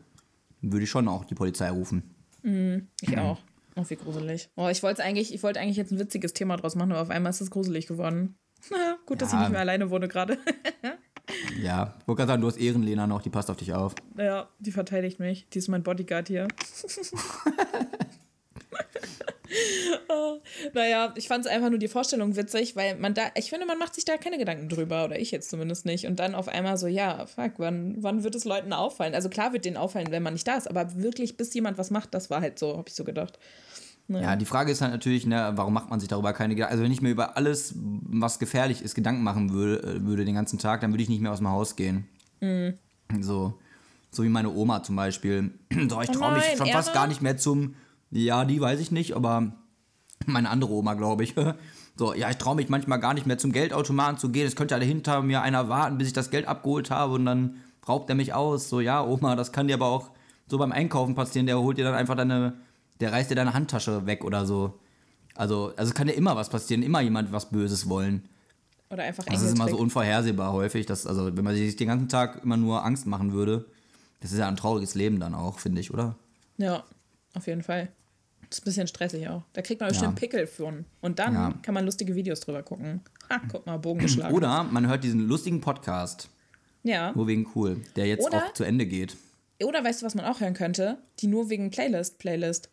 [0.62, 2.04] würde ich schon auch die Polizei rufen.
[3.02, 3.40] Ich auch.
[3.76, 4.50] Oh, wie gruselig.
[4.56, 7.10] Oh, ich wollte eigentlich, ich wollte eigentlich jetzt ein witziges Thema draus machen, aber auf
[7.10, 8.36] einmal ist es gruselig geworden.
[9.06, 10.38] Gut, dass ich nicht mehr alleine wohne gerade.
[11.62, 13.96] Ja, ich wollte gerade sagen, du hast Ehrenlena noch, die passt auf dich auf.
[14.18, 15.48] ja, die verteidigt mich.
[15.54, 16.50] Die ist mein Bodyguard hier.
[20.10, 20.40] oh,
[20.74, 23.78] naja, ich fand es einfach nur die Vorstellung witzig, weil man da, ich finde, man
[23.78, 26.06] macht sich da keine Gedanken drüber, oder ich jetzt zumindest nicht.
[26.06, 29.16] Und dann auf einmal so, ja, fuck, wann, wann wird es Leuten auffallen?
[29.16, 31.92] Also klar wird denen auffallen, wenn man nicht da ist, aber wirklich, bis jemand was
[31.92, 33.40] macht, das war halt so, habe ich so gedacht.
[34.10, 36.74] Ja, die Frage ist halt natürlich, ne, warum macht man sich darüber keine Gedanken?
[36.74, 40.36] Also wenn ich mir über alles, was gefährlich ist, Gedanken machen würde, äh, würde den
[40.36, 42.08] ganzen Tag, dann würde ich nicht mehr aus dem Haus gehen.
[42.42, 42.74] Mhm.
[43.22, 43.54] So,
[44.12, 45.52] so wie meine Oma zum Beispiel.
[45.90, 47.76] So, ich Oh traue mich nein, schon fast gar nicht mehr zum,
[48.14, 49.54] ja, die weiß ich nicht, aber
[50.26, 51.36] meine andere Oma, glaube ich.
[51.96, 54.48] So, ja, ich traue mich manchmal gar nicht mehr zum Geldautomaten zu gehen.
[54.48, 57.58] Es könnte ja hinter mir einer warten, bis ich das Geld abgeholt habe und dann
[57.88, 58.68] raubt er mich aus.
[58.68, 60.10] So, ja, Oma, das kann dir aber auch
[60.48, 61.46] so beim Einkaufen passieren.
[61.46, 62.54] Der holt dir dann einfach deine,
[63.00, 64.80] der reißt dir deine Handtasche weg oder so.
[65.36, 68.28] Also, also kann ja immer was passieren, immer jemand was Böses wollen.
[68.90, 70.88] Oder einfach Das ist immer so unvorhersehbar häufig.
[70.88, 73.66] Dass, also, wenn man sich den ganzen Tag immer nur Angst machen würde,
[74.22, 76.16] das ist ja ein trauriges Leben dann auch, finde ich, oder?
[76.58, 76.84] Ja,
[77.36, 77.90] auf jeden Fall.
[78.54, 79.42] Das ist ein bisschen stressig auch.
[79.54, 80.20] Da kriegt man bestimmt Ja.
[80.20, 80.86] Pickel von.
[81.02, 81.54] Und dann Ja.
[81.64, 83.02] kann man lustige Videos drüber gucken.
[83.32, 84.36] Ha, guck mal, Bogen geschlagen.
[84.36, 86.30] Oder man hört diesen lustigen Podcast,
[86.84, 87.12] ja.
[87.14, 89.18] nur wegen cool, der jetzt Oder- auch zu Ende geht.
[89.64, 91.00] Oder weißt du, was man auch hören könnte?
[91.20, 92.70] Die nur wegen Playlist, Playlist.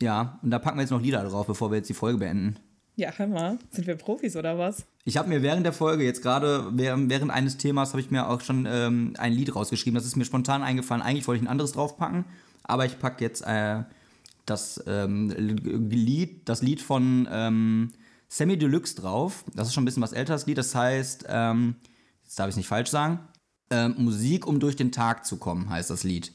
[0.00, 2.56] Ja, und da packen wir jetzt noch Lieder drauf, bevor wir jetzt die Folge beenden.
[2.96, 3.58] Ja, hör mal.
[3.70, 4.86] Sind wir Profis oder was?
[5.04, 8.40] Ich habe mir während der Folge, jetzt gerade während, eines Themas, habe ich mir auch
[8.40, 9.94] schon ähm, ein Lied rausgeschrieben.
[9.96, 11.02] Das ist mir spontan eingefallen.
[11.02, 12.24] Eigentlich wollte ich ein anderes draufpacken,
[12.62, 13.82] aber ich packe jetzt äh,
[14.46, 17.92] das ähm, Lied, das Lied von ähm,
[18.28, 19.44] Sammy Deluxe drauf.
[19.54, 20.58] Das ist schon ein bisschen was älteres Lied.
[20.58, 21.76] Das heißt, ähm,
[22.24, 23.20] jetzt darf ich es nicht falsch sagen,
[23.70, 26.32] ähm, Musik, um durch den Tag zu kommen, heißt das Lied.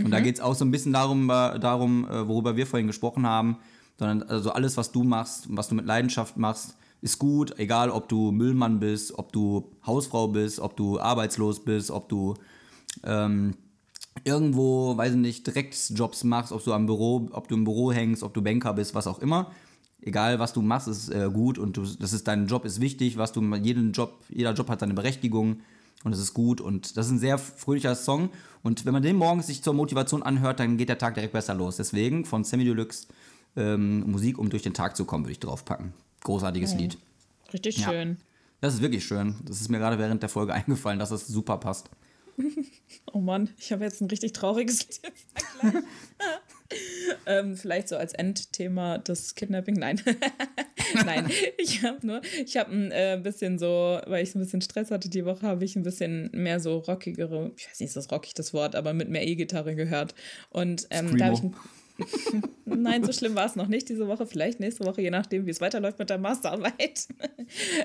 [0.00, 3.26] Und da geht es auch so ein bisschen darum, darum äh, worüber wir vorhin gesprochen
[3.26, 3.58] haben,
[3.96, 8.08] sondern also alles, was du machst, was du mit Leidenschaft machst, ist gut, egal ob
[8.08, 12.34] du Müllmann bist, ob du Hausfrau bist, ob du arbeitslos bist, ob du
[13.04, 13.54] ähm,
[14.22, 18.22] irgendwo, weiß ich nicht, Drecksjobs machst, ob du am Büro, ob du im Büro hängst,
[18.22, 19.50] ob du Banker bist, was auch immer.
[20.00, 23.16] Egal, was du machst, ist äh, gut und du, das ist dein Job ist wichtig,
[23.16, 25.60] was du jeden Job, jeder Job hat seine Berechtigung
[26.04, 28.28] und es ist gut und das ist ein sehr fröhlicher Song
[28.62, 31.54] und wenn man den morgens sich zur Motivation anhört, dann geht der Tag direkt besser
[31.54, 31.76] los.
[31.76, 33.06] Deswegen von Sammy Deluxe
[33.56, 35.94] ähm, Musik, um durch den Tag zu kommen, würde ich draufpacken.
[36.22, 36.98] Großartiges Lied.
[37.52, 37.88] Richtig Ja.
[37.90, 38.18] schön.
[38.60, 39.36] Das ist wirklich schön.
[39.44, 41.88] Das ist mir gerade während der Folge eingefallen, dass das super passt.
[43.12, 45.00] Oh Mann, ich habe jetzt ein richtig trauriges Lied
[45.62, 45.84] im Vergleich.
[47.26, 49.74] ähm, vielleicht so als Endthema das Kidnapping.
[49.74, 50.00] Nein.
[50.94, 51.28] Nein,
[51.58, 55.08] ich habe nur, ich habe ein äh, bisschen so, weil ich ein bisschen Stress hatte
[55.08, 58.34] die Woche, habe ich ein bisschen mehr so rockigere, ich weiß nicht, ist das rockig
[58.34, 60.14] das Wort, aber mit mehr E-Gitarre gehört.
[60.50, 61.54] Und ähm, da habe ich ein
[62.64, 64.26] Nein, so schlimm war es noch nicht diese Woche.
[64.26, 67.06] Vielleicht nächste Woche, je nachdem, wie es weiterläuft mit der Masterarbeit.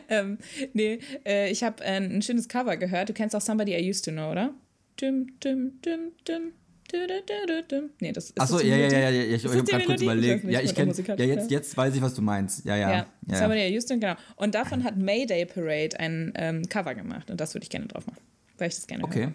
[0.10, 0.40] ähm,
[0.74, 3.10] nee, äh, ich habe äh, ein schönes Cover gehört.
[3.10, 4.56] Du kennst auch Somebody I Used to Know, oder?
[5.00, 7.90] Du, du, du, dum.
[8.02, 10.44] Nee, das ist Achso, ja, ja, ja, ja, ja, ich, habe gerade kurz überlegt.
[10.44, 12.66] Ja, ich ich bin kenn, auch Musiker, ja jetzt, jetzt weiß ich, was du meinst.
[12.66, 12.90] Ja, ja.
[12.90, 13.80] Ja, ja, ja.
[13.80, 14.16] To, genau.
[14.38, 17.30] Und davon hat Mayday Parade ein ähm, Cover gemacht.
[17.30, 18.20] Und das würde ich gerne drauf machen,
[18.58, 19.30] weil ich das gerne Okay.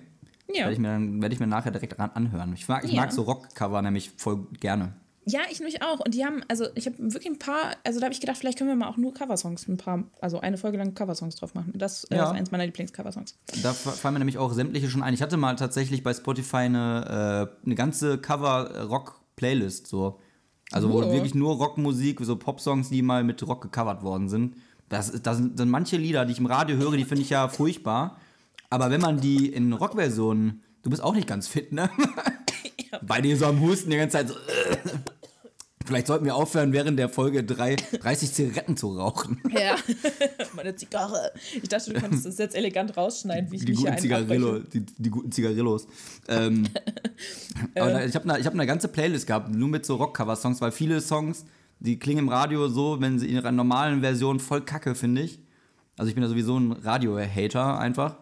[0.48, 0.62] Ja.
[0.62, 2.52] Werde ich mir dann werde ich mir nachher direkt anhören.
[2.54, 4.94] Ich mag, ich mag so Rockcover nämlich voll gerne.
[5.26, 6.00] Ja, ich nämlich auch.
[6.00, 8.58] Und die haben, also ich habe wirklich ein paar, also da habe ich gedacht, vielleicht
[8.58, 11.72] können wir mal auch nur Coversongs, ein paar, also eine Folge lang Coversongs drauf machen.
[11.74, 12.24] Das äh, Ja.
[12.24, 13.34] ist eins meiner Lieblings-Coversongs.
[13.62, 15.14] Da fa- fallen mir nämlich auch sämtliche schon ein.
[15.14, 20.18] Ich hatte mal tatsächlich bei Spotify eine, äh, eine ganze Cover-Rock-Playlist so.
[20.72, 21.12] Also wo Oh.
[21.12, 24.56] wirklich nur Rockmusik, so Popsongs, die mal mit Rock gecovert worden sind.
[24.88, 27.48] Das, das sind, sind manche Lieder, die ich im Radio höre, die finde ich ja
[27.48, 28.18] furchtbar.
[28.70, 31.88] Aber wenn man die in Rockversionen, du bist auch nicht ganz fit, ne?
[33.02, 34.34] Bei dir so am Husten die ganze Zeit so.
[35.84, 39.40] Vielleicht sollten wir aufhören, während der Folge drei, 30 Zigaretten zu rauchen.
[39.54, 39.76] Ja,
[40.56, 41.30] meine Zigarre.
[41.62, 44.80] Ich dachte, du könntest das jetzt elegant rausschneiden, wie ich die mich guten, Zigarillo, die,
[44.80, 45.86] die guten Zigarillos.
[46.26, 46.66] Ähm,
[47.76, 50.72] aber da, ich habe eine, hab eine ganze Playlist gehabt, nur mit so Rock-Cover-Songs, weil
[50.72, 51.44] viele Songs,
[51.78, 55.38] die klingen im Radio so, wenn sie in ihrer normalen Version voll kacke, finde ich.
[55.96, 58.16] Also ich bin ja sowieso ein Radio-Hater einfach.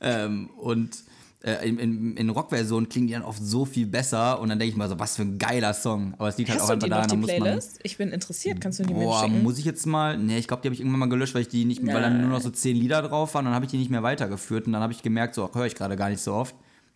[0.00, 1.04] ähm, und
[1.42, 4.72] äh, in, in, in Rock-Versionen klingen die dann oft so viel besser und dann denke
[4.72, 6.14] ich mal so, was für ein geiler Song.
[6.18, 7.60] Aber es liegt halt Hast auch du einfach daran, da muss man.
[7.82, 8.60] Ich bin interessiert.
[8.60, 9.42] Kannst du die mir Boah, schicken?
[9.42, 10.18] muss ich jetzt mal.
[10.18, 12.20] Nee, ich glaube, die habe ich irgendwann mal gelöscht, weil ich die nicht, weil dann
[12.20, 13.46] nur noch so zehn Lieder drauf waren.
[13.46, 15.74] Dann habe ich die nicht mehr weitergeführt und dann habe ich gemerkt, so höre ich
[15.74, 16.54] gerade gar nicht so oft.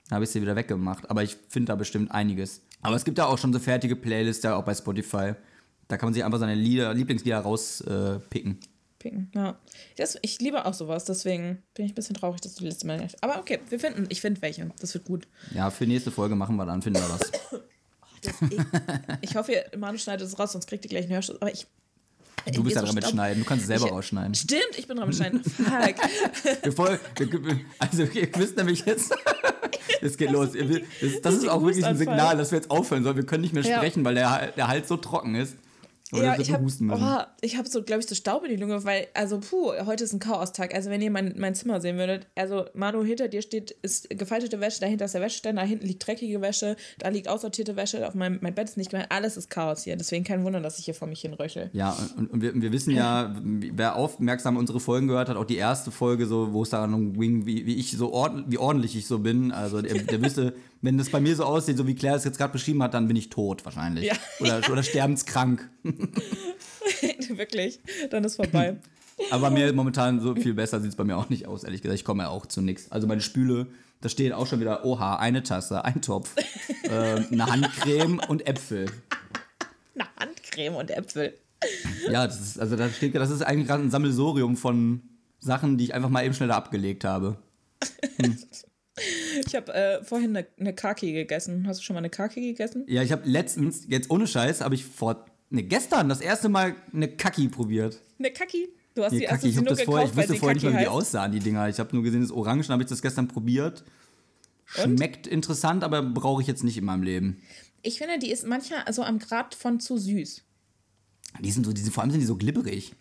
[0.09, 1.09] Dann habe ich sie wieder weggemacht.
[1.11, 2.61] Aber ich finde da bestimmt einiges.
[2.83, 5.33] Aber es gibt da auch schon so fertige Playlists, ja auch bei Spotify.
[5.89, 8.53] Da kann man sich einfach seine Lieder, Lieblingslieder rauspicken.
[8.53, 8.74] Äh,
[9.05, 9.31] picken.
[9.31, 9.43] Picken.
[9.43, 9.59] Ja.
[9.97, 12.87] Das, ich liebe auch sowas, deswegen bin ich ein bisschen traurig, dass du die Liste
[12.87, 13.23] mal nicht.
[13.23, 14.71] Aber okay, wir finden, ich finde welche.
[14.81, 15.29] Das wird gut.
[15.55, 17.31] ja, für nächste Folge machen wir dann, finden wir was.
[18.23, 18.59] Das, ich,
[19.31, 21.37] ich hoffe, Manu schneidet es raus, sonst kriegt ihr gleich einen Hörschuss.
[21.43, 21.67] Aber ich.
[22.55, 23.43] Du bist ja dran mit Schneiden.
[23.43, 24.35] Du kannst es selber Ich- rausschneiden.
[24.35, 25.45] Stimmt, ich bin dran mit Schneiden.
[25.45, 26.89] Fuck.
[27.19, 29.15] Wir- also ihr wisst nämlich jetzt,
[30.01, 30.55] es geht los.
[30.55, 31.99] Ihr wisst- Das, das ist auch wirklich ein.
[31.99, 33.17] Signal, dass wir jetzt aufhören sollen.
[33.17, 33.77] Wir können nicht mehr Ja.
[33.77, 35.57] sprechen, weil der, der Hals so trocken ist.
[36.13, 38.85] Oder Ja, ich habe oh, ich hab so, glaube ich, so Staub in die Lunge,
[38.85, 40.75] weil, also, puh, heute ist ein Chaostag.
[40.75, 44.61] Also, wenn ihr mein, mein Zimmer sehen würdet, also, Manu, hinter dir steht, ist gefaltete
[44.61, 48.15] Wäsche, dahinter ist der Wäscheständer, da hinten liegt dreckige Wäsche, da liegt aussortierte Wäsche, auf
[48.15, 49.97] meinem mein Bett ist nicht gemeint, alles ist Chaos hier.
[49.97, 51.71] Deswegen kein Wunder, dass ich hier vor mich hin röchel.
[51.73, 55.57] Ja, und, und wir, wir wissen ja, wer aufmerksam unsere Folgen gehört hat, auch die
[55.57, 59.07] erste Folge, so, wo es daran ging, wie, wie ich so ordn, wie ordentlich ich
[59.07, 59.53] so bin.
[59.53, 62.37] Also der, der wüsste, wenn das bei mir so aussieht, so wie Claire es jetzt
[62.37, 64.05] gerade beschrieben hat, dann bin ich tot wahrscheinlich.
[64.05, 64.15] Ja.
[64.39, 65.67] Oder, oder sterbenskrank.
[67.29, 67.81] Wirklich,
[68.11, 68.77] dann ist vorbei.
[69.31, 71.99] Aber mir momentan so viel besser sieht es bei mir auch nicht aus, ehrlich gesagt.
[71.99, 72.93] Ich komme ja auch zu nichts.
[72.93, 73.67] Also meine Spüle,
[74.03, 76.35] da stehen auch schon wieder, oha, eine Tasse, ein Topf,
[76.83, 76.89] äh,
[77.33, 78.87] eine Handcreme und Äpfel.
[79.95, 81.33] Eine Handcreme und Äpfel.
[82.11, 85.01] Ja, das ist, also da steht, das ist eigentlich gerade ein Sammelsorium von
[85.41, 87.39] Sachen, die ich einfach mal eben schneller abgelegt habe.
[88.19, 88.37] Hm.
[89.47, 91.67] Ich habe äh, vorhin eine, eine Kaki gegessen.
[91.67, 92.85] Hast du schon mal eine Kaki gegessen?
[92.87, 96.77] Ja, ich habe letztens, jetzt ohne Scheiß, habe ich vor, ne, gestern das erste Mal
[96.93, 98.01] eine Kaki probiert.
[98.19, 98.69] Eine Kaki?
[98.95, 100.55] Du hast Nee, die Kaki, erste ich, sie nur das vorher, gekauft, ich wusste vorher
[100.55, 101.69] nicht Kaki mal, wie die aussahen, die Dinger.
[101.69, 103.85] Ich habe nur gesehen, das ist orange, dann habe ich das gestern probiert.
[104.67, 107.43] Schmeckt interessant, aber brauche ich jetzt nicht in meinem Leben.
[107.83, 110.43] Ich finde, die ist manchmal so am Grad von zu süß.
[111.41, 112.95] Die sind so, die sind, vor allem sind die so glibberig.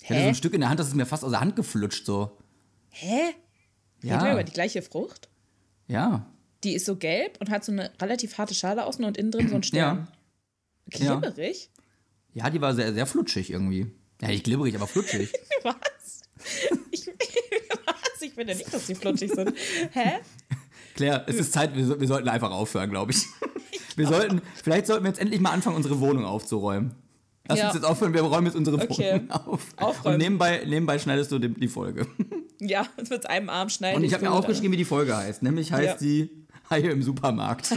[0.00, 0.22] Ich hatte Hä?
[0.22, 2.36] so ein Stück in der Hand, das ist mir fast aus der Hand geflutscht, so.
[2.90, 3.34] Hä?
[4.02, 5.28] Reden wir Ja, über die gleiche Frucht?
[5.88, 6.26] ja.
[6.64, 9.48] Die ist so gelb und hat so eine relativ harte Schale außen und innen drin
[9.48, 10.06] so ein Stern.
[10.96, 11.16] Ja.
[11.16, 11.70] Glibberig?
[12.34, 13.90] Ja, die war sehr, sehr flutschig irgendwie.
[14.20, 15.32] Ja, nicht glibberig, aber flutschig.
[15.64, 16.22] Was?
[16.92, 17.06] Ich,
[17.86, 18.22] was?
[18.22, 19.52] Ich finde nicht, dass die flutschig sind.
[19.92, 20.20] Hä?
[20.94, 23.24] Claire, es ist Zeit, wir, wir sollten einfach aufhören, glaube ich.
[23.96, 26.94] Wir sollten, vielleicht sollten wir jetzt endlich mal anfangen, unsere Wohnung aufzuräumen.
[27.48, 27.66] Lass Ja.
[27.66, 29.14] uns jetzt aufhören, wir räumen jetzt unsere Okay.
[29.14, 29.60] Wohnung auf.
[29.76, 30.14] Aufräumen.
[30.14, 32.06] Und nebenbei, nebenbei schneidest du die, die Folge.
[32.60, 33.96] Ja, es wird einem Arm schneiden.
[33.98, 35.42] Und ich habe mir will aufgeschrieben, wie die Folge heißt.
[35.42, 35.98] Nämlich heißt Ja.
[35.98, 36.30] sie
[36.70, 37.68] Haie im Supermarkt.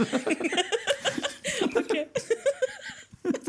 [1.74, 2.06] Okay.
[3.22, 3.32] Das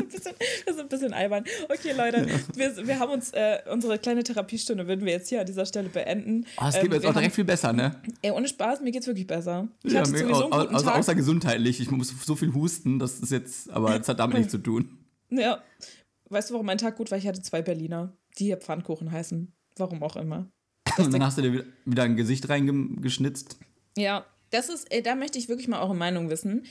[0.80, 1.44] ein bisschen, das albern.
[1.68, 5.46] Okay, Leute, wir, wir haben uns äh, unsere kleine Therapiestunde würden wir jetzt hier an
[5.46, 6.46] dieser Stelle beenden.
[6.60, 7.94] Oh, es Ähm, geht mir jetzt auch direkt haben- viel besser, ne?
[8.22, 9.68] Ey, ohne Spaß, mir geht's wirklich besser.
[9.84, 11.80] Ich Ja, hatte mir- sowieso au- also außer gesundheitlich.
[11.80, 14.98] Ich muss so viel husten, das ist jetzt, aber es hat damit nichts zu tun.
[15.30, 15.62] Ja.
[16.30, 17.18] Weißt du, warum mein Tag gut war?
[17.18, 19.52] Ich hatte zwei Berliner, die hier Pfannkuchen heißen.
[19.76, 20.50] Warum auch immer.
[20.98, 23.58] Und dann hast du dir wieder- ein Gesicht reingeschnitzt.
[23.96, 26.64] Ja, das ist, äh, da möchte ich wirklich mal eure Meinung wissen.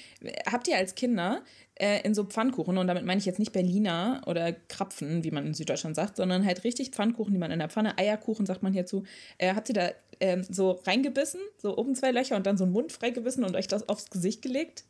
[0.52, 1.44] Habt ihr als Kinder
[1.76, 5.46] äh, in so Pfannkuchen, und damit meine ich jetzt nicht Berliner oder Krapfen, wie man
[5.46, 8.74] in Süddeutschland sagt, sondern halt richtig Pfannkuchen, die man in der Pfanne, Eierkuchen sagt man
[8.74, 9.04] hierzu,
[9.38, 9.90] äh, habt ihr da
[10.20, 13.68] ähm, so reingebissen, so oben zwei Löcher und dann so einen Mund freigebissen und euch
[13.68, 14.86] das aufs Gesicht gelegt?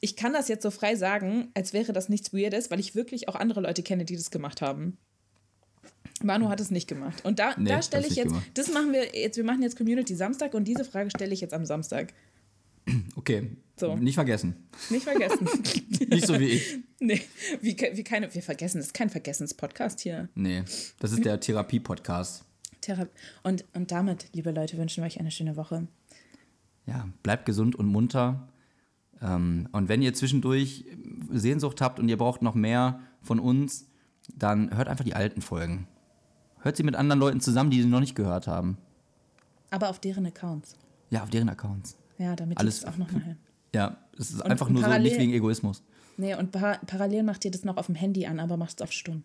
[0.00, 3.28] Ich kann das jetzt so frei sagen, als wäre das nichts Weirdes, weil ich wirklich
[3.28, 4.96] auch andere Leute kenne, die das gemacht haben.
[6.22, 7.24] Manu hat es nicht gemacht.
[7.24, 8.50] Und da, Nee, da stelle ich jetzt, gemacht.
[8.54, 11.54] das machen wir jetzt, wir machen jetzt Community Samstag und diese Frage stelle ich jetzt
[11.54, 12.12] am Samstag.
[13.14, 13.94] Okay, So.
[13.96, 14.56] nicht vergessen.
[14.88, 15.46] Nicht vergessen.
[16.08, 16.78] Nicht so wie ich.
[16.98, 17.20] nee,
[17.60, 20.28] wie, wie keine, wir vergessen, das ist kein Vergessenspodcast hier.
[20.34, 20.64] Nee,
[20.98, 22.44] das ist der Therapie-Podcast.
[22.80, 23.06] Thera
[23.42, 25.86] und, und damit, liebe Leute, wünschen wir euch eine schöne Woche.
[26.86, 28.48] Ja, bleibt gesund und munter.
[29.22, 30.84] Ähm, und wenn ihr zwischendurch
[31.30, 33.86] Sehnsucht habt und ihr braucht noch mehr von uns,
[34.34, 35.86] dann hört einfach die alten Folgen.
[36.60, 38.78] Hört sie mit anderen Leuten zusammen, die sie noch nicht gehört haben.
[39.70, 40.76] Aber auf deren Accounts.
[41.10, 41.96] Ja, auf deren Accounts.
[42.18, 43.38] Ja, damit Alles- auch noch mal hören.
[43.72, 45.84] Ja, es ist Und einfach nur so nicht wegen Egoismus.
[46.16, 48.82] Nee, und par parallel macht ihr das noch auf dem Handy an, aber macht es
[48.82, 49.22] auf stumm.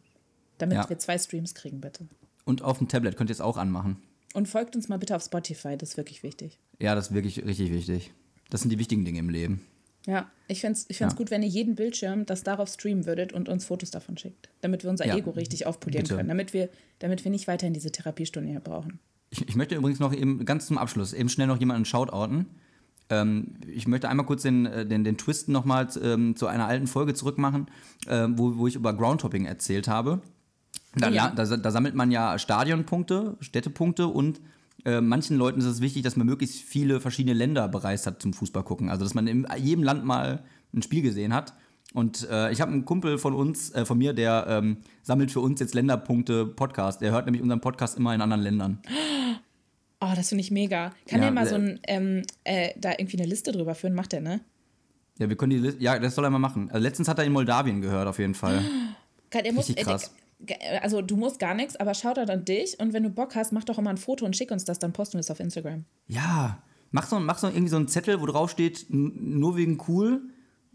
[0.59, 0.87] Damit Ja.
[0.87, 2.07] wir zwei Streams kriegen, bitte.
[2.45, 3.97] Und auf dem Tablet könnt ihr es auch anmachen.
[4.35, 6.59] Und folgt uns mal bitte auf Spotify, das ist wirklich wichtig.
[6.79, 8.13] Ja, das ist wirklich richtig wichtig.
[8.51, 9.61] Das sind die wichtigen Dinge im Leben.
[10.05, 11.17] Ja, ich fände es ich find's Ja.
[11.17, 14.49] gut, wenn ihr jeden Bildschirm das darauf streamen würdet und uns Fotos davon schickt.
[14.61, 16.15] Damit wir unser Ja, Ego richtig aufpolieren bitte.
[16.15, 16.29] können.
[16.29, 18.99] Damit wir, damit wir nicht weiterhin diese Therapiestunde hier brauchen.
[19.31, 22.45] Ich, ich möchte übrigens noch eben ganz zum Abschluss eben schnell noch jemanden shoutouten.
[23.09, 26.87] Ähm, ich möchte einmal kurz den, äh, den, den Twist nochmal ähm, zu einer alten
[26.87, 27.67] Folge zurückmachen,
[28.07, 30.21] äh, wo, wo ich über Groundhopping erzählt habe.
[30.95, 31.31] Da, ja.
[31.35, 34.39] da, da sammelt man ja Stadionpunkte, Städtepunkte und
[34.85, 38.33] äh, manchen Leuten ist es wichtig, dass man möglichst viele verschiedene Länder bereist hat zum
[38.33, 38.89] Fußball gucken.
[38.89, 41.53] Also dass man in jedem Land mal ein Spiel gesehen hat.
[41.93, 45.39] Und äh, ich habe einen Kumpel von uns, äh, von mir, der ähm, sammelt für
[45.39, 47.01] uns jetzt Länderpunkte Podcast.
[47.01, 48.81] Der hört nämlich unseren Podcast immer in anderen Ländern.
[50.01, 50.91] Oh, das finde ich mega.
[51.07, 53.93] Kann Ja, der mal so ein, ähm, äh, da irgendwie eine Liste drüber führen?
[53.93, 54.41] Macht der, ne?
[55.17, 56.69] Ja, wir können die Liste, ja, das soll er mal machen.
[56.69, 58.61] Also letztens hat er in Moldawien gehört, auf jeden Fall.
[59.29, 60.13] Kann, er muss, äh, krass.
[60.47, 63.35] Äh, also du musst gar nichts, aber schaut er dann dich und wenn du Bock
[63.35, 65.39] hast, mach doch immer ein Foto und schick uns das, dann posten wir es auf
[65.39, 65.85] Instagram.
[66.07, 66.61] Ja,
[66.91, 70.21] mach so, mach so irgendwie so einen Zettel, wo drauf steht, nur wegen cool.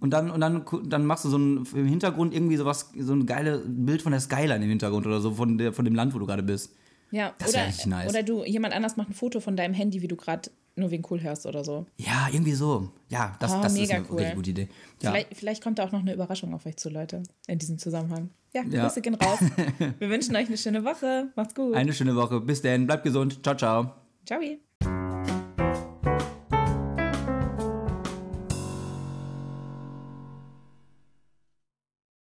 [0.01, 3.27] Und dann, und dann, dann machst du so ein, im Hintergrund irgendwie sowas, so ein
[3.27, 6.19] geiles Bild von der Skyline im Hintergrund oder so, von, der, von dem Land, wo
[6.19, 6.75] du gerade bist.
[7.11, 8.09] Ja, Das oder, nice.
[8.09, 11.05] oder du, jemand anders macht ein Foto von deinem Handy, wie du gerade nur wegen
[11.11, 11.87] cool hörst oder so.
[11.97, 12.91] Ja, irgendwie so.
[13.09, 14.17] Ja, das, Oh, das ist eine cool.
[14.19, 14.69] richtig gute Idee.
[15.03, 15.11] Ja.
[15.11, 18.31] Vielleicht, vielleicht kommt da auch noch eine Überraschung auf euch zu, Leute, in diesem Zusammenhang.
[18.53, 18.85] Ja, Ja.
[18.85, 19.39] Grüße gehen raus.
[19.99, 21.31] Wir wünschen euch eine schöne Woche.
[21.37, 21.75] Macht's gut.
[21.75, 22.41] Eine schöne Woche.
[22.41, 22.87] Bis dann.
[22.87, 23.41] Bleibt gesund.
[23.43, 23.95] Ciao, ciao.
[24.27, 24.41] Ciao.